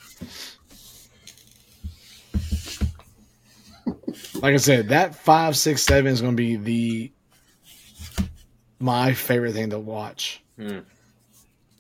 Like 4.42 4.54
I 4.56 4.58
said, 4.58 4.90
that 4.90 5.16
five, 5.16 5.56
six, 5.56 5.84
seven 5.84 6.12
is 6.12 6.22
going 6.22 6.36
to 6.36 6.38
be 6.38 6.56
the 6.56 7.12
my 8.80 9.14
favorite 9.14 9.54
thing 9.54 9.70
to 9.70 9.80
watch. 9.80 10.42
Hmm. 10.58 10.80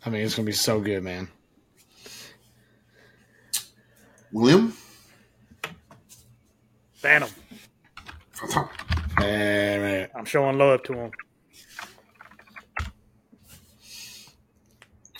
I 0.05 0.09
mean, 0.09 0.23
it's 0.23 0.35
going 0.35 0.45
to 0.45 0.49
be 0.49 0.55
so 0.55 0.79
good, 0.79 1.03
man. 1.03 1.27
William, 4.31 4.73
Phantom. 6.93 7.29
Man, 9.22 9.82
man. 9.82 10.09
I'm 10.15 10.26
showing 10.26 10.57
love 10.57 10.84
to 10.84 10.93
him. 10.93 11.11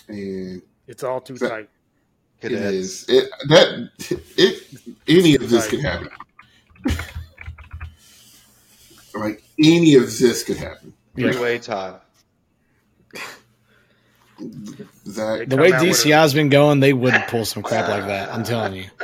and 0.08 0.62
It's 0.86 1.02
all 1.04 1.20
too 1.20 1.34
That- 1.38 1.48
tight. 1.48 1.68
it 2.40 2.48
Cadets. 2.48 2.74
is 2.74 3.04
it 3.08 3.30
that 3.48 3.90
it 4.36 4.66
any 5.06 5.36
of 5.36 5.48
this 5.48 5.68
could 5.68 5.80
happen. 5.80 6.08
like 9.14 9.42
any 9.62 9.94
of 9.94 10.18
this 10.18 10.42
could 10.42 10.56
happen. 10.56 10.92
Three 11.14 11.38
way 11.38 11.58
tie. 11.58 11.98
Zach, 15.06 15.48
The 15.48 15.56
way 15.56 15.70
Come 15.70 15.80
out 15.80 15.86
with 15.86 15.96
DCI's 15.98 16.34
been 16.34 16.48
going, 16.48 16.80
they 16.80 16.92
would 16.92 17.14
pull 17.28 17.44
some 17.44 17.62
crap 17.62 17.88
like 17.88 18.06
that. 18.06 18.32
I'm 18.34 18.42
telling 18.42 18.74
you. 18.74 18.86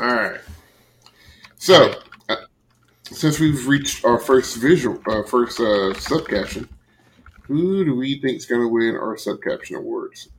All 0.00 0.06
right. 0.06 0.40
So, 1.68 1.92
uh, 2.30 2.36
since 3.04 3.38
we've 3.38 3.68
reached 3.68 4.02
our 4.02 4.18
first 4.18 4.56
visual, 4.56 4.98
uh, 5.06 5.22
first 5.24 5.60
uh, 5.60 5.92
subcaption, 6.00 6.66
who 7.42 7.84
do 7.84 7.94
we 7.94 8.18
think 8.22 8.38
is 8.38 8.46
going 8.46 8.62
to 8.62 8.68
win 8.68 8.96
our 8.96 9.16
subcaption 9.16 9.76
awards? 9.76 10.30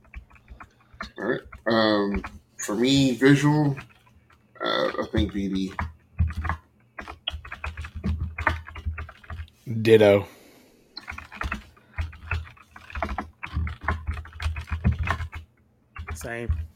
All 1.16 1.26
right. 1.28 1.40
Um, 1.68 2.24
for 2.56 2.74
me, 2.74 3.14
visual, 3.14 3.76
uh, 4.60 4.88
I 4.88 5.06
think 5.12 5.32
BD. 5.32 5.72
Ditto. 9.82 10.26
Same. 16.12 16.69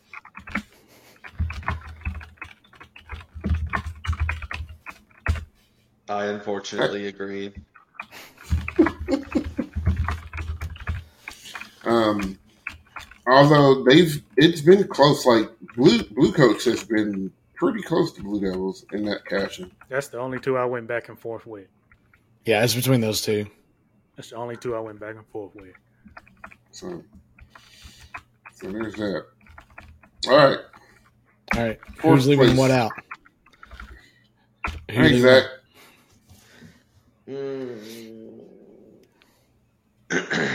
I 6.09 6.27
unfortunately 6.27 7.07
agree. 7.07 7.53
Um, 11.85 12.39
although 13.27 13.85
they've, 13.85 14.23
it's 14.37 14.61
been 14.63 14.87
close. 14.89 15.27
Like 15.27 15.51
Blue 15.77 16.03
Blue 16.03 16.33
Coats 16.33 16.65
has 16.65 16.83
been 16.85 17.31
pretty 17.57 17.83
close 17.83 18.13
to 18.15 18.23
Blue 18.23 18.41
Devils 18.41 18.85
in 18.93 19.05
that 19.05 19.25
caption. 19.27 19.71
That's 19.89 20.09
the 20.09 20.19
only 20.19 20.39
two 20.41 20.57
I 20.57 20.65
went 20.65 20.87
back 20.87 21.09
and 21.09 21.19
forth 21.19 21.47
with. 21.47 21.67
Yeah, 22.45 22.65
it's 22.65 22.75
between 22.75 23.01
those 23.01 23.21
two. 23.23 23.47
That's 24.17 24.31
the 24.31 24.37
only 24.37 24.57
two 24.57 24.75
I 24.75 24.81
went 24.81 24.99
back 25.01 25.17
and 25.17 25.27
forth 25.27 25.55
with. 25.55 25.75
So, 26.71 27.03
so 28.55 28.71
there's 28.73 28.95
that. 28.95 29.27
All 30.29 30.37
right. 30.37 30.59
All 31.55 31.63
right. 31.63 31.79
Fourth 31.99 32.15
Who's 32.15 32.29
leaving 32.29 32.47
place. 32.47 32.59
what 32.59 32.71
out? 32.71 32.93
Who 34.91 34.95
Hey, 34.95 35.03
leaving- 35.03 35.21
Zach. 35.23 35.45
Mm. 37.29 38.41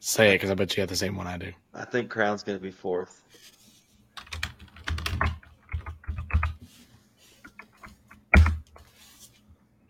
Say 0.00 0.30
it 0.30 0.34
because 0.34 0.50
I 0.50 0.54
bet 0.54 0.76
you 0.76 0.80
have 0.80 0.88
the 0.88 0.96
same 0.96 1.16
one 1.16 1.26
I 1.26 1.36
do. 1.36 1.52
I 1.74 1.84
think 1.84 2.10
Crown's 2.10 2.42
going 2.42 2.58
to 2.58 2.62
be 2.62 2.70
fourth. 2.70 3.22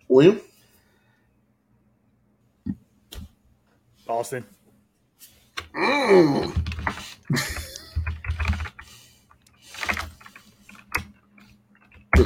William? 0.08 0.40
Boston. 4.06 4.44
Mm. 5.74 7.62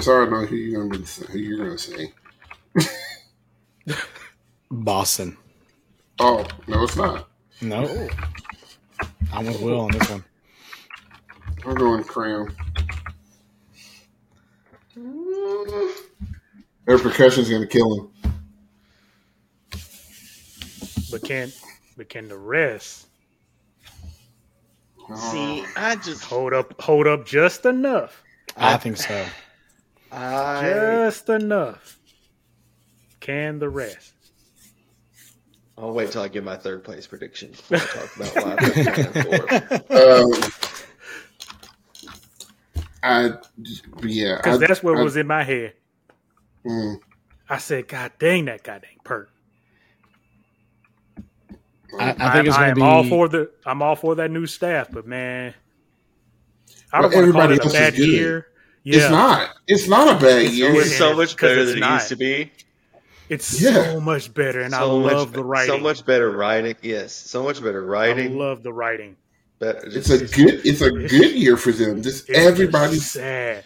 It's 0.00 0.06
hard 0.06 0.30
to 0.30 0.34
know 0.34 0.46
who 0.46 0.56
you're 0.56 0.88
gonna 0.88 0.98
be, 0.98 1.04
who 1.30 1.38
you're 1.38 1.58
gonna 1.58 1.76
say. 1.76 2.14
Boston. 4.70 5.36
Oh 6.18 6.46
no, 6.66 6.84
it's 6.84 6.96
not. 6.96 7.28
No. 7.60 8.08
I'm 9.30 9.44
with 9.44 9.60
Will 9.60 9.78
on 9.78 9.90
this 9.90 10.08
one. 10.08 10.24
I'm 11.66 11.74
going 11.74 12.02
Crown. 12.04 12.56
Their 16.86 16.98
percussion's 16.98 17.50
gonna 17.50 17.66
kill 17.66 17.94
him. 17.94 18.10
But 21.10 21.24
can 21.24 21.52
but 21.98 22.08
can 22.08 22.26
the 22.28 22.38
rest 22.38 23.06
uh, 25.10 25.16
See, 25.16 25.62
I 25.76 25.96
just 25.96 26.24
hold 26.24 26.54
up 26.54 26.80
hold 26.80 27.06
up 27.06 27.26
just 27.26 27.66
enough? 27.66 28.22
I 28.56 28.78
think 28.78 28.96
so. 28.96 29.26
I 30.12 30.62
Just 31.06 31.28
enough. 31.28 31.98
Can 33.20 33.58
the 33.58 33.68
rest? 33.68 34.12
I'll 35.78 35.92
wait 35.92 36.10
till 36.10 36.22
I 36.22 36.28
give 36.28 36.44
my 36.44 36.56
third 36.56 36.84
place 36.84 37.06
prediction 37.06 37.50
before 37.52 37.76
I 37.78 37.80
talk 37.80 38.16
about 38.16 38.36
why 38.36 38.54
I 38.54 38.56
think 38.70 38.94
Crown 38.94 39.12
fourth. 39.24 39.90
Um, 39.90 40.32
I 43.02 43.30
yeah. 44.02 44.34
I, 44.34 44.36
Because 44.36 44.58
that's 44.60 44.82
what 44.82 44.98
I- 44.98 45.02
was 45.02 45.16
in 45.16 45.26
my 45.26 45.42
head. 45.42 45.74
mm, 46.66 46.96
I 47.48 47.58
said, 47.58 47.88
God 47.88 48.12
dang 48.18 48.44
that 48.46 48.62
goddamn 48.62 48.90
perk. 49.04 49.30
I, 51.98 52.10
I 52.10 52.14
I, 52.18 52.32
think 52.34 52.46
it's 52.48 52.56
I 52.56 52.60
going 52.60 52.70
am 52.70 52.74
to 52.74 52.74
be 52.74 52.82
all 52.82 53.04
for 53.04 53.28
the. 53.28 53.50
I'm 53.66 53.82
all 53.82 53.96
for 53.96 54.14
that 54.16 54.30
new 54.30 54.46
staff, 54.46 54.88
but 54.92 55.06
man, 55.06 55.54
I 56.92 57.02
don't 57.02 57.12
want 57.12 57.26
to 57.26 57.32
call 57.32 57.50
it 57.50 57.58
a 57.58 57.62
else 57.62 57.66
is 57.66 57.72
bad 57.72 57.94
good. 57.96 58.06
year. 58.08 58.46
Yeah, 58.82 58.96
It's 59.02 59.10
not. 59.10 59.50
It's 59.68 59.88
not 59.88 60.16
a 60.16 60.18
bad 60.24 60.42
It's 60.42 60.54
year. 60.54 60.74
It's 60.74 60.96
so 60.96 61.14
much 61.14 61.36
better 61.36 61.60
it's 61.60 61.74
than 61.74 61.82
it 61.82 61.90
used 61.92 62.08
to 62.08 62.16
be. 62.16 62.50
It's 63.28 63.60
Yeah. 63.60 63.84
so 63.92 64.00
much 64.00 64.32
better, 64.34 64.60
and 64.60 64.72
so 64.72 64.78
I 64.80 64.82
love 65.12 65.28
much, 65.28 65.34
the 65.36 65.44
writing. 65.44 65.74
So 65.76 65.78
much 65.80 66.04
better 66.06 66.30
writing. 66.30 66.74
Yes, 66.82 67.12
so 67.14 67.42
much 67.44 67.62
better 67.62 67.84
writing. 67.84 68.32
I 68.32 68.34
love 68.34 68.62
the 68.62 68.72
writing. 68.72 69.16
Better, 69.60 69.82
It's 69.84 70.08
a 70.10 70.18
good. 70.26 70.62
It's 70.64 70.80
a 70.80 70.90
good 70.90 71.32
year 71.32 71.56
for 71.58 71.70
them. 71.70 72.02
Just 72.02 72.30
everybody's 72.30 73.10
sad. 73.10 73.64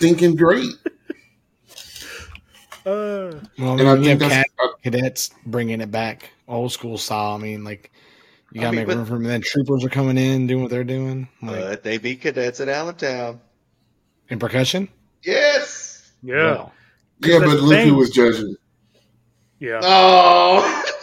thinking 0.00 0.34
great, 0.34 0.72
Uh, 2.86 3.32
well, 3.58 3.78
and 3.78 3.88
I 3.88 3.94
you 3.96 4.04
think 4.04 4.22
have 4.22 4.30
cat, 4.30 4.46
cadets 4.82 5.30
bringing 5.46 5.80
it 5.80 5.90
back 5.90 6.30
old 6.48 6.72
school 6.72 6.96
style. 6.96 7.34
I 7.34 7.38
mean, 7.38 7.62
like 7.62 7.90
you 8.52 8.60
got 8.62 8.70
to 8.70 8.76
mean, 8.76 8.80
make 8.80 8.86
but- 8.88 8.96
room 8.96 9.04
for 9.06 9.12
them. 9.14 9.22
And 9.22 9.30
then 9.30 9.40
troopers 9.42 9.84
are 9.84 9.88
coming 9.90 10.16
in 10.16 10.46
doing 10.46 10.62
what 10.62 10.70
they're 10.70 10.84
doing. 10.84 11.28
Like 11.42 11.56
But 11.60 11.82
they 11.82 11.98
beat 11.98 12.22
cadets 12.22 12.60
at 12.60 12.68
Allentown. 12.68 13.40
In 14.30 14.38
percussion. 14.38 14.88
Yes. 15.22 16.12
yeah, 16.22 16.54
Wow. 16.56 16.72
yeah, 17.20 17.38
but 17.40 17.46
the 17.48 17.54
look 17.56 17.70
thing. 17.76 17.96
was 17.96 18.10
judging. 18.10 18.56
yeah. 19.58 19.80
Oh. 19.82 20.84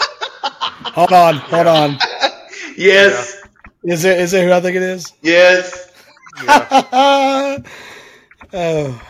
Hold 0.96 1.12
on, 1.12 1.36
hold 1.36 1.68
on. 1.68 1.98
yes. 2.78 3.42
Is 3.84 4.06
it 4.06 4.18
is 4.20 4.34
it 4.34 4.46
who 4.46 4.54
I 4.54 4.62
think 4.62 4.78
it 4.78 4.82
is? 4.82 5.12
Yes. 5.22 5.92
yeah. 6.46 6.68
oh, 8.54 9.02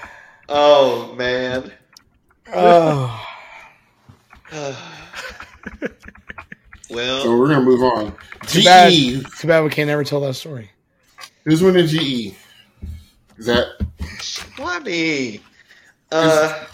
Oh 0.49 1.13
man. 1.15 1.71
oh. 2.53 3.21
well, 6.89 7.23
So 7.23 7.37
we're 7.37 7.47
gonna 7.49 7.61
move 7.61 7.83
on. 7.83 8.15
Too 8.47 8.63
bad. 8.63 8.91
GE. 8.91 9.25
Too 9.39 9.47
bad 9.47 9.63
we 9.63 9.69
can't 9.69 9.89
ever 9.89 10.03
tell 10.03 10.21
that 10.21 10.33
story. 10.35 10.71
Who's 11.43 11.61
winning 11.61 11.87
GE? 11.87 12.33
Is 13.37 13.47
that 13.47 13.67
why 14.57 14.79
me? 14.79 15.41
Uh, 16.11 16.65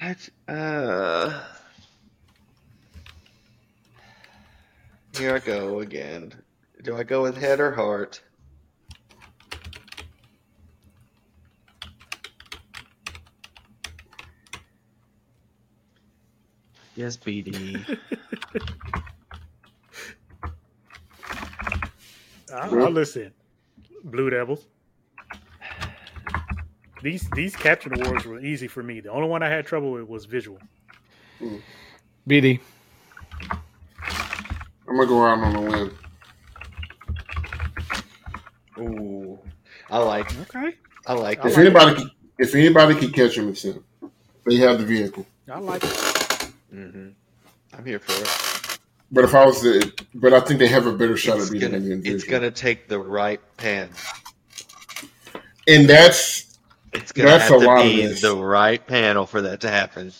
I, 0.00 0.16
uh, 0.48 1.42
here 5.16 5.34
I 5.34 5.38
go 5.38 5.80
again. 5.80 6.32
Do 6.82 6.96
I 6.96 7.02
go 7.02 7.22
with 7.22 7.36
head 7.36 7.60
or 7.60 7.70
heart? 7.72 8.22
Yes, 16.96 17.16
BD. 17.16 17.98
I, 22.52 22.68
I 22.68 22.88
listen. 22.88 23.32
Blue 24.04 24.30
Devils. 24.30 24.66
These 27.02 27.28
these 27.34 27.56
caption 27.56 28.00
awards 28.00 28.24
were 28.26 28.38
easy 28.40 28.68
for 28.68 28.82
me. 28.82 29.00
The 29.00 29.10
only 29.10 29.28
one 29.28 29.42
I 29.42 29.48
had 29.48 29.66
trouble 29.66 29.92
with 29.92 30.06
was 30.08 30.24
visual. 30.24 30.58
BD. 32.28 32.60
I'm 34.88 34.96
gonna 34.96 35.06
go 35.06 35.24
out 35.24 35.38
on 35.38 35.56
a 35.56 35.60
win. 35.60 35.90
Ooh, 38.78 39.38
I 39.90 39.98
like. 39.98 40.32
Okay, 40.42 40.74
I 41.06 41.12
like 41.14 41.40
I 41.40 41.48
If 41.48 41.58
it. 41.58 41.60
anybody, 41.66 41.96
can, 41.96 42.10
if 42.38 42.54
anybody 42.54 42.94
can 42.94 43.10
catch 43.12 43.36
him, 43.36 43.48
it's 43.48 43.62
him. 43.64 43.84
They 44.46 44.56
have 44.56 44.78
the 44.78 44.84
vehicle. 44.86 45.26
I 45.50 45.58
like 45.58 45.82
it. 45.84 46.52
hmm 46.70 47.08
I'm 47.76 47.84
here 47.84 47.98
for 47.98 48.12
it. 48.12 48.51
But 49.12 49.24
if 49.24 49.34
I 49.34 49.44
was 49.46 49.62
the, 49.62 49.92
but 50.14 50.32
I 50.32 50.40
think 50.40 50.58
they 50.58 50.68
have 50.68 50.86
a 50.86 50.92
better 50.92 51.16
shot 51.18 51.38
It's 51.38 51.46
at 51.46 51.52
beating 51.52 51.72
gonna, 51.72 52.00
it's 52.04 52.24
gonna 52.24 52.50
take 52.50 52.88
the 52.88 52.98
right 52.98 53.40
pan. 53.58 53.90
and 55.68 55.88
that's 55.88 56.58
It's 56.92 57.12
gonna 57.12 57.28
That's 57.28 57.44
have 57.44 57.52
a 57.52 57.58
to 57.58 57.68
lot 57.68 57.86
of 57.86 57.94
be 57.94 57.96
this. 57.96 58.22
the 58.22 58.34
right 58.36 58.84
panel 58.86 59.26
for 59.26 59.42
that 59.42 59.60
to 59.62 59.68
happen. 59.70 60.12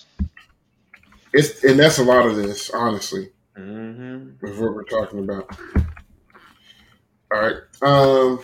it's 1.33 1.65
and 1.65 1.79
that's 1.79 1.99
a 1.99 2.05
lot 2.05 2.27
of 2.27 2.37
this, 2.37 2.71
honestly, 2.71 3.31
hmm 3.57 4.31
with 4.43 4.59
what 4.59 4.75
we're 4.75 4.85
talking 4.85 5.21
about. 5.21 5.51
All 7.33 7.41
right, 7.41 7.57
um, 7.83 8.41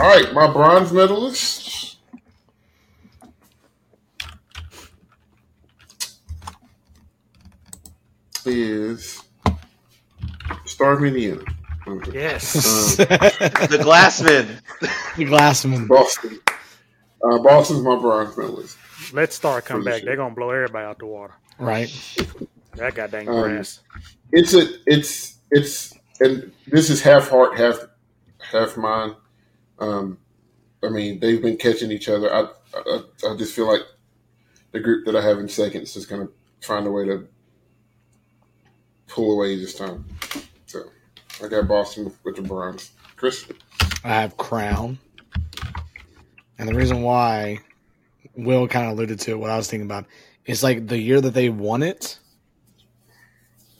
all 0.00 0.08
right, 0.08 0.32
my 0.34 0.52
bronze 0.52 0.92
medalist. 0.92 1.98
Is 8.44 9.21
Star 10.64 10.92
of 10.94 11.04
Indiana. 11.04 11.42
Yes. 12.12 12.98
Um, 13.00 13.06
The 13.06 13.78
Glassmen. 13.82 14.60
the 15.16 15.24
Glassmen. 15.24 15.88
Boston. 15.88 16.38
Uh, 17.24 17.38
Boston's 17.38 17.82
my 17.82 17.96
bronze 17.96 18.36
medalist. 18.36 18.76
Let 19.12 19.32
Star 19.32 19.60
come 19.60 19.80
For 19.82 19.84
back. 19.86 19.94
shit. 19.98 20.04
They're 20.06 20.16
gonna 20.16 20.34
blow 20.34 20.50
everybody 20.50 20.84
out 20.86 20.98
the 20.98 21.06
water. 21.06 21.34
Right. 21.58 21.90
That 22.76 22.94
goddamn 22.94 23.28
Um, 23.28 23.42
grass. 23.42 23.80
It's 24.32 24.54
a, 24.54 24.66
it's, 24.86 25.36
it's, 25.50 25.92
and 26.20 26.52
this 26.66 26.88
is 26.88 27.02
half 27.02 27.28
heart, 27.28 27.56
half, 27.58 27.78
half 28.38 28.76
mind. 28.76 29.14
Um, 29.78 30.18
I 30.82 30.88
mean, 30.88 31.20
they've 31.20 31.42
been 31.42 31.56
catching 31.58 31.90
each 31.92 32.08
other. 32.08 32.32
I, 32.32 32.48
I, 32.74 33.00
I 33.28 33.36
just 33.36 33.54
feel 33.54 33.66
like 33.66 33.82
the 34.72 34.80
group 34.80 35.04
that 35.06 35.14
I 35.16 35.22
have 35.22 35.38
in 35.38 35.48
second 35.48 35.82
is 35.82 35.94
just 35.94 36.08
going 36.08 36.26
to 36.26 36.32
find 36.66 36.86
a 36.86 36.90
way 36.90 37.04
to 37.06 37.28
pull 39.12 39.32
away 39.32 39.56
this 39.56 39.74
time. 39.74 40.04
So 40.66 40.84
I 41.42 41.48
got 41.48 41.68
Boston 41.68 42.12
with 42.24 42.36
the 42.36 42.42
bronze. 42.42 42.92
Chris, 43.16 43.46
I 44.04 44.08
have 44.08 44.36
Crown. 44.36 44.98
And 46.58 46.68
the 46.68 46.74
reason 46.74 47.02
why 47.02 47.58
Will 48.36 48.66
kind 48.66 48.86
of 48.86 48.92
alluded 48.92 49.20
to 49.20 49.32
it, 49.32 49.38
what 49.38 49.50
I 49.50 49.56
was 49.56 49.68
thinking 49.68 49.86
about, 49.86 50.06
is 50.46 50.62
like 50.62 50.86
the 50.86 50.98
year 50.98 51.20
that 51.20 51.34
they 51.34 51.50
won 51.50 51.82
it, 51.82 52.18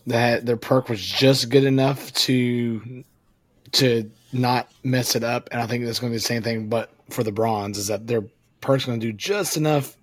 that 0.06 0.44
their 0.44 0.56
perk 0.56 0.88
was 0.88 1.00
just 1.00 1.48
good 1.48 1.64
enough 1.64 2.12
to 2.12 3.04
to 3.72 4.10
not 4.34 4.70
mess 4.84 5.16
it 5.16 5.24
up. 5.24 5.48
And 5.50 5.62
I 5.62 5.66
think 5.66 5.84
that's 5.84 5.98
going 5.98 6.10
to 6.10 6.14
be 6.14 6.18
the 6.18 6.24
same 6.24 6.42
thing, 6.42 6.68
but 6.68 6.92
for 7.08 7.22
the 7.22 7.32
bronze, 7.32 7.78
is 7.78 7.86
that 7.86 8.06
their 8.06 8.22
perk's 8.60 8.84
going 8.84 9.00
to 9.00 9.06
do 9.06 9.12
just 9.12 9.56
enough 9.56 9.96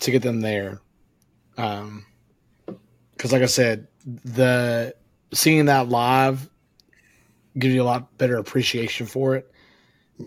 to 0.00 0.10
get 0.12 0.22
them 0.22 0.40
there. 0.40 0.80
Um, 1.56 2.06
because 3.12 3.32
like 3.32 3.42
I 3.42 3.46
said, 3.46 3.88
the 4.04 4.94
seeing 5.32 5.66
that 5.66 5.88
live 5.88 6.48
gives 7.58 7.74
you 7.74 7.82
a 7.82 7.84
lot 7.84 8.16
better 8.18 8.36
appreciation 8.38 9.06
for 9.06 9.36
it, 9.36 9.50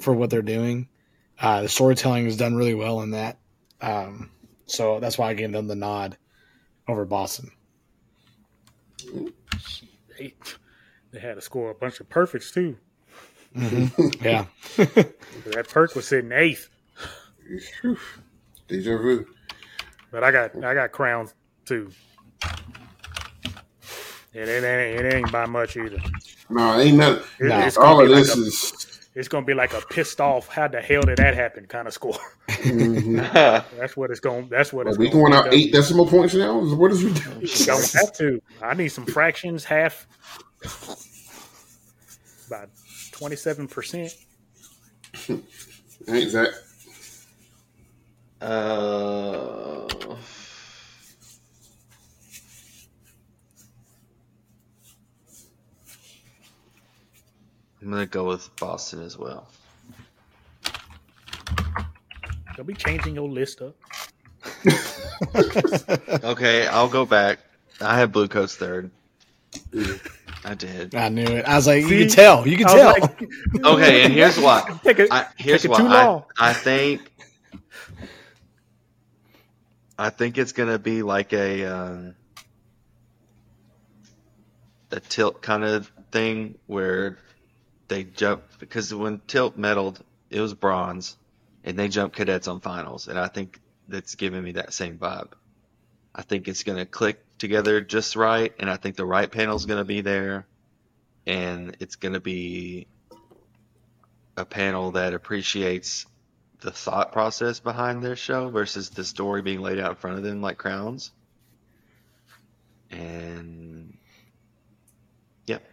for 0.01 0.13
what 0.13 0.29
they're 0.29 0.41
doing. 0.41 0.87
Uh, 1.39 1.63
the 1.63 1.69
storytelling 1.69 2.25
is 2.25 2.37
done 2.37 2.55
really 2.55 2.73
well 2.75 3.01
in 3.01 3.11
that. 3.11 3.37
Um, 3.81 4.31
so 4.65 4.99
that's 4.99 5.17
why 5.17 5.29
I 5.29 5.33
gave 5.33 5.51
them 5.51 5.67
the 5.67 5.75
nod 5.75 6.17
over 6.87 7.05
Boston. 7.05 7.51
They, 10.17 10.33
they 11.11 11.19
had 11.19 11.35
to 11.35 11.41
score 11.41 11.71
a 11.71 11.75
bunch 11.75 11.99
of 11.99 12.09
perfects 12.09 12.51
too. 12.51 12.77
Yeah. 14.21 14.45
That 15.45 15.67
perk 15.69 15.95
was 15.95 16.07
sitting 16.07 16.31
eighth, 16.31 16.69
Whew. 17.81 17.97
deja 18.67 18.97
vu. 18.97 19.25
but 20.09 20.23
I 20.23 20.31
got 20.31 20.55
I 20.63 20.73
got 20.73 20.91
crowns 20.91 21.33
too. 21.65 21.91
And 24.35 24.49
it 24.49 24.63
ain't 24.63 25.05
it 25.05 25.13
ain't 25.13 25.31
by 25.31 25.45
much 25.45 25.77
either. 25.77 25.97
No, 26.49 26.79
ain't 26.79 26.97
nothing. 26.97 27.23
It- 27.39 27.45
No. 27.49 27.59
it's 27.59 27.77
All 27.77 27.99
of 28.01 28.07
be 28.07 28.13
like 28.15 28.23
this 28.25 28.35
a- 28.37 28.41
is. 28.41 28.89
It's 29.15 29.27
gonna 29.27 29.45
be 29.45 29.53
like 29.53 29.73
a 29.73 29.81
pissed 29.91 30.19
off. 30.19 30.47
How 30.47 30.67
the 30.67 30.81
hell 30.81 31.03
did 31.03 31.17
that 31.19 31.35
happen? 31.35 31.67
Kind 31.67 31.87
of 31.87 31.93
score. 31.93 32.17
mhm. 32.49 33.63
That's 33.77 33.95
what 33.95 34.09
it's 34.09 34.19
going. 34.19 34.49
That's 34.49 34.73
what 34.73 34.87
Are 34.87 34.89
it's 34.89 34.97
we 34.97 35.07
gonna 35.09 35.29
going 35.29 35.31
be 35.33 35.37
out 35.37 35.53
eight 35.53 35.71
decimal 35.71 36.07
points 36.07 36.33
now? 36.33 36.57
What 36.75 36.91
is 36.91 37.03
we 37.03 37.13
doing? 37.13 37.41
You 37.41 37.65
don't 37.65 37.91
have 37.93 38.11
to. 38.13 38.41
I 38.59 38.73
need 38.73 38.87
some 38.89 39.05
fractions. 39.05 39.63
Half. 39.63 40.07
About 42.47 42.69
twenty-seven 43.11 43.67
percent. 43.67 44.15
Ain't 46.09 46.31
Zach? 46.31 46.47
Uh, 48.41 49.87
I'm 57.83 57.91
gonna 57.91 58.05
go 58.05 58.25
with 58.27 58.55
Boston 58.55 59.01
as 59.01 59.17
well. 59.17 59.47
They'll 62.55 62.65
be 62.65 62.73
changing 62.73 63.15
your 63.15 63.27
list 63.29 63.61
up. 63.61 63.75
Okay, 66.23 66.67
I'll 66.67 66.89
go 66.89 67.05
back. 67.05 67.39
I 67.79 67.97
have 67.97 68.11
Blue 68.11 68.27
Coats 68.27 68.55
third. 68.55 68.91
I 70.45 70.53
did. 70.53 70.93
I 70.95 71.09
knew 71.09 71.23
it. 71.23 71.45
I 71.45 71.55
was 71.55 71.65
like, 71.67 71.83
you 71.83 71.99
can 71.99 72.09
tell. 72.09 72.45
You 72.45 72.57
can 72.57 72.67
tell. 72.67 72.93
like, 72.99 73.21
Okay, 73.63 74.03
and 74.03 74.13
here's 74.13 74.37
why. 74.37 74.77
Take 74.83 74.99
it. 74.99 75.11
I, 75.11 75.27
here's 75.37 75.61
Take 75.61 75.71
it 75.71 75.71
why. 75.71 75.77
too 75.77 75.87
I, 75.87 76.05
long. 76.05 76.23
I 76.37 76.53
think. 76.53 77.11
I 79.97 80.09
think 80.09 80.37
it's 80.37 80.51
gonna 80.51 80.79
be 80.79 81.03
like 81.03 81.31
a. 81.33 81.65
Um, 81.65 82.15
a 84.91 84.99
tilt 84.99 85.41
kind 85.41 85.63
of 85.63 85.91
thing 86.11 86.55
where 86.67 87.17
they 87.93 88.03
jump 88.03 88.43
because 88.57 88.93
when 88.93 89.21
tilt 89.27 89.57
medaled, 89.57 90.01
it 90.31 90.41
was 90.41 90.55
bronze, 90.55 91.15
and 91.63 91.77
they 91.77 91.87
jumped 91.87 92.15
cadets 92.15 92.47
on 92.47 92.59
finals, 92.59 93.07
and 93.07 93.19
I 93.19 93.27
think 93.27 93.61
that's 93.87 94.15
giving 94.15 94.43
me 94.43 94.53
that 94.53 94.73
same 94.73 94.97
vibe. 94.97 95.33
I 96.15 96.23
think 96.23 96.47
it's 96.47 96.63
gonna 96.63 96.87
click 96.87 97.23
together 97.37 97.81
just 97.81 98.15
right, 98.15 98.51
and 98.59 98.67
I 98.69 98.77
think 98.77 98.95
the 98.95 99.05
right 99.05 99.31
panel's 99.31 99.67
gonna 99.67 99.85
be 99.85 100.01
there, 100.01 100.47
and 101.27 101.77
it's 101.79 101.95
gonna 101.95 102.19
be 102.19 102.87
a 104.35 104.45
panel 104.45 104.91
that 104.93 105.13
appreciates 105.13 106.07
the 106.61 106.71
thought 106.71 107.11
process 107.11 107.59
behind 107.59 108.01
their 108.01 108.15
show 108.15 108.49
versus 108.49 108.89
the 108.89 109.03
story 109.03 109.43
being 109.43 109.61
laid 109.61 109.79
out 109.79 109.91
in 109.91 109.95
front 109.97 110.17
of 110.17 110.23
them 110.23 110.41
like 110.41 110.57
crowns. 110.57 111.11
And 112.89 113.97
yep. 115.45 115.63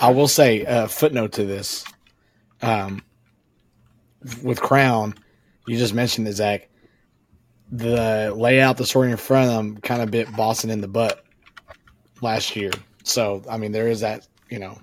I 0.00 0.10
will 0.10 0.28
say 0.28 0.64
a 0.66 0.88
footnote 0.88 1.32
to 1.32 1.44
this. 1.44 1.84
Um, 2.62 3.02
with 4.42 4.60
Crown, 4.60 5.14
you 5.66 5.76
just 5.76 5.94
mentioned 5.94 6.26
it, 6.28 6.32
Zach. 6.34 6.68
The 7.70 8.32
layout, 8.36 8.76
the 8.76 8.86
story 8.86 9.10
in 9.10 9.16
front 9.16 9.50
of 9.50 9.56
them, 9.56 9.76
kind 9.78 10.02
of 10.02 10.10
bit 10.10 10.34
Boston 10.36 10.70
in 10.70 10.80
the 10.80 10.88
butt 10.88 11.24
last 12.20 12.56
year. 12.56 12.70
So, 13.02 13.42
I 13.48 13.58
mean, 13.58 13.72
there 13.72 13.88
is 13.88 14.00
that. 14.00 14.26
You 14.50 14.58
know, 14.58 14.78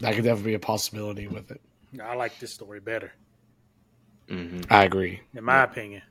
that 0.00 0.14
could 0.14 0.24
definitely 0.24 0.52
be 0.52 0.54
a 0.54 0.60
possibility 0.60 1.26
with 1.26 1.50
it. 1.50 1.60
I 2.02 2.14
like 2.14 2.38
this 2.38 2.52
story 2.52 2.80
better, 2.80 3.12
hmm 4.28 4.60
I 4.70 4.84
agree. 4.84 5.20
in 5.34 5.42
my 5.42 5.64
opinion. 5.64 6.02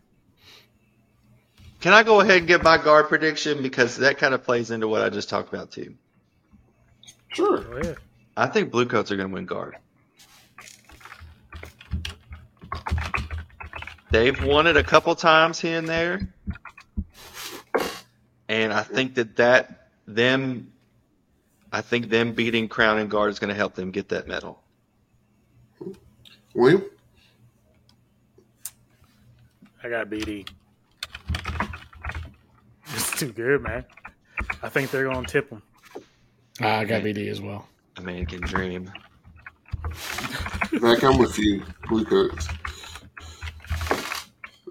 Can 1.79 1.93
I 1.93 2.03
go 2.03 2.19
ahead 2.19 2.39
and 2.39 2.47
get 2.47 2.61
my 2.61 2.77
guard 2.77 3.07
prediction 3.07 3.63
because 3.63 3.97
that 3.97 4.17
kind 4.17 4.33
of 4.33 4.43
plays 4.43 4.69
into 4.71 4.87
what 4.87 5.01
I 5.01 5.09
just 5.09 5.29
talked 5.29 5.53
about 5.53 5.71
too. 5.71 5.95
Sure. 7.29 7.95
Go 8.39 8.43
ahead. 8.43 8.49
I 8.49 8.53
think 8.53 8.71
Bluecoats 8.71 9.11
are 9.11 9.15
going 9.15 9.29
to 9.29 9.33
win 9.33 9.45
guard. 9.45 9.77
They've 14.11 14.43
won 14.43 14.65
it 14.65 14.75
a 14.75 14.83
couple 14.83 15.13
times 15.15 15.59
here 15.59 15.77
and 15.77 15.87
there, 15.87 16.33
and 18.47 18.73
I 18.73 18.81
think 18.81 19.13
that 19.15 19.35
that 19.35 19.89
them, 20.07 20.71
I 21.71 21.81
think 21.81 22.09
them 22.09 22.33
beating 22.33 22.67
Crown 22.67 22.97
and 22.97 23.09
Guard 23.11 23.29
is 23.29 23.37
going 23.37 23.49
to 23.49 23.55
help 23.55 23.75
them 23.75 23.91
get 23.91 24.09
that 24.09 24.27
medal. 24.27 24.63
William? 26.55 26.83
I 29.83 29.89
got 29.89 30.09
BD. 30.09 30.49
It's 32.95 33.19
too 33.19 33.31
good, 33.31 33.61
man. 33.61 33.85
I 34.63 34.69
think 34.69 34.89
they're 34.89 35.05
gonna 35.05 35.27
tip 35.27 35.49
them. 35.51 35.61
I 36.59 36.83
got 36.85 37.03
BD 37.03 37.29
as 37.29 37.39
well. 37.39 37.67
A 37.97 38.01
man 38.01 38.25
can 38.25 38.41
dream. 38.41 38.91
Back, 40.81 41.03
I'm 41.03 41.17
with 41.17 41.37
you. 41.37 41.63
Blue 41.87 42.05
coats. 42.05 42.47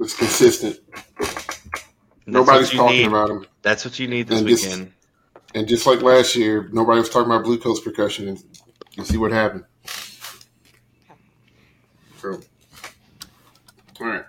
It's 0.01 0.15
consistent. 0.15 0.79
Nobody's 2.27 2.71
talking 2.71 2.99
need. 2.99 3.07
about 3.09 3.29
them. 3.29 3.47
That's 3.63 3.85
what 3.85 3.99
you 3.99 4.07
need 4.09 4.29
this 4.29 4.39
And 4.41 4.49
this- 4.49 4.65
weekend. 4.65 4.93
And 5.55 5.67
just 5.67 5.87
like 5.87 6.03
last 6.03 6.37
year, 6.37 6.69
nobody 6.73 7.01
was 7.01 7.09
talking 7.09 7.31
about 7.31 7.43
Blue 7.43 7.59
Coats 7.59 7.81
percussion. 7.81 8.29
And 8.29 8.45
you 8.97 9.05
see 9.05 9.17
what 9.17 9.33
happened. 9.33 9.65
So, 12.21 12.39
all 14.01 14.07
right. 14.07 14.25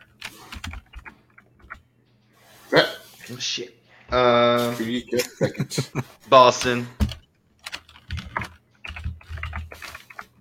That 2.71 2.95
Oh, 3.31 3.37
shit. 3.37 3.75
Uh, 4.09 4.73
seconds, 4.75 5.91
Boston. 6.29 6.87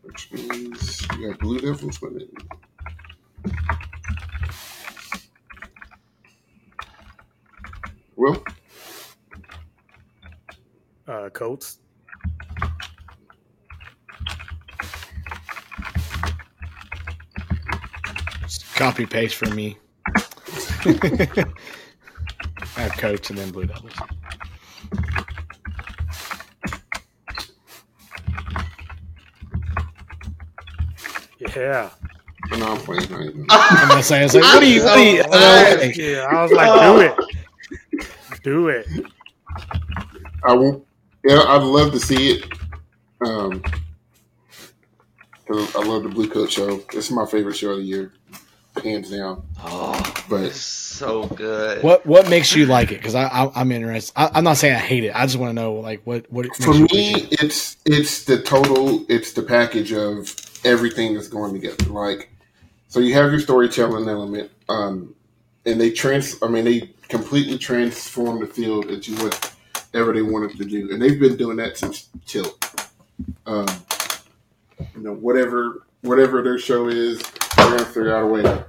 which 0.03 0.31
means 1.19 1.23
you 1.23 1.31
got 1.31 1.41
Blue 1.41 1.59
Devils 1.59 2.01
winning. 2.01 2.29
Will 8.17 8.43
Uh, 11.07 11.31
Coats. 11.31 11.79
Just 18.43 18.75
copy 18.75 19.07
paste 19.07 19.37
for 19.37 19.49
me. 19.55 19.79
I 20.85 21.45
have 22.77 22.93
Coach 22.99 23.31
and 23.31 23.39
then 23.39 23.51
Blue 23.51 23.65
Devils. 23.65 23.95
Yeah. 31.59 31.91
no, 32.57 32.73
I'm 32.73 32.79
playing. 32.79 33.13
I 33.13 33.23
ain't- 33.25 33.47
I'm 33.51 33.89
gonna 33.89 34.03
say, 34.03 34.21
I 34.21 34.23
was 34.25 34.35
like, 34.35 34.45
what 34.45 34.61
do 34.61 34.71
you? 34.71 34.83
What 34.85 34.95
do 34.97 35.03
you 35.03 35.23
Oh, 35.27 35.91
Yeah. 35.97 36.27
I 36.31 36.43
was 36.43 36.53
like, 36.53 36.81
do 36.83 37.01
it. 37.01 38.43
Do 38.43 38.69
it. 38.69 38.87
I 40.45 40.53
won't. 40.55 40.85
Yeah, 41.25 41.41
I'd 41.43 41.63
love 41.63 41.93
to 41.93 42.01
see 42.01 42.31
it. 42.31 42.45
Um, 43.21 43.61
'cause 45.47 45.75
I 45.75 45.85
love 45.85 46.05
the 46.05 46.09
Blue 46.09 46.29
Coat 46.29 46.53
show. 46.53 46.81
It's 46.93 47.11
my 47.11 47.27
favorite 47.27 47.57
show 47.57 47.71
of 47.71 47.79
the 47.79 47.83
year, 47.83 48.13
hands 48.83 49.11
down. 49.11 49.43
Oh, 49.65 50.01
But 50.29 50.43
it's 50.45 50.61
so 50.61 51.25
good. 51.27 51.83
What 51.83 52.07
What 52.07 52.29
makes 52.31 52.55
you 52.55 52.67
like 52.67 52.93
it? 52.93 52.99
Because 52.99 53.15
I, 53.17 53.25
I 53.25 53.51
I'm 53.61 53.73
interested. 53.73 54.13
I, 54.17 54.31
I'm 54.35 54.45
not 54.45 54.59
saying 54.59 54.75
I 54.77 54.79
hate 54.79 55.05
it. 55.05 55.13
I 55.15 55.25
just 55.27 55.37
want 55.39 55.51
to 55.51 55.55
know 55.55 55.75
like 55.75 56.03
what 56.05 56.31
what 56.31 56.45
makes 56.45 56.65
for 56.65 56.75
you 56.75 56.87
me, 56.93 57.27
it's 57.33 57.77
it's 57.85 58.25
the 58.25 58.41
total. 58.43 59.05
It's 59.09 59.33
the 59.33 59.43
package 59.43 59.93
of 59.93 60.29
everything 60.65 61.15
is 61.15 61.29
going 61.29 61.53
together. 61.53 61.85
Like, 61.87 62.31
so 62.89 63.01
you 63.01 63.15
have 63.15 63.31
your 63.31 63.41
storytelling 63.41 64.09
element, 64.09 64.51
um, 64.69 65.15
and 65.67 65.81
they 65.81 65.91
trans. 65.91 66.43
I 66.43 66.49
mean, 66.49 66.65
they 66.65 66.91
completely 67.09 67.59
transform 67.59 68.41
the 68.41 68.47
field 68.47 68.87
into 68.87 69.13
whatever 69.15 70.13
they 70.13 70.23
wanted 70.23 70.57
to 70.59 70.65
do, 70.65 70.91
and 70.93 71.01
they've 71.01 71.21
been 71.21 71.37
doing 71.37 71.57
that 71.59 71.77
since 71.77 72.09
Tilt. 72.27 72.65
Um, 73.47 73.67
you 74.95 75.03
know, 75.03 75.15
whatever 75.15 75.87
whatever 76.03 76.43
their 76.43 76.59
show 76.59 76.89
is, 76.89 77.21
they're 77.57 77.71
gonna 77.71 77.85
figure 77.85 78.17
out 78.17 78.25
a 78.25 78.27
way 78.27 78.43
to 78.43 78.65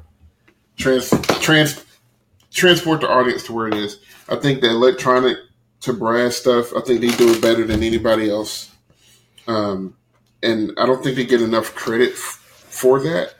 trans 0.77 1.09
trans 1.41 1.85
transport 2.51 3.01
the 3.01 3.09
audience 3.09 3.43
to 3.43 3.53
where 3.53 3.67
it 3.67 3.75
is. 3.75 3.99
I 4.27 4.35
think 4.35 4.61
the 4.61 4.69
electronic 4.69 5.37
to 5.81 5.93
brass 5.93 6.35
stuff, 6.35 6.73
I 6.75 6.81
think 6.81 7.01
they 7.01 7.09
do 7.09 7.31
it 7.31 7.41
better 7.41 7.65
than 7.65 7.83
anybody 7.83 8.29
else. 8.29 8.71
Um, 9.47 9.95
and 10.41 10.71
I 10.77 10.85
don't 10.85 11.03
think 11.03 11.15
they 11.15 11.25
get 11.25 11.41
enough 11.41 11.75
credit 11.75 12.11
f- 12.11 12.65
for 12.69 12.99
that. 13.01 13.35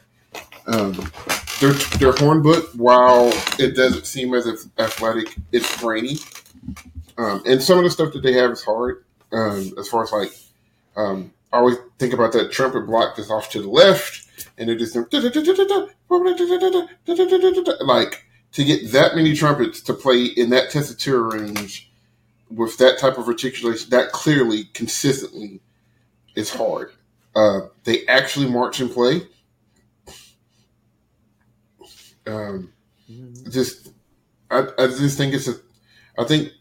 Um, 0.68 0.94
their 1.60 1.74
their 1.98 2.12
horn 2.14 2.42
book, 2.42 2.70
while 2.76 3.32
it 3.58 3.76
doesn't 3.76 4.06
seem 4.06 4.34
as 4.34 4.46
if 4.48 4.60
athletic, 4.78 5.36
it's 5.52 5.82
brainy. 5.82 6.18
Um, 7.18 7.44
and 7.46 7.62
some 7.62 7.78
of 7.78 7.84
the 7.84 7.90
stuff 7.90 8.14
that 8.14 8.24
they 8.24 8.34
have 8.34 8.52
is 8.52 8.64
hard. 8.64 9.04
Um, 9.32 9.74
as 9.78 9.88
far 9.90 10.04
as 10.04 10.12
like, 10.12 10.32
um, 10.96 11.34
I 11.52 11.58
always 11.58 11.78
think 11.98 12.14
about 12.14 12.32
that 12.34 12.52
trumpet 12.52 12.88
block 12.88 13.16
that's 13.16 13.30
off 13.30 13.50
to 13.52 13.62
the 13.62 13.70
left, 13.70 14.28
and 14.58 14.70
it 14.70 14.78
just 14.78 14.96
like 17.82 18.26
to 18.54 18.64
get 18.64 18.92
that 18.92 19.16
many 19.16 19.36
trumpets 19.36 19.82
to 19.82 19.94
play 19.94 20.26
in 20.26 20.50
that 20.52 20.72
tessitura 20.72 21.34
range 21.34 21.92
with 22.50 22.78
that 22.78 22.98
type 22.98 23.18
of 23.18 23.28
articulation, 23.28 23.90
that 23.92 24.12
clearly, 24.12 24.66
consistently, 24.74 25.62
is 26.36 26.50
hard. 26.50 26.92
Uh, 27.36 27.62
they 27.84 28.06
actually 28.08 28.50
march 28.50 28.80
and 28.80 28.92
play. 28.92 29.22
Um, 32.28 32.74
just, 33.50 33.90
I, 34.52 34.68
I 34.78 34.88
just 34.88 35.18
think 35.18 35.34
it's 35.34 35.48
a, 35.48 35.56
I 36.18 36.26
think, 36.26 36.52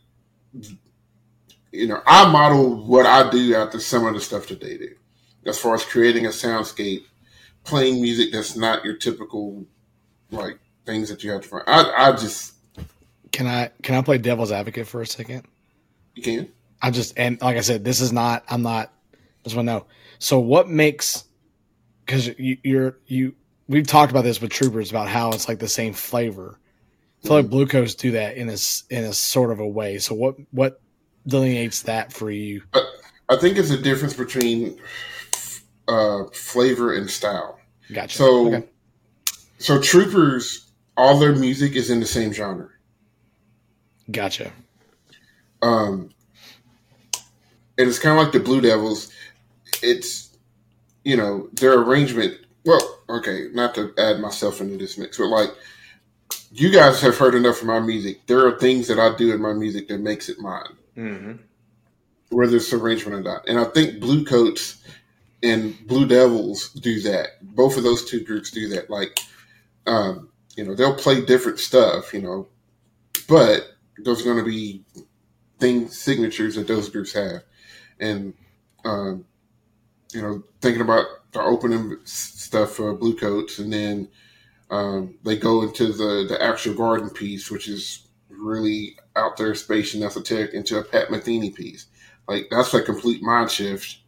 you 1.72 1.86
know, 1.86 2.00
I 2.06 2.30
model 2.30 2.86
what 2.86 3.06
I 3.06 3.28
do 3.30 3.54
after 3.54 3.78
some 3.78 4.06
of 4.06 4.14
the 4.14 4.20
stuff 4.20 4.46
that 4.48 4.60
they 4.60 4.78
do, 4.78 4.94
as 5.46 5.58
far 5.58 5.74
as 5.74 5.84
creating 5.84 6.26
a 6.26 6.30
soundscape, 6.30 7.02
playing 7.64 8.00
music 8.00 8.32
that's 8.32 8.56
not 8.56 8.84
your 8.84 8.96
typical, 8.96 9.66
like 10.30 10.58
things 10.86 11.10
that 11.10 11.22
you 11.22 11.32
have 11.32 11.42
to 11.42 11.48
find. 11.48 11.64
I, 11.66 12.08
I 12.08 12.12
just, 12.12 12.54
Can 13.32 13.46
I 13.46 13.70
can 13.82 13.94
I 13.96 14.02
play 14.02 14.16
devil's 14.18 14.52
advocate 14.52 14.86
for 14.86 15.02
a 15.02 15.06
second? 15.06 15.44
you 16.14 16.22
can. 16.22 16.48
I 16.80 16.90
just 16.90 17.18
and 17.18 17.40
like 17.42 17.56
I 17.56 17.60
said, 17.60 17.84
this 17.84 18.00
is 18.00 18.12
not. 18.12 18.44
I'm 18.48 18.62
not. 18.62 18.92
Just 19.48 19.56
want 19.56 19.66
to 19.68 19.72
know. 19.74 19.86
So 20.18 20.38
what 20.38 20.68
makes? 20.68 21.24
Because 22.04 22.28
you, 22.38 22.56
you're 22.62 22.98
you. 23.06 23.34
We've 23.68 23.86
talked 23.86 24.10
about 24.10 24.24
this 24.24 24.40
with 24.40 24.50
troopers 24.50 24.90
about 24.90 25.08
how 25.08 25.30
it's 25.32 25.48
like 25.48 25.58
the 25.58 25.68
same 25.68 25.92
flavor. 25.92 26.58
I 27.22 27.26
feel 27.26 27.36
like 27.38 27.50
Blue 27.50 27.66
Coats 27.66 27.94
do 27.94 28.12
that 28.12 28.36
in 28.36 28.48
a 28.48 28.56
in 28.90 29.04
a 29.04 29.12
sort 29.12 29.50
of 29.50 29.58
a 29.60 29.66
way. 29.66 29.98
So 29.98 30.14
what 30.14 30.36
what 30.52 30.80
delineates 31.26 31.82
that 31.82 32.12
for 32.12 32.30
you? 32.30 32.62
I 33.28 33.36
think 33.36 33.58
it's 33.58 33.70
a 33.70 33.76
difference 33.76 34.14
between 34.14 34.78
uh, 35.86 36.24
flavor 36.32 36.94
and 36.94 37.10
style. 37.10 37.58
Gotcha. 37.92 38.16
So, 38.16 38.54
Okay. 38.54 38.66
so 39.58 39.80
troopers, 39.80 40.70
all 40.96 41.18
their 41.18 41.34
music 41.34 41.76
is 41.76 41.90
in 41.90 42.00
the 42.00 42.06
same 42.06 42.32
genre. 42.32 42.68
gotcha. 44.10 44.50
Um, 45.60 46.10
and 47.76 47.88
it's 47.88 47.98
kind 47.98 48.18
of 48.18 48.24
like 48.24 48.32
the 48.32 48.40
Blue 48.40 48.60
Devils. 48.60 49.10
It's 49.82 50.36
you 51.04 51.16
know 51.16 51.48
their 51.52 51.78
arrangement. 51.80 52.38
Well, 52.64 53.00
okay, 53.08 53.48
not 53.52 53.74
to 53.76 53.92
add 53.98 54.20
myself 54.20 54.60
into 54.60 54.76
this 54.76 54.98
mix, 54.98 55.18
but 55.18 55.26
like 55.28 55.50
you 56.50 56.70
guys 56.70 57.00
have 57.00 57.16
heard 57.16 57.34
enough 57.34 57.60
of 57.60 57.66
my 57.66 57.80
music. 57.80 58.26
There 58.26 58.46
are 58.46 58.58
things 58.58 58.88
that 58.88 58.98
I 58.98 59.16
do 59.16 59.32
in 59.32 59.40
my 59.40 59.52
music 59.52 59.88
that 59.88 60.00
makes 60.00 60.28
it 60.28 60.38
mine, 60.40 60.76
Mm-hmm. 60.96 61.32
whether 62.30 62.56
it's 62.56 62.72
arrangement 62.72 63.14
or 63.16 63.22
not. 63.22 63.48
And 63.48 63.58
I 63.58 63.64
think 63.64 64.00
Blue 64.00 64.24
Coats 64.24 64.82
and 65.42 65.76
Blue 65.86 66.06
Devils 66.06 66.70
do 66.72 67.00
that. 67.02 67.28
Both 67.42 67.76
of 67.76 67.84
those 67.84 68.04
two 68.04 68.24
groups 68.24 68.50
do 68.50 68.68
that. 68.70 68.90
Like, 68.90 69.20
um, 69.86 70.30
you 70.56 70.64
know, 70.64 70.74
they'll 70.74 70.96
play 70.96 71.24
different 71.24 71.58
stuff, 71.60 72.12
you 72.12 72.20
know, 72.22 72.48
but 73.28 73.68
there's 73.98 74.22
going 74.22 74.38
to 74.38 74.44
be 74.44 74.82
things, 75.58 75.96
signatures 75.98 76.56
that 76.56 76.66
those 76.66 76.88
groups 76.88 77.12
have. 77.12 77.42
And, 78.00 78.34
um, 78.84 79.24
you 80.12 80.22
know, 80.22 80.42
thinking 80.60 80.82
about 80.82 81.06
the 81.32 81.40
opening 81.40 81.96
stuff 82.04 82.72
for 82.72 82.94
Blue 82.94 83.14
Coats, 83.16 83.58
and 83.58 83.72
then 83.72 84.08
um, 84.70 85.14
they 85.24 85.36
go 85.36 85.62
into 85.62 85.92
the, 85.92 86.26
the 86.28 86.42
actual 86.42 86.74
garden 86.74 87.10
piece, 87.10 87.50
which 87.50 87.68
is 87.68 88.08
really 88.30 88.96
out 89.16 89.36
there 89.36 89.54
space 89.54 89.94
and 89.94 90.02
esoteric, 90.04 90.54
into 90.54 90.78
a 90.78 90.84
Pat 90.84 91.08
Metheny 91.08 91.54
piece. 91.54 91.86
Like, 92.26 92.48
that's 92.50 92.72
a 92.74 92.82
complete 92.82 93.22
mind 93.22 93.50
shift. 93.50 93.98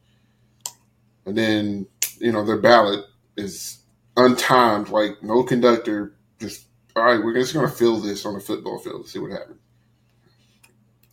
And 1.26 1.36
then, 1.36 1.86
you 2.18 2.32
know, 2.32 2.44
their 2.44 2.58
ballad 2.58 3.04
is 3.36 3.78
untimed, 4.16 4.90
like 4.90 5.22
no 5.22 5.42
conductor, 5.42 6.14
just, 6.38 6.66
all 6.96 7.04
right, 7.04 7.22
we're 7.22 7.34
just 7.34 7.54
going 7.54 7.68
to 7.68 7.74
fill 7.74 7.98
this 7.98 8.24
on 8.24 8.36
a 8.36 8.40
football 8.40 8.78
field, 8.78 8.96
and 8.96 9.06
see 9.06 9.18
what 9.18 9.32
happens. 9.32 9.58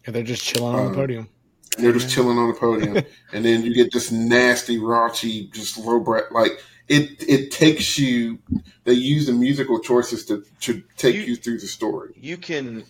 Yeah, 0.06 0.12
they're 0.12 0.24
just 0.24 0.44
chilling 0.44 0.76
on 0.76 0.86
Um, 0.86 0.92
the 0.92 0.98
podium. 0.98 1.30
And 1.78 1.86
they're 1.86 1.94
just 1.94 2.10
chilling 2.10 2.38
on 2.38 2.48
the 2.50 2.56
podium, 2.56 2.98
and 3.34 3.46
then 3.46 3.64
you 3.64 3.74
get 3.74 3.92
this 3.94 4.12
nasty, 4.12 4.80
raunchy, 4.80 5.52
just 5.54 5.78
low 5.78 6.00
breath. 6.00 6.26
Like 6.32 6.60
it, 6.88 7.24
it 7.28 7.52
takes 7.52 8.00
you. 8.00 8.40
They 8.84 8.94
use 8.94 9.28
the 9.28 9.34
musical 9.34 9.80
choices 9.80 10.26
to 10.26 10.44
to 10.62 10.82
take 10.98 11.16
You- 11.16 11.22
you, 11.22 11.36
through 11.36 11.60
the 11.60 11.68
story. 11.68 12.14
You 12.16 12.38
can 12.38 12.84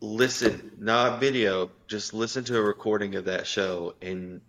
listen, 0.00 0.72
not 0.78 1.20
video, 1.20 1.70
just 1.88 2.14
listen 2.14 2.44
to 2.44 2.58
a 2.58 2.62
recording 2.62 3.14
of 3.16 3.24
that 3.26 3.46
show 3.46 3.94
and 4.02 4.40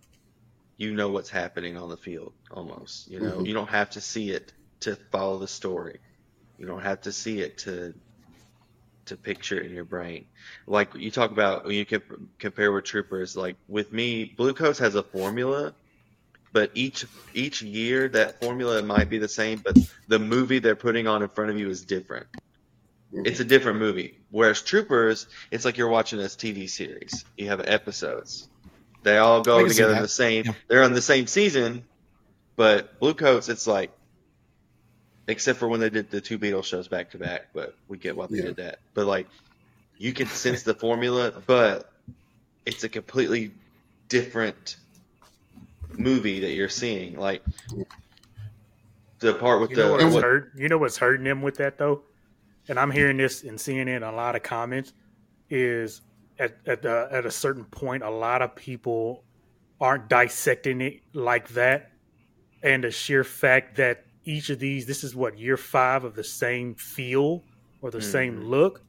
you 0.77 0.93
know 0.93 1.09
what's 1.09 1.29
happening 1.29 1.77
on 1.77 1.89
the 1.89 1.97
field 1.97 2.33
almost. 2.51 3.09
You 3.09 3.19
know, 3.19 3.37
Mhm. 3.39 3.47
you 3.47 3.53
don't 3.53 3.69
have 3.69 3.89
to 3.91 4.01
see 4.01 4.29
it 4.31 4.53
to 4.81 4.95
follow 5.11 5.39
the 5.39 5.47
story. 5.47 5.99
You 6.59 6.65
don't 6.67 6.83
have 6.83 7.01
to 7.01 7.11
see 7.11 7.39
it 7.39 7.57
to 7.59 7.93
to 9.07 9.17
picture 9.17 9.59
in 9.59 9.71
your 9.73 9.83
brain. 9.83 10.25
Like 10.65 10.95
you 10.95 11.11
talk 11.11 11.31
about 11.31 11.65
when 11.65 11.75
you 11.75 11.85
comp- 11.85 12.37
compare 12.39 12.71
with 12.71 12.85
troopers, 12.85 13.35
like 13.35 13.55
with 13.67 13.91
me, 13.91 14.25
Blue 14.25 14.53
Coats 14.53 14.79
has 14.79 14.95
a 14.95 15.03
formula, 15.03 15.73
but 16.53 16.71
each 16.73 17.05
each 17.33 17.61
year 17.61 18.07
that 18.09 18.41
formula 18.41 18.81
might 18.81 19.09
be 19.09 19.17
the 19.17 19.27
same, 19.27 19.59
but 19.59 19.77
the 20.07 20.19
movie 20.19 20.59
they're 20.59 20.75
putting 20.75 21.07
on 21.07 21.21
in 21.23 21.29
front 21.29 21.51
of 21.51 21.59
you 21.59 21.69
is 21.69 21.83
different. 21.83 22.27
It's 23.13 23.39
a 23.39 23.45
different 23.45 23.79
movie. 23.79 24.19
Whereas 24.31 24.61
Troopers, 24.61 25.27
it's 25.49 25.65
like 25.65 25.77
you're 25.77 25.87
watching 25.87 26.19
this 26.19 26.35
TV 26.35 26.69
series. 26.69 27.23
You 27.37 27.47
have 27.47 27.61
episodes. 27.61 28.49
They 29.03 29.17
all 29.17 29.41
go 29.41 29.65
together 29.67 29.93
that. 29.93 30.01
the 30.01 30.07
same. 30.07 30.45
Yeah. 30.45 30.53
They're 30.67 30.83
on 30.83 30.93
the 30.93 31.01
same 31.01 31.27
season, 31.27 31.85
but 32.55 32.99
Blue 32.99 33.13
Coats, 33.13 33.47
it's 33.47 33.67
like, 33.67 33.91
except 35.27 35.59
for 35.59 35.67
when 35.67 35.79
they 35.79 35.89
did 35.89 36.09
the 36.09 36.21
two 36.21 36.39
Beatles 36.39 36.65
shows 36.65 36.87
back 36.87 37.11
to 37.11 37.17
back. 37.17 37.47
But 37.53 37.75
we 37.87 37.97
get 37.97 38.15
why 38.15 38.27
they 38.27 38.37
Yeah. 38.37 38.43
did 38.45 38.55
that. 38.57 38.79
But 38.93 39.05
like, 39.05 39.27
you 39.97 40.13
can 40.13 40.27
sense 40.27 40.63
the 40.63 40.73
formula, 40.73 41.33
but 41.45 41.91
it's 42.65 42.83
a 42.83 42.89
completely 42.89 43.51
different 44.09 44.77
movie 45.97 46.39
that 46.41 46.51
you're 46.51 46.69
seeing. 46.69 47.17
Like 47.17 47.41
the 49.19 49.33
part 49.33 49.61
with 49.61 49.71
You 49.71 49.77
know 49.77 49.97
the 49.97 50.03
what's 50.05 50.15
what- 50.15 50.23
hurt? 50.23 50.51
You 50.55 50.69
know 50.69 50.77
what's 50.77 50.97
hurting 50.97 51.23
them 51.23 51.41
with 51.41 51.57
that 51.57 51.77
though, 51.77 52.03
and 52.67 52.79
I'm 52.79 52.91
hearing 52.91 53.17
this 53.17 53.43
and 53.43 53.59
seeing 53.59 53.87
it 53.87 53.87
in 53.89 54.03
a 54.03 54.11
lot 54.11 54.35
of 54.35 54.43
comments 54.43 54.93
is 55.49 56.01
at 56.39 56.55
at 56.67 56.81
the, 56.83 57.07
at 57.11 57.25
a 57.25 57.31
certain 57.31 57.65
point, 57.65 58.03
a 58.03 58.09
lot 58.09 58.41
of 58.41 58.55
people 58.55 59.23
aren't 59.81 60.07
dissecting 60.09 60.81
it 60.81 61.01
like 61.13 61.47
that, 61.49 61.91
and 62.61 62.83
the 62.83 62.91
sheer 62.91 63.23
fact 63.23 63.77
that 63.77 64.05
each 64.27 64.49
of 64.49 64.59
these, 64.59 64.85
this 64.85 65.03
is 65.03 65.15
what 65.15 65.37
year 65.39 65.57
five 65.57 66.03
of 66.03 66.15
the 66.15 66.23
same 66.23 66.75
feel 66.75 67.43
or 67.81 67.91
the 67.91 68.01
same 68.01 68.41
Mhm. 68.41 68.49
look. 68.49 68.81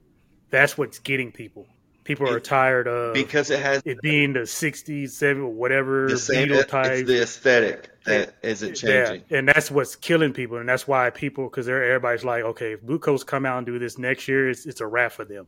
That's 0.50 0.76
what's 0.78 0.98
getting 0.98 1.30
people. 1.32 1.66
People 2.04 2.28
are 2.30 2.38
It- 2.38 2.44
tired 2.44 2.88
of 2.88 3.12
because 3.12 3.50
it 3.50 3.60
has 3.60 3.82
it 3.84 4.00
being 4.00 4.32
the 4.32 4.46
60s, 4.46 5.12
70s, 5.14 5.54
whatever 5.54 6.08
the 6.08 6.16
same. 6.16 6.48
Beatle 6.48 6.62
It's 6.62 6.70
type. 6.70 7.06
the 7.06 7.20
aesthetic 7.22 7.90
that 8.06 8.34
isn't 8.42 8.74
changing. 8.76 9.24
Yeah, 9.28 9.38
and 9.38 9.46
that's 9.48 9.70
what's 9.70 9.94
killing 9.94 10.32
people, 10.32 10.56
and 10.56 10.66
that's 10.66 10.88
why 10.88 11.10
people, 11.10 11.44
because 11.50 11.68
everybody's 11.68 12.24
like, 12.24 12.44
okay, 12.44 12.72
if 12.72 12.80
Blue 12.82 12.98
Coats 12.98 13.24
come 13.24 13.44
out 13.44 13.58
and 13.58 13.66
do 13.66 13.78
this 13.78 13.98
next 13.98 14.26
year, 14.26 14.48
it's, 14.48 14.64
it's 14.64 14.80
a 14.80 14.86
wrap 14.86 15.12
for 15.12 15.26
them, 15.26 15.46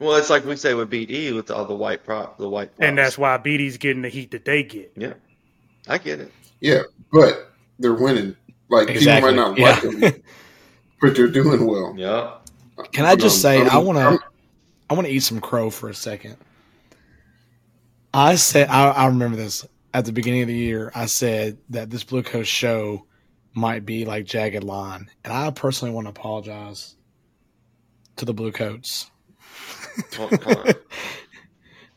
Well, 0.00 0.16
it's 0.16 0.30
like 0.30 0.44
we 0.44 0.56
say 0.56 0.74
with 0.74 0.90
BD 0.90 1.32
with 1.32 1.48
all 1.50 1.64
the 1.64 1.74
white 1.76 2.04
prop, 2.04 2.38
the 2.38 2.48
white. 2.48 2.74
Props. 2.76 2.88
and 2.88 2.98
that's 2.98 3.16
why 3.16 3.36
BD's 3.38 3.76
getting 3.76 4.02
the 4.02 4.08
heat 4.08 4.32
that 4.32 4.44
they 4.44 4.64
get. 4.64 4.90
yeah, 4.96 5.12
I 5.86 5.98
get 5.98 6.18
it. 6.18 6.32
Yeah, 6.60 6.82
but 7.12 7.52
they're 7.78 7.94
winning. 7.94 8.34
Like 8.70 8.88
Exactly. 8.90 9.32
people 9.32 9.44
might 9.44 9.48
not 9.50 9.58
Yeah. 9.58 9.90
like 10.00 10.12
them, 10.12 10.22
but 11.00 11.14
they're 11.16 11.28
doing 11.28 11.66
well. 11.66 11.94
Yeah, 11.96 12.34
Can 12.92 13.04
I 13.04 13.16
just 13.16 13.36
Um, 13.36 13.40
say 13.42 13.66
I 13.68 13.76
want 13.78 13.98
to 13.98 14.18
I 14.88 14.94
want 14.94 15.06
to 15.06 15.12
eat 15.12 15.20
some 15.20 15.40
crow 15.40 15.70
for 15.70 15.88
a 15.88 15.94
second. 15.94 16.36
I 18.14 18.34
said 18.36 18.68
I, 18.68 18.88
I 18.90 19.06
remember 19.06 19.36
this 19.36 19.66
at 19.94 20.04
the 20.04 20.12
beginning 20.12 20.42
of 20.42 20.48
the 20.48 20.54
year. 20.56 20.90
I 20.94 21.06
said 21.06 21.58
that 21.70 21.90
this 21.90 22.04
Blue 22.04 22.22
Coats 22.22 22.48
show 22.48 23.04
might 23.54 23.84
be 23.84 24.04
like 24.04 24.24
Jagged 24.24 24.62
Line, 24.64 25.10
and 25.24 25.32
I 25.32 25.50
personally 25.50 25.92
want 25.94 26.06
to 26.06 26.10
apologize 26.10 26.96
to 28.16 28.24
the 28.24 28.34
Blue 28.34 28.52
Coats. 28.52 29.10
Hold- 30.16 30.42
hold 30.42 30.56
on. 30.68 30.74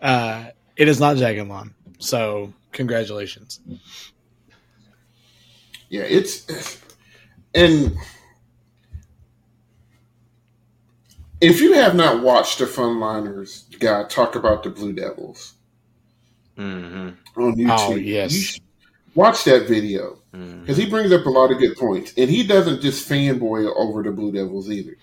Uh, 0.02 0.46
it 0.76 0.88
is 0.88 1.00
not 1.00 1.18
Jagged 1.18 1.48
Line, 1.48 1.74
so 2.00 2.52
congratulations. 2.72 3.60
Yeah, 5.94 6.06
it's 6.10 6.48
and 7.54 7.96
if 11.40 11.62
you 11.62 11.74
have 11.74 11.94
not 11.94 12.24
watched 12.24 12.58
the 12.58 12.66
Funliners 12.66 13.66
guy 13.78 14.04
talk 14.06 14.34
about 14.34 14.64
the 14.64 14.72
Blue 14.72 14.92
Devils 14.92 15.54
Mhm, 16.58 17.16
on 17.38 17.56
YouTube, 17.56 17.70
Oh, 17.70 17.96
yes. 17.96 18.56
you 18.56 18.62
watch 19.14 19.44
that 19.44 19.68
video 19.68 20.18
because 20.32 20.78
he 20.78 20.90
brings 20.90 21.12
up 21.12 21.28
a 21.28 21.30
lot 21.30 21.52
of 21.52 21.60
good 21.60 21.78
points, 21.78 22.12
and 22.18 22.28
he 22.28 22.42
doesn't 22.42 22.82
just 22.82 23.08
fanboy 23.08 23.72
over 23.76 24.02
the 24.02 24.10
Blue 24.12 24.32
Devils 24.32 24.72
either. 24.72 24.98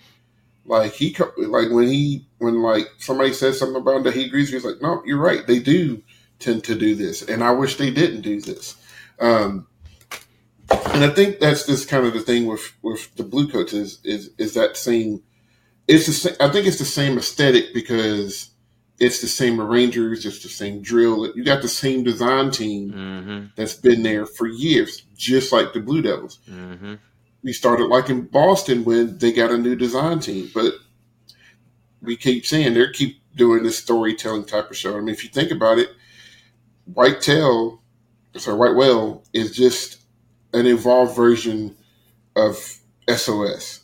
Like 0.65 0.91
he, 0.91 1.15
like 1.37 1.71
when 1.71 1.87
he, 1.87 2.27
when 2.39 2.61
like 2.61 2.89
somebody 2.97 3.31
says 3.31 3.57
something 3.57 3.81
about 3.81 4.03
that, 4.03 4.13
he 4.13 4.25
agrees. 4.25 4.49
He's 4.49 4.65
like, 4.65 4.81
no, 4.81 5.01
you're 5.05 5.19
right. 5.19 5.47
They 5.47 5.59
do 5.59 6.03
tend 6.39 6.65
to 6.65 6.75
do 6.75 6.95
this, 6.95 7.21
and 7.21 7.41
I 7.45 7.51
wish 7.51 7.77
they 7.77 7.91
didn't 7.91 8.23
do 8.23 8.41
this. 8.41 8.75
Um, 9.21 9.67
and 10.93 11.03
I 11.03 11.09
think 11.09 11.39
that's 11.39 11.65
just 11.65 11.87
kind 11.89 12.05
of 12.05 12.13
the 12.13 12.19
thing 12.21 12.45
with 12.45 12.73
with 12.81 13.13
the 13.15 13.23
Blue 13.23 13.47
Coats 13.49 13.73
is 13.73 13.99
is 14.03 14.31
is 14.37 14.53
that 14.53 14.77
same. 14.77 15.23
It's 15.87 16.05
the 16.05 16.13
same. 16.13 16.35
I 16.39 16.49
think 16.49 16.67
it's 16.67 16.79
the 16.79 16.85
same 16.85 17.17
aesthetic 17.17 17.73
because 17.73 18.49
it's 18.99 19.19
the 19.21 19.27
same 19.27 19.59
arrangers, 19.59 20.25
it's 20.25 20.43
the 20.43 20.49
same 20.49 20.81
drill. 20.81 21.35
You 21.35 21.43
got 21.43 21.61
the 21.63 21.67
same 21.67 22.03
design 22.03 22.51
team 22.51 22.91
Mhm, 22.91 23.51
that's 23.55 23.73
been 23.73 24.03
there 24.03 24.25
for 24.27 24.47
years, 24.47 25.03
just 25.17 25.51
like 25.51 25.73
the 25.73 25.79
Blue 25.79 26.01
Devils. 26.03 26.37
mhm. 26.49 26.99
We 27.43 27.51
started 27.53 27.85
like 27.85 28.09
in 28.09 28.21
Boston 28.27 28.83
when 28.83 29.17
they 29.17 29.31
got 29.31 29.49
a 29.51 29.57
new 29.57 29.75
design 29.75 30.19
team, 30.19 30.51
but 30.53 30.75
we 32.01 32.15
keep 32.15 32.45
saying 32.45 32.75
they 32.75 32.91
keep 32.91 33.19
doing 33.35 33.63
this 33.63 33.77
storytelling 33.79 34.45
type 34.45 34.69
of 34.69 34.77
show. 34.77 34.95
I 34.95 34.99
mean, 34.99 35.09
if 35.09 35.23
you 35.23 35.29
think 35.31 35.49
about 35.49 35.79
it, 35.79 35.89
White 36.85 37.21
Tail, 37.21 37.81
sorry, 38.37 38.57
White 38.57 38.75
Whale 38.75 39.23
is 39.33 39.55
just 39.55 40.00
an 40.53 40.65
evolved 40.67 41.15
version 41.15 41.75
of 42.35 42.55
SOS 43.09 43.81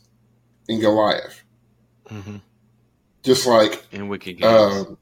in 0.68 0.80
Goliath, 0.80 1.44
hmm 2.10 2.38
just 3.24 3.46
like 3.46 3.86
In 3.92 4.08
Wicked 4.08 4.38
Games. 4.38 4.88
um, 4.88 4.98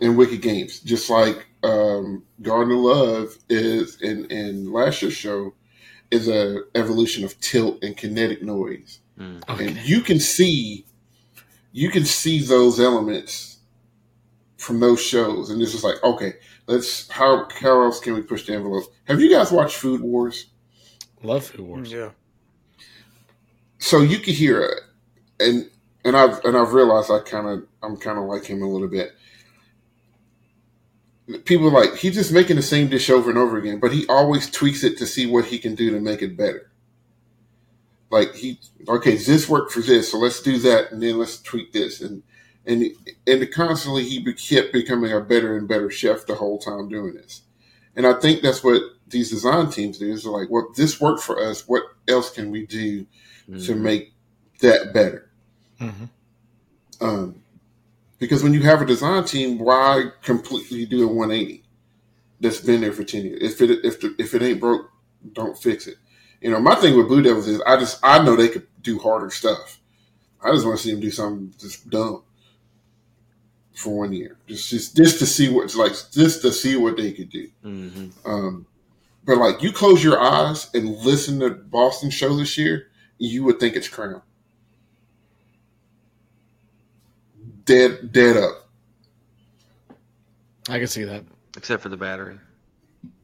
in 0.00 0.14
Wicked 0.16 0.42
Games, 0.42 0.78
just 0.80 1.10
like 1.10 1.44
um, 1.64 2.22
Garden 2.40 2.72
of 2.74 2.78
Love 2.80 3.36
is 3.48 4.00
in 4.00 4.26
in 4.26 4.72
last 4.72 5.02
year's 5.02 5.14
show 5.14 5.54
is 6.12 6.28
a 6.28 6.60
evolution 6.76 7.24
of 7.24 7.40
tilt 7.40 7.82
and 7.82 7.96
kinetic 7.96 8.42
noise, 8.42 9.00
Mm. 9.18 9.42
and 9.60 9.76
you 9.78 10.00
can 10.02 10.18
see 10.20 10.86
you 11.72 11.90
can 11.90 12.04
see 12.04 12.38
those 12.40 12.78
elements 12.78 13.58
from 14.56 14.78
those 14.80 15.00
shows, 15.00 15.50
and 15.50 15.60
it's 15.60 15.72
just 15.72 15.84
like 15.84 16.02
okay, 16.04 16.34
let's 16.68 17.08
how 17.10 17.48
how 17.60 17.82
else 17.82 17.98
can 17.98 18.14
we 18.14 18.22
push 18.22 18.46
the 18.46 18.54
envelope? 18.54 18.84
Have 19.04 19.20
you 19.20 19.30
guys 19.30 19.50
watched 19.50 19.76
Food 19.76 20.00
Wars? 20.00 20.46
Love 21.24 21.46
Food 21.46 21.60
Wars. 21.60 21.92
Yeah, 21.92 22.10
so 23.78 24.00
you 24.00 24.18
could 24.18 24.34
hear 24.34 24.62
it, 24.62 24.80
and 25.40 25.70
and 26.04 26.16
I've 26.16 26.44
and 26.44 26.56
I've 26.56 26.72
realized 26.72 27.10
I 27.10 27.20
kind 27.20 27.48
of 27.48 27.66
I'm 27.82 27.96
kind 27.96 28.18
of 28.18 28.24
like 28.24 28.44
him 28.46 28.62
a 28.62 28.68
little 28.68 28.88
bit. 28.88 29.12
people 31.44 31.68
are 31.68 31.70
like 31.70 31.96
he's 31.96 32.14
just 32.14 32.32
making 32.32 32.56
the 32.56 32.62
same 32.62 32.88
dish 32.88 33.10
over 33.10 33.30
and 33.30 33.38
over 33.38 33.56
again, 33.58 33.80
but 33.80 33.92
he 33.92 34.06
always 34.08 34.50
tweaks 34.50 34.84
it 34.84 34.98
to 34.98 35.06
see 35.06 35.26
what 35.26 35.46
he 35.46 35.58
can 35.58 35.74
do 35.74 35.90
to 35.90 36.00
make 36.00 36.22
it 36.22 36.36
better. 36.36 36.70
Like 38.10 38.34
he, 38.34 38.60
okay, 38.88 39.16
this 39.16 39.48
worked 39.48 39.72
for 39.72 39.80
this? 39.80 40.12
So 40.12 40.18
let's 40.18 40.42
do 40.42 40.58
that, 40.58 40.92
and 40.92 41.02
then 41.02 41.18
let's 41.18 41.40
tweak 41.40 41.72
this, 41.72 42.00
and 42.00 42.22
and 42.66 42.84
and 43.26 43.52
constantly 43.52 44.04
he 44.04 44.22
kept 44.34 44.72
becoming 44.72 45.12
a 45.12 45.20
better 45.20 45.56
and 45.56 45.66
better 45.68 45.90
chef 45.90 46.26
the 46.26 46.36
whole 46.36 46.58
time 46.58 46.88
doing 46.88 47.14
this. 47.14 47.42
And 47.96 48.06
I 48.06 48.14
think 48.14 48.42
that's 48.42 48.62
what 48.64 48.82
these 49.12 49.30
design 49.30 49.70
teams 49.70 49.98
do 49.98 50.10
is 50.10 50.26
like, 50.26 50.50
well, 50.50 50.68
this 50.76 51.00
worked 51.00 51.22
for 51.22 51.40
us. 51.40 51.68
What 51.68 51.84
else 52.08 52.30
can 52.30 52.50
we 52.50 52.66
do 52.66 53.06
to 53.60 53.74
make 53.74 54.12
that 54.60 54.92
better? 54.92 55.30
Mhm. 55.80 56.08
Um, 57.00 57.36
because 58.18 58.42
when 58.42 58.54
you 58.54 58.62
have 58.62 58.80
a 58.82 58.86
design 58.86 59.24
team, 59.24 59.58
why 59.58 60.06
completely 60.22 60.86
do 60.86 61.04
a 61.04 61.12
180 61.12 61.64
that's 62.40 62.60
been 62.60 62.80
there 62.80 62.92
for 62.92 63.04
10 63.04 63.24
years? 63.24 63.42
If 63.42 63.60
it 63.60 63.84
if 63.84 64.00
the, 64.00 64.14
if 64.18 64.34
it 64.34 64.42
ain't 64.42 64.60
broke, 64.60 64.90
don't 65.32 65.56
fix 65.58 65.86
it. 65.86 65.96
You 66.40 66.50
know, 66.50 66.60
my 66.60 66.74
thing 66.76 66.96
with 66.96 67.08
Blue 67.08 67.22
Devils 67.22 67.48
is 67.48 67.60
I 67.66 67.76
just 67.76 67.98
I 68.02 68.22
know 68.24 68.36
they 68.36 68.48
could 68.48 68.66
do 68.82 68.98
harder 68.98 69.30
stuff. 69.30 69.80
I 70.42 70.52
just 70.52 70.66
want 70.66 70.78
to 70.78 70.82
see 70.82 70.90
them 70.92 71.00
do 71.00 71.10
something 71.10 71.54
just 71.58 71.88
dumb 71.90 72.22
for 73.74 73.98
one 73.98 74.12
year, 74.12 74.36
just 74.46 74.68
just 74.70 74.96
just 74.96 75.18
to 75.18 75.26
see 75.26 75.48
what's 75.48 75.76
like, 75.76 75.92
just 76.12 76.42
to 76.42 76.52
see 76.52 76.76
what 76.76 76.96
they 76.96 77.12
could 77.12 77.30
do. 77.30 77.48
hmm 77.62 78.06
Um, 78.24 78.66
but 79.24 79.38
like 79.38 79.62
you 79.62 79.72
close 79.72 80.02
your 80.02 80.20
eyes 80.20 80.70
and 80.74 80.96
listen 80.98 81.40
to 81.40 81.50
Boston 81.50 82.10
show 82.10 82.36
this 82.36 82.58
year, 82.58 82.88
you 83.18 83.44
would 83.44 83.60
think 83.60 83.76
it's 83.76 83.88
Crown. 83.88 84.22
Dead, 87.64 88.10
dead 88.12 88.36
up, 88.36 88.68
I 90.68 90.78
can 90.78 90.88
see 90.88 91.04
that. 91.04 91.24
Except 91.56 91.82
for 91.82 91.88
the 91.88 91.96
battery. 91.96 92.38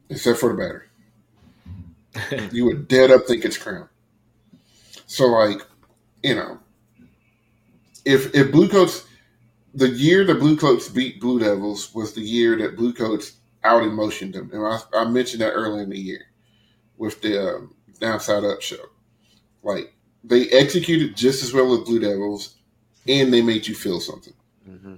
except 0.09 0.39
for 0.39 0.49
the 0.49 0.55
battery. 0.55 2.49
you 2.51 2.65
would 2.65 2.87
dead 2.87 3.11
up 3.11 3.25
think 3.25 3.43
it's 3.45 3.57
Crown. 3.57 3.89
So 5.07 5.25
like, 5.27 5.61
you 6.23 6.35
know, 6.35 6.59
if 8.05 8.33
if 8.35 8.51
Blue 8.51 8.69
Coats, 8.69 9.05
the 9.73 9.89
year 9.89 10.23
the 10.23 10.35
Blue 10.35 10.57
Coats 10.57 10.87
beat 10.89 11.19
Blue 11.19 11.39
Devils 11.39 11.93
was 11.93 12.13
the 12.13 12.21
year 12.21 12.57
that 12.57 12.75
Blue 12.75 12.93
Coats 12.93 13.33
out 13.63 13.83
emotioned 13.83 14.33
them, 14.33 14.49
and 14.53 14.65
I, 14.65 14.79
I 14.93 15.05
mentioned 15.05 15.41
that 15.41 15.51
earlier 15.51 15.83
in 15.83 15.89
the 15.89 15.99
year 15.99 16.25
with 16.97 17.21
the 17.21 17.55
um, 17.55 17.75
Downside 17.99 18.43
Up 18.43 18.61
show. 18.61 18.77
Like 19.63 19.93
they 20.23 20.47
executed 20.49 21.15
just 21.17 21.43
as 21.43 21.53
well 21.53 21.73
as 21.73 21.81
Blue 21.81 21.99
Devils, 21.99 22.55
and 23.07 23.33
they 23.33 23.41
made 23.41 23.67
you 23.67 23.75
feel 23.75 23.99
something. 23.99 24.33
hmm 24.65 24.95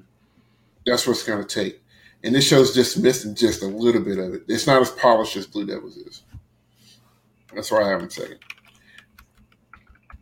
That's 0.86 1.06
what's 1.08 1.24
going 1.24 1.46
to 1.46 1.62
take. 1.64 1.82
And 2.24 2.36
this 2.36 2.48
show's 2.48 2.74
just 2.76 3.00
missing 3.00 3.34
just 3.34 3.64
a 3.64 3.68
little 3.68 4.02
bit 4.02 4.20
of 4.20 4.34
it. 4.36 4.44
It's 4.48 4.68
not 4.68 4.82
as 4.82 4.92
polished 4.92 5.36
as 5.38 5.48
Blue 5.48 5.66
Devils 5.66 5.98
is. 5.98 6.22
That's 7.56 7.72
why 7.72 7.84
I 7.84 7.90
haven't 7.90 8.14
said 8.14 8.32
it. 8.32 8.40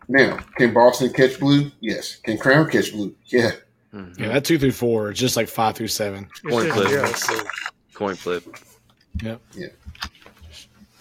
Now, 0.07 0.37
can 0.57 0.73
Boston 0.73 1.11
catch 1.13 1.39
blue? 1.39 1.71
Yes. 1.81 2.15
Can 2.17 2.37
Crown 2.37 2.69
catch 2.69 2.91
blue? 2.93 3.15
Yeah. 3.25 3.51
hmm 3.91 4.11
Yeah, 4.17 4.29
that 4.29 4.45
two 4.45 4.57
through 4.57 4.71
four 4.71 5.11
is 5.11 5.19
just 5.19 5.35
like 5.35 5.47
five 5.47 5.75
through 5.75 5.87
seven. 5.89 6.29
It's 6.45 6.55
Coin 6.55 6.67
just- 6.67 6.91
yeah, 6.91 7.13
so 7.13 7.43
Coin 7.99 8.15
flip. 8.15 8.45
Yeah. 9.21 9.35
Yeah. 9.53 9.67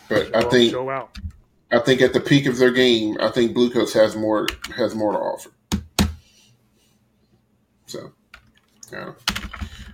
But 0.09 0.35
I 0.35 0.43
think 0.51 0.73
show 0.73 0.91
out. 0.91 1.17
I 1.71 1.79
think 1.79 2.01
at 2.01 2.13
the 2.13 2.19
peak 2.19 2.47
of 2.47 2.59
their 2.59 2.73
game, 2.73 3.17
I 3.21 3.29
think 3.29 3.55
Blue 3.55 3.71
Coats 3.71 3.93
has 3.93 4.17
more 4.17 4.49
has 4.75 4.97
more 4.97 5.13
to 5.13 5.19
offer. 5.19 5.51
So, 7.87 8.11
yeah. 8.91 9.13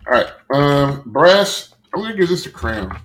All 0.07 0.13
right, 0.13 0.29
um, 0.55 1.03
brass. 1.05 1.75
I'm 1.93 2.01
gonna 2.01 2.17
give 2.17 2.31
this 2.31 2.45
to 2.45 2.51
Crown. 2.51 2.99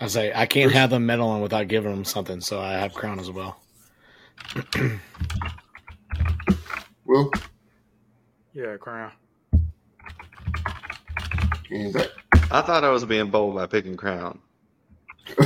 I 0.00 0.06
say 0.06 0.32
I 0.34 0.44
can't 0.44 0.72
have 0.72 0.90
them 0.90 1.06
meddling 1.06 1.40
without 1.40 1.68
giving 1.68 1.92
them 1.92 2.04
something, 2.04 2.42
so 2.42 2.60
I 2.60 2.72
have 2.72 2.92
crown 2.92 3.18
as 3.18 3.30
well. 3.30 3.58
Will 7.06 7.30
Yeah, 8.54 8.76
crown. 8.76 9.12
and 11.70 11.94
that 11.94 12.10
I 12.50 12.60
thought 12.60 12.84
I 12.84 12.90
was 12.90 13.02
being 13.04 13.30
bold 13.30 13.54
by 13.54 13.66
picking 13.66 13.96
Crown. 13.96 14.38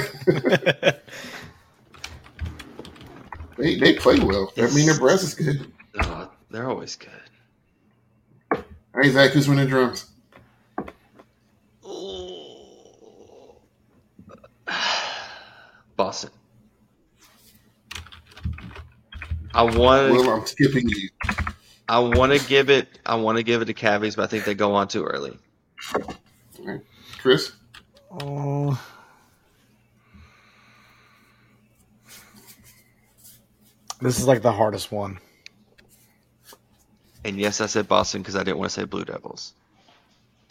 they 3.56 3.78
they 3.78 3.94
play 3.94 4.18
well. 4.18 4.52
That 4.56 4.72
mean 4.74 4.86
their 4.86 4.98
brass 4.98 5.22
is 5.22 5.34
good. 5.34 5.70
Oh, 6.00 6.28
they're 6.50 6.68
always 6.68 6.96
good. 6.96 8.64
Hey 9.00 9.10
Zach, 9.10 9.30
who's 9.30 9.48
winning 9.48 9.68
drums? 9.68 10.10
Boston. 15.96 16.30
I 19.54 19.62
want 19.62 20.12
Will, 20.12 20.28
I'm 20.28 20.44
skipping 20.44 20.88
you. 20.88 21.08
I 21.88 21.98
want 22.00 22.32
to 22.32 22.48
give 22.48 22.68
it 22.70 22.98
I 23.06 23.14
want 23.16 23.38
to 23.38 23.44
give 23.44 23.62
it 23.62 23.66
to 23.66 23.74
Cavies, 23.74 24.16
but 24.16 24.22
I 24.24 24.26
think 24.26 24.44
they 24.44 24.54
go 24.54 24.74
on 24.74 24.88
too 24.88 25.04
early. 25.04 25.36
All 25.94 26.16
right. 26.64 26.80
Chris, 27.18 27.52
oh. 28.10 28.80
This 34.00 34.18
is 34.18 34.26
like 34.26 34.42
the 34.42 34.52
hardest 34.52 34.92
one. 34.92 35.18
And 37.24 37.38
yes, 37.38 37.60
I 37.60 37.66
said 37.66 37.88
Boston 37.88 38.22
because 38.22 38.36
I 38.36 38.44
didn't 38.44 38.58
want 38.58 38.70
to 38.70 38.80
say 38.80 38.84
Blue 38.84 39.04
Devils. 39.04 39.54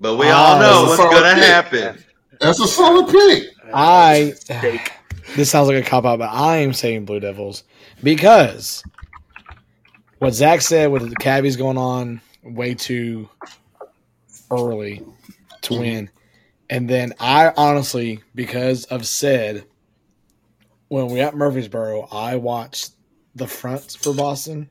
but 0.00 0.16
we 0.16 0.26
Ah, 0.28 0.54
all 0.54 0.60
know 0.60 0.84
what's 0.88 0.96
going 1.02 1.36
to 1.36 1.44
happen. 1.44 2.02
that's 2.40 2.60
a 2.60 2.66
solid 2.68 3.08
pick. 3.08 3.48
I 3.74 4.34
this 5.36 5.50
sounds 5.50 5.68
like 5.68 5.84
a 5.84 5.88
cop 5.88 6.04
out, 6.04 6.18
but 6.18 6.30
I 6.30 6.58
am 6.58 6.72
saying 6.72 7.04
Blue 7.04 7.20
Devils 7.20 7.64
because 8.02 8.82
what 10.22 10.34
Zach 10.34 10.60
said 10.60 10.92
with 10.92 11.10
the 11.10 11.16
Cavies 11.16 11.56
going 11.56 11.76
on 11.76 12.20
way 12.44 12.74
too 12.74 13.28
early 14.52 15.02
to 15.62 15.80
win, 15.80 16.10
and 16.70 16.88
then 16.88 17.12
I 17.18 17.52
honestly, 17.56 18.20
because 18.32 18.84
of 18.84 19.04
said, 19.04 19.64
when 20.86 21.08
we 21.08 21.20
at 21.20 21.34
Murfreesboro, 21.34 22.06
I 22.12 22.36
watched 22.36 22.92
the 23.34 23.48
front 23.48 23.96
for 24.00 24.14
Boston 24.14 24.70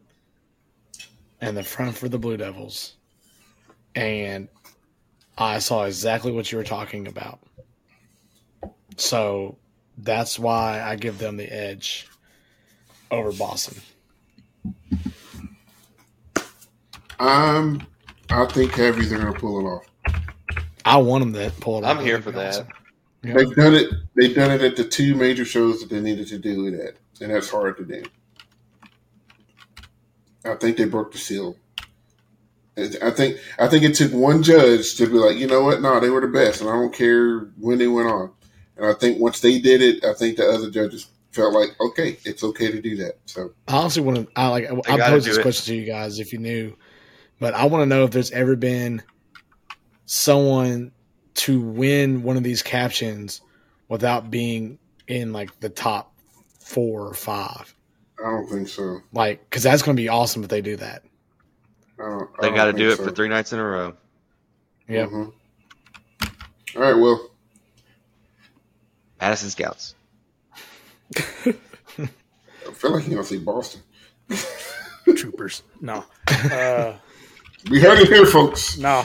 and 1.42 1.58
the 1.58 1.64
front 1.64 1.98
for 1.98 2.08
the 2.08 2.18
Blue 2.18 2.38
Devils, 2.38 2.96
and 3.94 4.48
I 5.38 5.60
saw 5.60 5.84
exactly 5.84 6.32
what 6.32 6.50
you 6.50 6.60
were 6.60 6.64
talking 6.64 7.10
about. 7.10 7.42
So 8.96 9.58
that's 9.98 10.40
why 10.40 10.82
I 10.82 10.96
give 10.96 11.18
them 11.18 11.36
the 11.36 11.54
edge 11.54 12.08
over 13.12 13.34
Boston. 13.34 13.82
Um, 17.22 17.86
I 18.32 18.46
think 18.48 18.72
Cavies 18.72 19.12
are 19.12 19.20
gonna 19.20 19.32
pull 19.32 19.60
it 19.60 19.70
off. 19.70 19.86
I 20.86 20.98
want 20.98 21.24
them 21.24 21.34
to 21.34 21.52
pull 21.62 21.78
it 21.78 21.84
off. 21.84 21.98
I'm 21.98 22.04
here 22.04 22.20
for 22.20 22.32
that. 22.32 22.66
Yeah. 23.24 23.36
They've 23.36 23.56
done 23.56 23.76
it. 23.76 23.94
They've 24.16 24.34
done 24.34 24.50
it 24.50 24.62
at 24.62 24.76
the 24.76 24.84
two 24.84 25.14
major 25.14 25.46
shows 25.46 25.82
that 25.82 25.90
they 25.90 26.02
needed 26.02 26.28
to 26.30 26.40
do 26.40 26.66
it 26.66 26.74
at, 26.74 26.96
and 27.22 27.32
that's 27.32 27.48
hard 27.48 27.78
to 27.78 27.86
do. 27.86 28.04
I 30.44 30.56
think 30.56 30.78
they 30.78 30.86
broke 30.86 31.12
the 31.12 31.20
seal. 31.20 31.56
I 32.76 33.12
think 33.12 33.38
I 33.60 33.68
think 33.68 33.84
it 33.84 33.94
took 33.94 34.12
one 34.14 34.42
judge 34.42 34.96
to 34.96 35.06
be 35.06 35.14
like, 35.14 35.38
you 35.38 35.46
know 35.46 35.62
what? 35.62 35.80
No, 35.80 36.00
they 36.00 36.10
were 36.10 36.22
the 36.22 36.28
best, 36.28 36.62
and 36.62 36.70
I 36.72 36.74
don't 36.74 36.94
care 36.94 37.52
when 37.60 37.78
they 37.78 37.88
went 37.88 38.08
on. 38.08 38.32
And 38.78 38.88
I 38.88 38.94
think 38.94 39.20
once 39.20 39.42
they 39.42 39.60
did 39.60 39.84
it, 39.84 40.04
I 40.04 40.16
think 40.16 40.38
the 40.38 40.50
other 40.50 40.72
judges 40.72 41.06
felt 41.32 41.54
like, 41.54 41.70
okay, 41.80 42.18
it's 42.26 42.44
okay 42.44 42.72
to 42.72 42.82
do 42.82 42.96
that. 42.98 43.20
So 43.26 43.52
I 43.68 43.78
honestly 43.78 44.02
want 44.02 44.18
to. 44.18 44.28
I 44.36 44.48
like. 44.48 44.66
I 44.66 44.98
gotta 44.98 45.12
posed 45.12 45.28
this 45.28 45.38
it. 45.38 45.44
question 45.44 45.76
to 45.76 45.80
you 45.80 45.86
guys 45.86 46.18
if 46.18 46.34
you 46.34 46.40
knew, 46.40 46.76
but 47.42 47.56
I 47.56 47.66
want 47.66 47.82
to 47.82 47.86
know 47.88 48.04
if 48.06 48.12
there's 48.12 48.30
ever 48.32 48.56
been 48.56 49.02
someone 50.06 50.92
to 51.34 51.60
win 51.60 52.22
one 52.24 52.38
of 52.38 52.44
these 52.44 52.62
captions 52.62 53.42
without 53.90 54.30
being 54.30 54.78
in 55.08 55.34
like 55.34 55.60
the 55.60 55.70
top 55.70 56.14
four 56.60 57.02
or 57.08 57.14
five. 57.16 57.74
I 58.24 58.30
don't 58.30 58.48
think 58.48 58.68
so. 58.68 59.00
Like, 59.12 59.42
because 59.50 59.64
that's 59.64 59.82
going 59.82 59.98
to 59.98 60.02
be 60.02 60.08
awesome 60.08 60.44
if 60.44 60.50
they 60.50 60.62
do 60.62 60.76
that. 60.78 61.04
I 62.00 62.04
don't, 62.04 62.30
I 62.40 62.50
They 62.50 62.56
got 62.56 62.66
to 62.66 62.74
do 62.74 62.90
it 62.92 62.98
so. 62.98 63.06
for 63.06 63.12
three 63.12 63.28
nights 63.28 63.52
in 63.54 63.60
a 63.60 63.64
row. 63.64 63.94
Yep. 64.88 65.10
Mhm. 65.10 65.34
All 66.76 66.82
right, 66.82 66.94
well, 66.94 67.32
Madison 69.20 69.50
Scouts. 69.50 69.96
I 71.18 71.54
feel 72.74 72.92
like 72.92 73.06
you're 73.08 73.16
gonna 73.16 73.24
say 73.24 73.38
Boston. 73.38 73.82
Troopers. 75.16 75.64
No. 75.82 76.06
Uh, 76.30 76.94
We 77.70 77.80
heard 77.80 78.00
it 78.00 78.08
here, 78.08 78.26
folks. 78.26 78.78
no. 78.78 79.04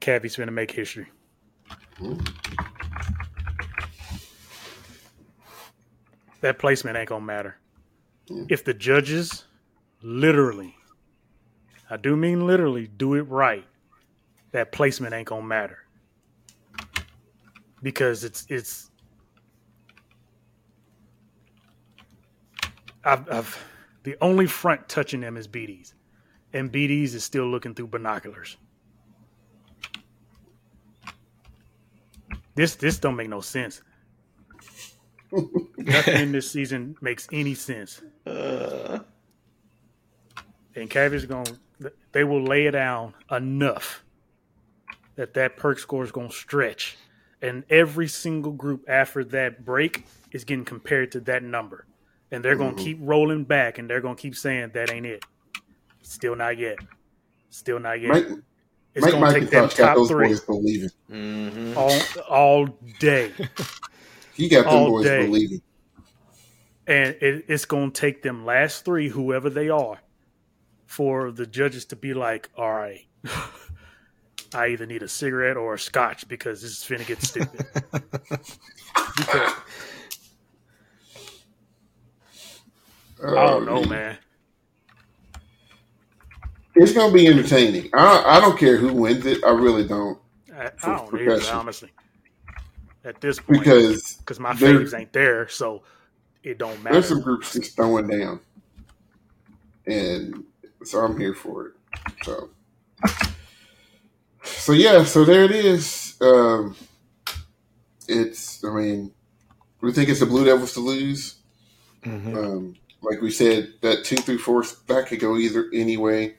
Cavi's 0.00 0.36
going 0.36 0.46
to 0.48 0.52
make 0.52 0.70
history. 0.70 1.06
that 6.40 6.58
placement 6.58 6.96
ain't 6.96 7.08
gonna 7.08 7.24
matter. 7.24 7.56
Yeah. 8.26 8.44
If 8.48 8.64
the 8.64 8.74
judges 8.74 9.44
literally, 10.02 10.74
I 11.88 11.96
do 11.96 12.16
mean 12.16 12.46
literally, 12.46 12.86
do 12.86 13.14
it 13.14 13.22
right, 13.22 13.66
that 14.52 14.72
placement 14.72 15.14
ain't 15.14 15.28
gonna 15.28 15.42
matter. 15.46 15.78
Because 17.82 18.24
it's 18.24 18.46
it's 18.48 18.89
I've, 23.04 23.30
I've 23.32 23.64
the 24.04 24.16
only 24.22 24.46
front 24.46 24.88
touching 24.88 25.20
them 25.20 25.36
is 25.36 25.48
BD's. 25.48 25.94
And 26.52 26.72
BD's 26.72 27.14
is 27.14 27.24
still 27.24 27.46
looking 27.48 27.74
through 27.74 27.88
binoculars. 27.88 28.56
This 32.54 32.76
this 32.76 32.98
don't 32.98 33.16
make 33.16 33.30
no 33.30 33.40
sense. 33.40 33.82
Nothing 35.78 36.16
in 36.18 36.32
this 36.32 36.50
season 36.50 36.96
makes 37.02 37.28
any 37.32 37.54
sense. 37.54 38.02
Uh, 38.26 39.00
And 40.76 40.90
Cavies 40.90 41.26
going 41.26 41.46
to 41.46 41.60
they 42.12 42.24
will 42.24 42.44
lay 42.44 42.66
it 42.66 42.72
down 42.72 43.14
enough 43.30 44.04
that 45.16 45.34
that 45.34 45.56
perk 45.56 45.78
score 45.78 46.04
is 46.04 46.12
going 46.12 46.30
to 46.30 46.34
stretch. 46.34 46.98
And 47.42 47.64
every 47.70 48.08
single 48.08 48.52
group 48.52 48.84
after 48.88 49.24
that 49.26 49.64
break 49.64 50.06
is 50.32 50.44
getting 50.44 50.64
compared 50.64 51.12
to 51.12 51.20
that 51.22 51.42
number. 51.44 51.86
And 52.32 52.44
they're 52.44 52.56
going 52.56 52.76
to 52.76 52.80
Mhm. 52.80 52.84
keep 52.84 52.98
rolling 53.00 53.44
back 53.44 53.78
and 53.78 53.88
they're 53.90 54.00
going 54.00 54.16
to 54.16 54.22
keep 54.22 54.36
saying 54.36 54.70
that 54.74 54.90
ain't 54.92 55.06
it. 55.06 55.24
Still 56.02 56.36
not 56.36 56.56
yet. 56.58 56.78
Still 57.50 57.78
not 57.80 58.00
yet. 58.00 58.08
Mike, 58.10 58.26
it's 58.94 59.02
Mike 59.04 59.12
going 59.12 59.34
to 59.34 59.40
take 59.40 59.50
them 59.50 59.64
McIntosh 59.64 59.76
got 59.78 59.86
top 59.86 59.96
those 59.96 60.08
three 60.08 60.28
boys 60.28 60.40
believing. 60.40 60.90
mhm. 61.10 61.76
all, 61.76 62.24
all 62.28 62.66
day. 62.98 63.32
He 64.34 64.48
got 64.48 64.64
them 64.64 64.74
All 64.74 64.88
boys 64.90 65.04
day. 65.04 65.26
believing. 65.26 65.60
and 66.86 67.14
it, 67.20 67.44
it's 67.48 67.66
going 67.66 67.90
to 67.92 68.00
take 68.00 68.22
them 68.22 68.46
last 68.46 68.84
three, 68.86 69.08
whoever 69.10 69.50
they 69.50 69.68
are, 69.68 69.98
for 70.86 71.30
the 71.30 71.46
judges 71.46 71.84
to 71.86 71.96
be 71.96 72.14
like, 72.14 72.48
"All 72.56 72.72
right, 72.72 73.06
I 74.54 74.68
either 74.68 74.86
need 74.86 75.02
a 75.02 75.08
cigarette 75.08 75.58
or 75.58 75.74
a 75.74 75.78
scotch 75.78 76.26
because 76.26 76.62
this 76.62 76.70
is 76.70 76.78
finna 76.78 77.06
get 77.06 77.20
stupid." 77.22 77.66
because 79.16 79.52
I 83.24 83.46
don't 83.46 83.66
know, 83.66 83.84
man. 83.84 84.16
It's 86.74 86.92
gonna 86.92 87.12
be 87.12 87.26
entertaining. 87.26 87.90
I 87.92 88.22
I 88.26 88.40
don't 88.40 88.58
care 88.58 88.76
who 88.76 88.92
wins 88.92 89.26
it. 89.26 89.44
I 89.44 89.50
really 89.50 89.86
don't 89.86 90.18
I, 90.54 90.70
I 90.82 90.96
don't 90.96 91.20
either, 91.20 91.40
honestly. 91.52 91.90
At 93.04 93.20
this 93.20 93.38
point, 93.40 93.60
because 93.60 94.14
because 94.18 94.38
my 94.38 94.54
there- 94.54 94.78
faves 94.78 94.98
ain't 94.98 95.12
there, 95.12 95.48
so 95.48 95.82
it 96.42 96.58
don't 96.58 96.82
matter. 96.82 96.94
there's 96.94 97.08
some 97.08 97.20
groups 97.22 97.52
just 97.52 97.74
throwing 97.76 98.06
down, 98.08 98.40
and 99.86 100.44
so 100.84 101.00
I'm 101.00 101.18
here 101.18 101.34
for 101.34 101.66
it. 101.68 101.72
So, 102.22 102.50
so 104.42 104.72
yeah, 104.72 105.04
so 105.04 105.24
there 105.24 105.44
it 105.44 105.50
is. 105.52 106.16
Um, 106.20 106.76
it's 108.06 108.62
I 108.64 108.70
mean, 108.74 109.12
we 109.80 109.92
think 109.92 110.08
it's 110.10 110.20
the 110.20 110.26
Blue 110.26 110.44
Devils 110.44 110.74
to 110.74 110.80
lose. 110.80 111.36
Mhm. 112.04 112.36
Um, 112.36 112.74
like 113.02 113.20
we 113.20 113.30
said, 113.30 113.74
that 113.80 114.04
two 114.04 114.16
through 114.16 114.38
four 114.38 114.64
that 114.86 115.06
could 115.06 115.20
go 115.20 115.36
either 115.36 115.70
anyway. 115.72 116.36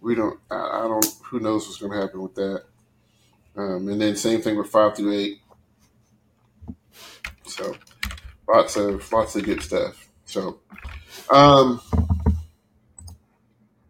We 0.00 0.14
don't. 0.14 0.38
I, 0.50 0.54
I 0.56 0.82
don't. 0.82 1.06
Who 1.24 1.40
knows 1.40 1.66
what's 1.66 1.78
going 1.78 1.92
to 1.92 2.00
happen 2.00 2.22
with 2.22 2.34
that? 2.36 2.64
Um, 3.56 3.88
and 3.88 4.00
then 4.00 4.14
same 4.14 4.40
thing 4.40 4.56
with 4.56 4.68
five 4.68 4.96
through 4.96 5.12
eight. 5.12 5.40
So 7.46 7.74
lots 8.48 8.76
of 8.76 9.10
lots 9.12 9.34
of 9.34 9.44
good 9.44 9.62
stuff. 9.62 10.08
So, 10.24 10.60
um, 11.30 11.80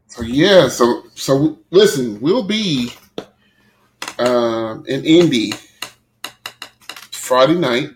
so 0.06 0.22
yeah. 0.22 0.68
So 0.68 1.02
so 1.14 1.58
listen, 1.70 2.20
we'll 2.20 2.44
be 2.44 2.92
um, 4.18 4.84
in 4.86 5.04
Indy 5.04 5.52
Friday 7.12 7.56
night. 7.56 7.90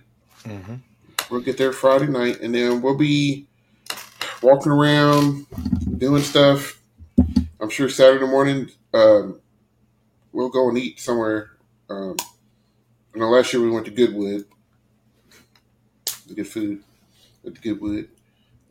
Mhm. 0.44 0.80
We'll 1.30 1.40
get 1.40 1.56
there 1.56 1.72
Friday 1.72 2.08
night, 2.08 2.40
and 2.40 2.54
then 2.54 2.82
we'll 2.82 2.98
be 2.98 3.46
walking 4.42 4.72
around 4.72 5.46
doing 5.98 6.22
stuff. 6.22 6.80
I'm 7.60 7.70
sure 7.70 7.88
Saturday 7.88 8.26
morning 8.26 8.70
um, 8.92 9.40
we'll 10.32 10.48
go 10.48 10.68
and 10.68 10.76
eat 10.76 10.98
somewhere. 10.98 11.52
Um, 11.88 12.16
I 13.14 13.18
know 13.18 13.30
last 13.30 13.52
year 13.52 13.62
we 13.62 13.70
went 13.70 13.86
to 13.86 13.92
Goodwood, 13.92 14.46
the 16.26 16.34
good 16.34 16.48
food 16.48 16.82
at 17.46 17.54
the 17.54 17.60
Goodwood. 17.60 18.08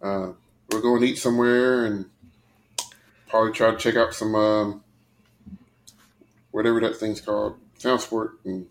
Uh, 0.02 0.34
we'll 0.70 0.82
go 0.82 0.96
and 0.96 1.06
eat 1.06 1.18
somewhere, 1.18 1.86
and 1.86 2.06
probably 3.28 3.54
try 3.54 3.72
to 3.72 3.78
check 3.78 3.96
out 3.96 4.14
some 4.14 4.36
um, 4.36 4.84
whatever 6.52 6.82
that 6.82 6.98
thing's 6.98 7.22
called, 7.22 7.56
Sound 7.78 8.02
Sport 8.02 8.40
and 8.44 8.68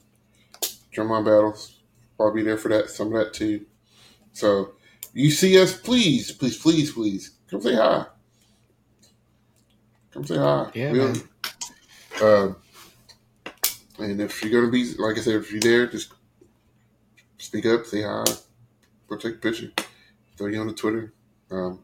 Drumline 0.93 1.25
Battles. 1.25 1.79
Probably 2.17 2.43
be 2.43 2.47
there 2.47 2.59
for 2.59 2.69
that, 2.69 2.91
some 2.91 3.09
of 3.09 3.13
that 3.15 3.33
too. 3.33 3.65
So 4.33 4.73
you 5.13 5.31
see 5.31 5.61
us, 5.61 5.77
please, 5.77 6.33
please, 6.33 6.59
please, 6.59 6.93
please 6.93 7.31
come 7.51 7.61
say 7.61 7.75
hi. 7.75 8.07
Come 10.13 10.25
say 10.25 10.37
hi. 10.37 10.71
Yeah, 10.75 10.93
We'll- 10.93 11.13
man. 11.13 11.23
Uh, 12.23 12.55
and 13.99 14.21
if 14.21 14.43
you're 14.43 14.53
gonna 14.61 14.71
be, 14.73 14.95
like 14.95 15.17
I 15.19 15.21
said, 15.21 15.37
if 15.37 15.51
you're 15.51 15.61
there, 15.61 15.87
just 15.87 16.13
speak 17.39 17.67
up, 17.67 17.87
say 17.87 18.03
hi, 18.03 18.25
go 19.09 19.17
take 19.17 19.35
a 19.37 19.39
picture, 19.39 19.73
throw 20.37 20.49
you 20.49 20.61
on 20.61 20.67
the 20.67 20.75
Twitter. 20.75 21.13
Um, 21.51 21.81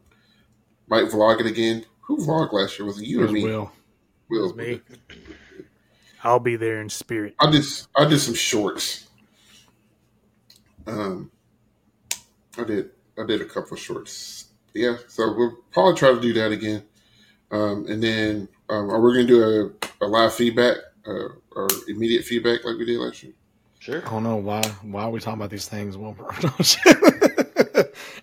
might 0.87 1.05
vlog 1.05 1.39
it 1.39 1.45
again. 1.45 1.85
Who 2.01 2.17
vlogged 2.17 2.53
last 2.53 2.77
year? 2.79 2.85
Was 2.85 3.01
it 3.01 3.07
you 3.07 3.19
It 3.19 3.23
or 3.23 3.25
was 3.25 3.33
me? 3.33 3.43
Will. 3.43 3.71
Will. 4.29 4.55
Me. 4.55 4.81
I'll 6.23 6.39
be 6.39 6.55
there 6.55 6.81
in 6.81 6.89
spirit. 6.89 7.35
I 7.39 7.49
did. 7.51 7.65
I 7.95 8.05
did 8.05 8.19
some 8.19 8.33
shorts. 8.33 9.07
Um, 10.85 11.31
I 12.57 12.63
did. 12.63 12.91
I 13.19 13.25
did 13.25 13.41
a 13.41 13.45
couple 13.45 13.73
of 13.73 13.79
shorts. 13.79 14.45
Yeah, 14.73 14.97
so 15.07 15.33
we'll 15.35 15.57
probably 15.71 15.95
try 15.95 16.11
to 16.13 16.19
do 16.21 16.33
that 16.33 16.51
again. 16.51 16.83
Um, 17.51 17.85
and 17.87 18.01
then 18.03 18.47
um, 18.69 18.89
are 18.91 18.99
we 19.01 19.13
going 19.13 19.27
to 19.27 19.33
do 19.33 19.73
a, 20.01 20.05
a 20.05 20.07
live 20.07 20.33
feedback 20.33 20.77
uh, 21.07 21.29
or 21.51 21.67
immediate 21.87 22.25
feedback 22.25 22.63
like 22.65 22.77
we 22.77 22.85
did 22.85 22.99
last 22.99 23.23
year? 23.23 23.33
Sure. 23.79 24.05
I 24.05 24.09
don't 24.09 24.23
know 24.23 24.35
why. 24.35 24.61
Why 24.83 25.03
are 25.03 25.09
we 25.09 25.19
talking 25.19 25.39
about 25.39 25.49
these 25.49 25.67
things, 25.67 25.95
Wilbur? 25.97 26.25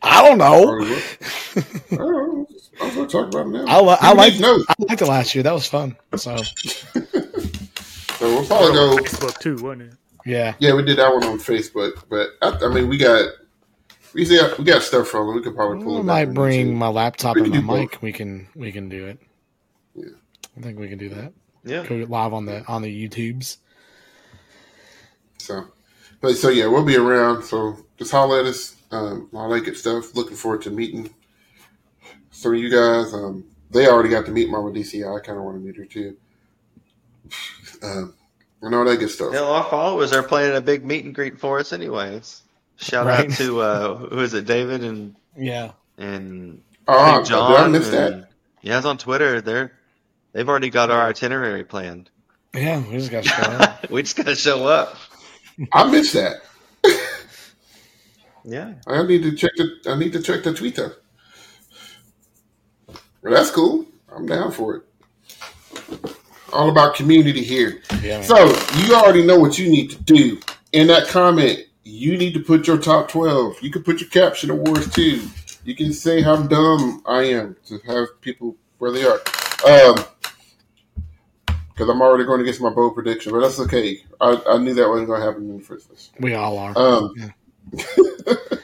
I 0.03 0.23
don't 0.23 0.39
know. 0.39 0.81
I 0.81 1.97
don't 1.97 1.99
know. 1.99 2.47
I'm 2.81 2.95
going 2.95 3.07
to 3.09 3.13
talk 3.13 3.29
about 3.29 3.47
it 3.47 3.51
now. 3.51 3.65
I, 3.67 3.81
li- 3.81 3.97
I 4.01 4.13
like 4.13 4.33
needs 4.33 4.41
notes? 4.43 4.65
I 4.69 4.75
liked 4.89 5.03
it 5.03 5.07
last 5.07 5.35
year. 5.35 5.43
That 5.45 5.55
was 5.55 5.67
fun. 5.67 5.97
So 6.17 6.37
So 8.15 8.29
we'll 8.29 8.47
probably 8.47 8.73
go. 8.73 8.97
Facebook 8.99 9.39
too, 9.41 9.57
wasn't 9.57 9.83
it? 9.83 9.93
yeah, 10.27 10.55
Yeah, 10.59 10.75
we 10.75 10.85
did 10.85 10.99
that 10.99 11.13
one 11.13 11.25
on 11.25 11.39
Facebook, 11.39 12.05
but 12.09 12.29
I, 12.43 12.67
I 12.67 12.73
mean, 12.73 12.89
we 12.89 12.97
got 12.97 13.29
we 14.15 14.27
got 14.27 14.59
we 14.59 14.65
got 14.65 14.83
stuff 14.83 15.09
from 15.09 15.29
it. 15.31 15.35
We 15.35 15.43
could 15.43 15.57
probably 15.57 15.85
pull 15.85 15.97
I 15.97 16.01
it. 16.01 16.07
back 16.07 16.25
might 16.27 16.29
in 16.29 16.35
bring 16.35 16.67
too. 16.69 16.73
my 16.75 16.89
laptop 16.89 17.37
We 17.37 17.43
and 17.43 17.51
my 17.51 17.61
do 17.61 17.63
mic. 17.63 17.99
We 18.03 18.13
can 18.13 18.49
we 18.55 18.73
can 18.73 18.89
do 18.89 19.07
it. 19.07 19.19
Yeah. 19.95 20.07
I 20.57 20.61
think 20.61 20.79
we 20.79 20.89
can 20.89 20.99
do 20.99 21.09
that. 21.11 21.33
Yeah. 21.65 21.87
Go 21.87 21.97
live 22.09 22.33
on 22.33 22.47
the 22.47 22.65
on 22.67 22.83
the 22.83 23.09
YouTubes. 23.09 23.59
So, 25.39 25.67
but 26.21 26.35
so 26.37 26.49
yeah, 26.51 26.67
we'll 26.67 26.85
be 26.85 26.97
around. 26.97 27.43
So 27.45 27.77
just 27.99 28.13
holler 28.13 28.41
at 28.41 28.47
us. 28.47 28.77
Um, 28.91 29.29
all 29.35 29.49
that 29.51 29.63
good 29.63 29.77
stuff. 29.77 30.15
Looking 30.15 30.37
forward 30.37 30.63
to 30.63 30.71
meeting 30.71 31.11
some 32.31 32.55
of 32.55 32.61
you 32.61 32.71
guys. 32.71 33.13
Um, 33.13 33.45
they 33.71 33.89
already 33.89 34.11
got 34.11 34.27
to 34.27 34.33
meet 34.33 34.49
Mama 34.49 34.71
DCI. 34.71 35.17
I 35.21 35.25
kind 35.25 35.39
of 35.39 35.45
want 35.45 35.57
to 35.59 35.67
meet 35.67 35.77
her 35.77 35.85
too. 35.85 36.17
Um, 37.83 38.15
and 38.63 38.75
all 38.75 38.85
that 38.85 38.99
good 38.99 39.11
stuff. 39.11 39.33
Yeah, 39.35 39.41
our 39.43 39.65
followers 39.65 40.13
are 40.13 40.23
planning 40.23 40.57
a 40.57 40.61
big 40.61 40.85
meet 40.85 41.05
and 41.05 41.15
greet 41.15 41.41
for 41.41 41.59
us, 41.59 41.73
anyways. 41.73 42.44
Shout 42.77 43.07
Right. 43.07 43.31
out 43.31 43.37
to 43.39 43.61
uh, 43.61 43.97
who 43.97 44.19
is 44.21 44.35
it, 44.35 44.47
David 44.47 44.83
and 44.85 45.15
Yeah. 45.37 45.73
and 45.99 46.61
Oh, 46.89 46.99
I 46.99 47.17
did 47.19 47.27
John. 47.27 47.53
I 47.55 47.69
miss 47.69 47.89
that? 47.91 48.13
and- 48.13 48.27
Yeah, 48.63 48.77
it's 48.79 48.87
on 48.87 48.99
Twitter. 48.99 49.41
They're 49.41 49.73
they've 50.33 50.49
already 50.49 50.71
got 50.71 50.91
our 50.91 51.07
itinerary 51.09 51.65
planned. 51.65 52.11
Yeah, 52.55 52.83
we 52.89 52.99
just 52.99 53.11
got 53.11 53.25
to 53.25 53.29
show 53.29 53.43
up. 53.43 53.91
we 53.91 54.03
just 54.03 54.17
gotta 54.17 54.35
show 54.37 54.67
up. 54.67 54.97
I 55.73 55.91
missed 55.91 56.15
that. 56.15 56.37
Yeah. 58.47 58.75
I 58.87 59.03
need 59.05 59.23
to 59.23 59.35
check 59.35 59.53
the. 59.57 59.71
I 59.91 59.97
need 59.99 60.13
to 60.13 60.21
check 60.21 60.43
the 60.43 60.53
Twitter. 60.53 60.97
Well, 63.23 63.33
that's 63.33 63.51
cool. 63.51 63.87
I'm 64.15 64.27
down 64.27 64.53
for 64.53 64.77
it. 64.77 64.83
All 66.53 66.69
about 66.69 66.95
community 66.95 67.43
here. 67.43 67.81
Yeah. 68.03 68.21
So 68.21 68.37
you 68.77 68.95
already 68.95 69.25
know 69.27 69.39
what 69.39 69.59
you 69.59 69.71
need 69.71 69.91
to 69.93 70.03
do. 70.03 70.39
In 70.73 70.89
that 70.89 71.09
comment, 71.09 71.61
you 71.85 72.17
need 72.17 72.35
to 72.35 72.41
put 72.41 72.67
your 72.67 72.79
top 72.79 73.09
twelve. 73.09 73.57
You 73.63 73.71
can 73.71 73.83
put 73.83 74.01
your 74.01 74.11
caption 74.11 74.51
awards 74.51 74.93
too. 74.93 75.23
You 75.65 75.75
can 75.75 75.93
say 75.93 76.21
how 76.23 76.37
dumb 76.37 77.03
I 77.07 77.23
am 77.25 77.57
to 77.67 77.79
have 77.87 78.21
people 78.21 78.57
where 78.79 78.91
they 78.93 79.05
are. 79.05 79.21
Um, 79.67 80.05
because 81.47 81.89
I'm 81.89 82.03
already 82.03 82.25
going 82.25 82.41
against 82.41 82.61
my 82.61 82.71
bold 82.71 82.95
prediction, 82.95 83.33
but 83.33 83.41
that's 83.41 83.59
okay. 83.61 84.05
I, 84.21 84.41
I 84.49 84.59
knew 84.59 84.75
that 84.75 84.89
wasn't 84.89 85.09
going 85.09 85.21
to 85.21 85.27
happen 85.27 85.51
in 85.51 85.57
the 85.59 85.65
first 85.65 85.89
place. 85.89 86.13
we 86.21 86.35
all 86.35 86.57
are. 86.59 86.73
Um, 86.77 87.15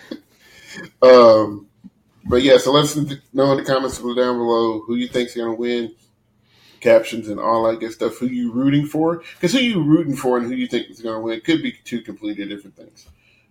Um, 1.03 1.67
but 2.27 2.43
yeah, 2.43 2.59
so 2.59 2.73
let 2.73 2.85
us 2.85 2.97
know 3.33 3.53
in 3.53 3.59
the 3.59 3.65
comments 3.65 3.99
down 3.99 4.15
below 4.15 4.81
who 4.83 4.97
you 4.97 5.09
think's 5.09 5.35
going 5.35 5.51
to 5.51 5.59
win, 5.59 5.95
captions 6.81 7.29
and 7.29 7.39
all 7.39 7.65
that 7.65 7.81
good 7.81 7.93
stuff. 7.93 8.19
Who 8.19 8.27
you 8.27 8.53
rooting 8.53 8.87
for? 8.87 9.23
Because 9.35 9.53
who 9.53 9.59
you 9.61 9.83
rooting 9.83 10.17
for 10.17 10.39
and 10.39 10.47
who 10.47 10.55
you 10.55 10.67
think 10.67 10.91
is 10.91 11.01
going 11.01 11.17
to 11.17 11.21
win 11.21 11.41
could 11.41 11.63
be 11.63 11.73
two 11.85 12.03
completely 12.03 12.47
different 12.47 12.77
things. 12.77 13.07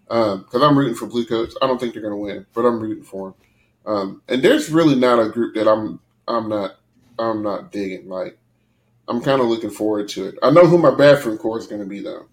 Because 0.07 0.56
um, 0.56 0.64
I'm 0.64 0.77
rooting 0.77 0.95
for 0.95 1.06
Blue 1.06 1.26
Coats. 1.26 1.56
I 1.61 1.68
don't 1.68 1.80
think 1.80 1.93
they're 1.93 2.01
going 2.01 2.14
to 2.14 2.18
win, 2.18 2.45
but 2.53 2.65
I'm 2.65 2.80
rooting 2.80 3.03
for 3.03 3.30
them. 3.30 3.35
Um, 3.85 4.22
and 4.27 4.41
there's 4.41 4.69
really 4.69 4.95
not 4.95 5.19
a 5.19 5.30
group 5.30 5.56
that 5.56 5.68
I'm 5.68 5.99
I'm 6.27 6.49
not 6.49 6.76
I'm 7.18 7.41
not 7.41 7.72
digging. 7.72 8.10
Like 8.10 8.38
I'm 9.07 9.22
kind 9.22 9.41
of 9.41 9.47
looking 9.47 9.69
forward 9.69 10.10
to 10.10 10.27
it. 10.27 10.35
I 10.43 10.51
know 10.51 10.65
who 10.65 10.77
my 10.77 10.93
bathroom 10.93 11.38
corps 11.38 11.60
is 11.60 11.68
going 11.68 11.81
to 11.81 11.88
be 11.88 12.01
though. 12.01 12.27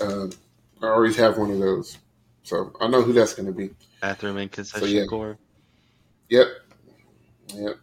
Um, 0.00 0.32
I 0.82 0.88
always 0.88 1.16
have 1.16 1.38
one 1.38 1.50
of 1.50 1.60
those, 1.60 1.98
so 2.42 2.72
I 2.80 2.88
know 2.88 3.02
who 3.02 3.12
that's 3.12 3.34
going 3.34 3.46
to 3.46 3.52
be. 3.52 3.70
Bathroom 4.00 4.36
and 4.36 4.50
concession 4.50 4.88
so, 4.88 4.92
yeah. 4.92 5.06
corps. 5.06 5.38
Yep. 6.28 6.46
Yep. 7.54 7.76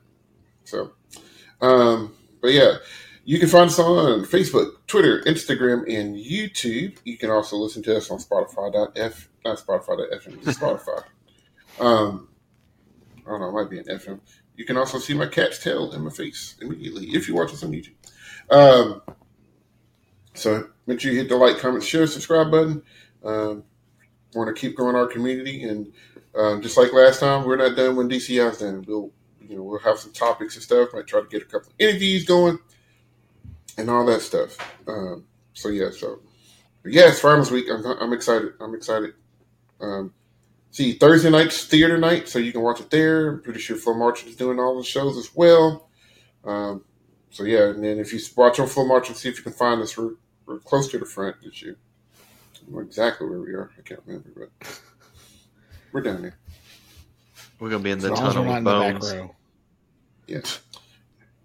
So, 0.66 0.92
um, 1.62 2.14
but 2.42 2.52
yeah, 2.52 2.78
you 3.24 3.40
can 3.40 3.50
find 3.50 3.70
us 3.70 3.80
on 3.80 4.26
Facebook, 4.26 4.72
Twitter, 4.88 5.22
Instagram, 5.22 5.84
and 5.88 6.16
YouTube. 6.16 6.98
You 7.04 7.18
can 7.18 7.30
also 7.30 7.56
listen 7.58 7.84
to 7.84 7.98
us 7.98 8.10
on 8.10 8.18
Spotify.f, 8.20 9.30
not 9.46 9.58
Spotify.fm, 9.58 10.38
Spotify. 10.44 11.04
um, 11.80 12.28
I 13.26 13.30
don't 13.30 13.42
know, 13.42 13.50
it 13.50 13.52
might 13.54 13.70
be 13.70 13.80
an 13.80 13.86
FM. 13.86 14.20
You 14.56 14.66
can 14.66 14.78
also 14.78 15.00
see 15.00 15.14
my 15.14 15.28
cat's 15.28 15.64
tail 15.64 15.94
in 15.94 16.02
my 16.04 16.10
face 16.10 16.56
immediately 16.62 17.08
if 17.10 17.28
you 17.28 17.36
watch 17.36 17.54
us 17.54 17.64
on 17.64 17.72
YouTube. 17.72 17.94
Um, 18.50 19.02
so 20.34 20.68
make 20.88 21.00
sure 21.00 21.12
you 21.12 21.20
hit 21.20 21.30
the 21.30 21.36
like, 21.36 21.60
comment, 21.60 21.84
share, 21.84 22.08
subscribe 22.08 22.52
button. 22.52 22.82
Um, 23.24 23.64
want 24.34 24.54
to 24.54 24.60
keep 24.60 24.76
growing 24.76 24.96
our 24.96 25.08
community, 25.08 25.64
and 25.64 25.92
um, 26.36 26.62
just 26.62 26.78
like 26.78 26.94
last 26.94 27.20
time, 27.20 27.46
we're 27.46 27.58
not 27.58 27.76
done 27.76 27.96
when 27.96 28.10
DCI's 28.10 28.60
done. 28.60 28.84
We'll 28.88 29.12
you 29.52 29.58
know 29.58 29.64
we'll 29.64 29.80
have 29.80 30.00
some 30.00 30.14
topics 30.14 30.56
and 30.56 30.64
stuff. 30.64 30.90
Might 30.94 31.08
try 31.08 31.20
to 31.20 31.28
get 31.28 31.42
a 31.42 31.46
couple 31.46 31.70
of 31.70 31.76
interviews 31.78 32.24
going 32.24 32.58
and 33.78 33.90
all 33.90 34.06
that 34.06 34.22
stuff. 34.22 34.58
Um, 34.88 35.26
so 35.54 35.68
yeah, 35.68 35.90
so 35.92 36.22
but 36.82 36.94
yeah, 36.94 37.10
it's 37.10 37.20
Farmers 37.20 37.52
Week. 37.52 37.66
I'm, 37.70 37.86
I'm 37.86 38.14
excited. 38.14 38.54
I'm 38.62 38.74
excited. 38.74 39.14
Um, 39.82 40.14
see 40.72 40.94
Thursday 40.94 41.30
night's 41.30 41.66
theater 41.66 41.98
night, 41.98 42.30
so 42.30 42.40
you 42.40 42.54
can 42.54 42.62
watch 42.62 42.80
it 42.80 42.90
there. 42.90 43.30
I'm 43.30 43.42
pretty 43.42 43.60
sure 43.60 43.76
FloMarching 43.76 44.28
is 44.28 44.38
doing 44.38 44.58
all 44.58 44.78
the 44.78 44.86
shows 44.86 45.18
as 45.18 45.36
well. 45.36 45.90
Um, 46.46 46.86
so 47.30 47.44
yeah, 47.44 47.70
and 47.70 47.84
then 47.84 48.00
if 48.00 48.14
you 48.14 48.20
watch 48.38 48.58
on 48.60 48.68
FloMarching 48.68 49.10
and 49.10 49.18
see 49.18 49.30
if 49.30 49.38
you 49.38 49.44
can 49.44 49.54
find 49.54 49.82
us, 49.82 49.98
we're, 49.98 50.14
we're 50.46 50.60
close 50.60 50.90
to 50.92 50.98
the 50.98 51.06
front 51.06 51.36
this 51.44 51.62
year. 51.62 51.78
Exactly 52.80 53.28
where 53.28 53.40
we 53.40 53.52
are. 53.54 53.70
I 53.78 53.82
can't 53.82 54.00
remember, 54.06 54.50
but 54.60 54.82
we're 55.92 56.02
down 56.02 56.22
there. 56.22 56.38
We're 57.60 57.70
gonna 57.70 57.84
be 57.84 57.92
in 57.92 58.00
the 58.00 58.16
tunnel 58.16 58.46
with 58.46 58.64
bones. 58.64 59.14
Yes. 60.32 60.62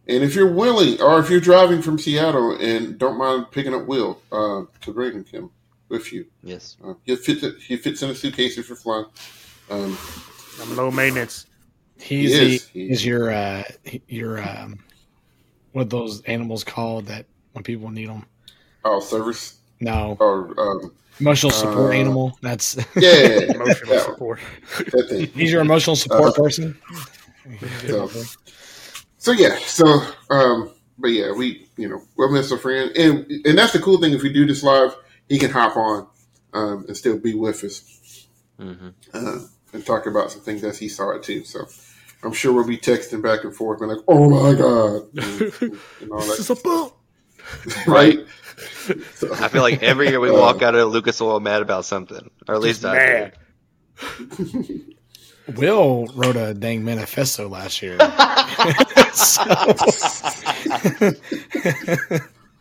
And 0.09 0.23
if 0.23 0.37
you're 0.37 0.53
willing, 0.53 1.01
or 1.03 1.19
if 1.19 1.29
you're 1.29 1.41
driving 1.41 1.83
from 1.83 1.99
Seattle 1.99 2.57
and 2.61 2.97
don't 2.97 3.19
mind 3.19 3.51
picking 3.51 3.75
up 3.75 3.87
Will 3.87 4.23
uh, 4.31 4.63
to 4.83 4.93
bring 4.93 5.25
him 5.25 5.51
with 5.89 6.13
you, 6.13 6.27
yes, 6.45 6.77
uh, 6.85 6.95
he 7.03 7.17
fits 7.17 7.65
he 7.65 7.77
fits 7.77 8.03
in 8.03 8.11
a 8.11 8.15
suitcase 8.15 8.57
if 8.57 8.69
you're 8.69 8.77
flying. 8.77 9.07
Um, 9.69 9.99
I'm 10.63 10.77
low 10.77 10.93
maintenance. 10.93 11.47
He's 11.99 12.37
he 12.37 12.55
is, 12.55 12.69
he, 12.69 12.89
he's 12.89 13.05
your 13.05 13.33
uh, 13.33 13.65
your 14.07 14.41
um, 14.49 14.79
what 15.73 15.91
those 15.91 16.23
animals 16.23 16.63
called 16.63 17.07
that 17.07 17.27
when 17.53 17.65
people 17.65 17.91
need 17.91 18.09
them. 18.09 18.25
Oh, 18.85 19.01
service. 19.01 19.59
No. 19.81 20.17
Or 20.21 20.55
um, 20.59 20.93
emotional 21.19 21.51
support 21.51 21.93
uh, 21.93 21.99
animal. 21.99 22.39
That's 22.43 22.77
yeah, 22.97 23.41
emotional 23.55 23.99
support. 23.99 24.41
He's 25.11 25.51
your 25.51 25.63
emotional 25.63 25.97
support 25.97 26.39
uh, 26.39 26.43
person. 26.43 26.79
So, 27.87 28.09
so 29.27 29.32
yeah, 29.32 29.59
so 29.59 30.03
um, 30.31 30.70
but 30.97 31.09
yeah, 31.09 31.32
we 31.32 31.66
you 31.77 31.89
know 31.89 32.01
we'll 32.16 32.31
miss 32.31 32.53
a 32.53 32.59
friend, 32.59 32.97
and 32.97 33.28
and 33.44 33.59
that's 33.59 33.73
the 33.73 33.81
cool 33.81 34.01
thing. 34.01 34.12
If 34.12 34.23
we 34.23 34.32
do 34.32 34.47
this 34.47 34.62
live, 34.62 34.94
he 35.28 35.36
can 35.36 35.51
hop 35.51 35.77
on 35.77 36.07
um, 36.53 36.85
and 36.86 36.97
still 36.97 37.19
be 37.19 37.35
with 37.35 37.65
us 37.65 38.28
mm-hmm. 38.61 38.90
uh, 39.12 39.39
and 39.73 39.85
talk 39.85 40.07
about 40.07 40.31
some 40.31 40.43
things 40.43 40.62
as 40.62 40.78
he 40.78 40.89
saw 40.89 41.11
it 41.11 41.24
too. 41.24 41.43
So. 41.44 41.66
I'm 42.23 42.32
sure 42.32 42.53
we'll 42.53 42.66
be 42.66 42.78
texting 42.78 43.23
back 43.23 43.44
and 43.44 43.55
forth, 43.55 43.82
and 43.82 43.90
like, 43.90 44.03
"Oh 44.09 44.31
my 44.31 44.59
god!" 44.59 45.03
And, 45.61 45.78
and 46.01 46.11
all 46.11 46.20
this 46.20 46.40
is 46.40 46.51
a 46.51 46.57
boat, 46.57 46.97
right? 47.86 48.19
So, 49.15 49.32
I 49.35 49.48
feel 49.48 49.62
like 49.62 49.82
every 49.82 50.09
year 50.09 50.19
we 50.19 50.31
walk 50.31 50.62
uh, 50.62 50.66
out 50.66 50.74
of 50.74 50.90
Lucas 50.90 51.20
Oil 51.20 51.39
mad 51.40 51.62
about 51.62 51.85
something, 51.85 52.31
or 52.48 52.55
at 52.55 52.61
least 52.62 52.85
I 52.85 52.94
mad. 52.94 53.36
Will 55.55 56.06
wrote 56.14 56.36
a 56.36 56.55
dang 56.55 56.85
manifesto 56.85 57.48
last 57.48 57.81
year. 57.82 57.97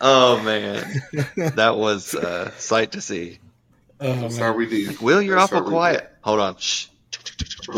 oh 0.01 0.41
man, 0.43 1.01
that 1.55 1.75
was 1.77 2.13
a 2.13 2.29
uh, 2.29 2.51
sight 2.57 2.91
to 2.91 3.01
see. 3.01 3.39
Oh, 3.99 4.29
Sorry, 4.29 4.55
we 4.55 4.67
did. 4.67 4.99
Will, 4.99 5.21
you're 5.21 5.37
That's 5.37 5.51
awful 5.51 5.67
quiet. 5.69 6.11
Hold 6.21 6.39
on. 6.39 6.57
Shh. 6.57 6.87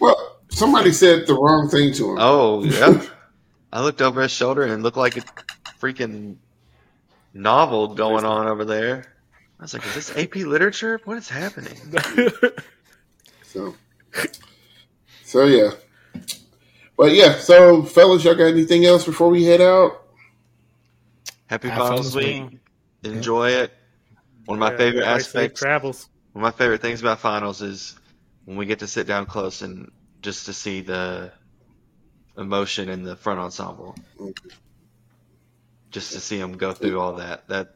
well, 0.00 0.38
somebody 0.50 0.92
said 0.92 1.26
the 1.26 1.34
wrong 1.34 1.68
thing 1.68 1.92
to 1.94 2.12
him. 2.12 2.18
Oh, 2.20 2.62
yeah. 2.62 3.02
I 3.72 3.82
looked 3.82 4.00
over 4.00 4.22
his 4.22 4.30
shoulder 4.30 4.62
and 4.62 4.72
it 4.72 4.78
looked 4.78 4.96
like 4.96 5.16
a 5.16 5.22
freaking 5.80 6.36
novel 7.34 7.94
going 7.94 8.24
on 8.24 8.46
over 8.46 8.64
there. 8.64 9.12
I 9.58 9.62
was 9.62 9.74
like, 9.74 9.84
is 9.86 9.94
this 9.94 10.16
AP 10.16 10.36
literature? 10.36 11.00
What 11.04 11.16
is 11.16 11.28
happening? 11.28 11.76
So, 13.56 13.74
so 15.24 15.44
yeah. 15.44 15.70
But 16.96 17.14
yeah, 17.14 17.38
so 17.38 17.82
fellas, 17.82 18.24
y'all 18.24 18.34
got 18.34 18.44
anything 18.44 18.84
else 18.84 19.04
before 19.04 19.30
we 19.30 19.44
head 19.44 19.60
out? 19.60 20.02
Happy 21.46 21.68
Finals 21.68 22.14
Week. 22.14 22.58
Enjoy 23.02 23.50
it. 23.50 23.72
One 24.44 24.58
of 24.58 24.60
my 24.60 24.72
yeah, 24.72 24.76
favorite 24.76 25.04
aspects. 25.04 25.60
Travels. 25.60 26.08
One 26.32 26.44
of 26.44 26.54
my 26.54 26.58
favorite 26.58 26.82
things 26.82 27.00
about 27.00 27.20
finals 27.20 27.62
is 27.62 27.96
when 28.44 28.56
we 28.56 28.66
get 28.66 28.80
to 28.80 28.86
sit 28.86 29.06
down 29.06 29.24
close 29.24 29.62
and 29.62 29.90
just 30.20 30.46
to 30.46 30.52
see 30.52 30.82
the 30.82 31.32
emotion 32.36 32.90
in 32.90 33.04
the 33.04 33.16
front 33.16 33.40
ensemble. 33.40 33.96
Just 35.90 36.12
to 36.12 36.20
see 36.20 36.38
them 36.38 36.58
go 36.58 36.72
through 36.72 37.00
all 37.00 37.14
that. 37.14 37.48
That 37.48 37.74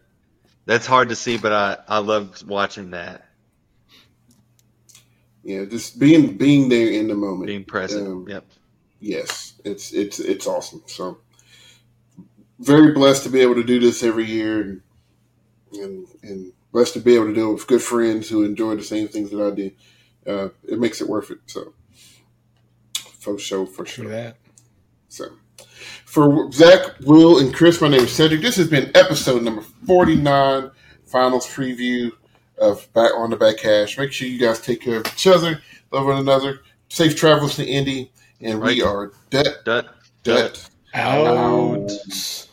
that's 0.67 0.87
hard 0.87 1.09
to 1.09 1.17
see, 1.17 1.39
but 1.39 1.53
I 1.53 1.79
I 1.89 1.99
love 1.99 2.47
watching 2.47 2.91
that. 2.91 3.30
Yeah, 5.43 5.65
just 5.65 5.99
being 5.99 6.37
being 6.37 6.69
there 6.69 6.91
in 6.91 7.09
the 7.09 7.15
moment, 7.15 7.47
being 7.47 7.65
present. 7.65 8.07
Um, 8.07 8.27
yep. 8.29 8.45
Yes, 9.01 9.55
it's 9.65 9.93
it's 9.93 10.21
it's 10.21 10.47
awesome. 10.47 10.83
So 10.87 11.19
very 12.59 12.93
blessed 12.93 13.23
to 13.25 13.31
be 13.31 13.41
able 13.41 13.55
to 13.55 13.65
do 13.65 13.81
this 13.81 14.03
every 14.03 14.27
year, 14.27 14.61
and 14.61 14.83
and, 15.73 16.07
and 16.23 16.53
blessed 16.73 16.95
to 16.95 17.01
be 17.01 17.15
able 17.15 17.27
to 17.27 17.35
do 17.35 17.51
it 17.51 17.55
with 17.55 17.67
good 17.67 17.83
friends 17.83 18.29
who 18.29 18.45
enjoy 18.45 18.77
the 18.77 18.83
same 18.83 19.09
things 19.09 19.31
that 19.31 19.41
I 19.41 19.51
do. 19.55 19.71
Uh, 20.27 20.49
it 20.69 20.79
makes 20.79 21.01
it 21.01 21.09
worth 21.09 21.31
it. 21.31 21.39
So 21.47 21.73
for 23.19 23.39
sure, 23.39 23.67
for 23.67 23.87
sure. 23.87 24.09
That. 24.09 24.37
So. 25.09 25.27
For 26.05 26.51
Zach, 26.51 26.99
Will, 27.03 27.39
and 27.39 27.55
Chris, 27.55 27.81
my 27.81 27.87
name 27.87 28.01
is 28.01 28.13
Cedric. 28.13 28.41
This 28.41 28.57
has 28.57 28.69
been 28.69 28.91
episode 28.97 29.45
number 29.45 29.63
49, 29.87 30.73
finals 31.07 31.47
preview 31.47 32.11
of 32.61 32.93
Back 32.93 33.13
on 33.17 33.31
the 33.31 33.37
Back 33.37 33.61
Hash. 33.61 33.99
Make 33.99 34.13
sure 34.13 34.29
you 34.29 34.39
guys 34.39 34.61
take 34.61 34.81
care 34.81 34.99
of 34.99 35.07
each 35.07 35.27
other, 35.27 35.63
love 35.91 36.07
one 36.07 36.19
another. 36.19 36.61
Safe 36.89 37.17
travels 37.17 37.57
to 37.57 37.67
Indy, 37.67 38.11
and 38.41 38.61
right. 38.61 38.77
we 38.77 38.83
are 38.83 39.13
Dut, 39.31 39.65
Dut, 39.65 39.87
Dut, 40.23 40.25
Dut 40.25 40.71
out. 40.95 41.27
out. 41.27 42.47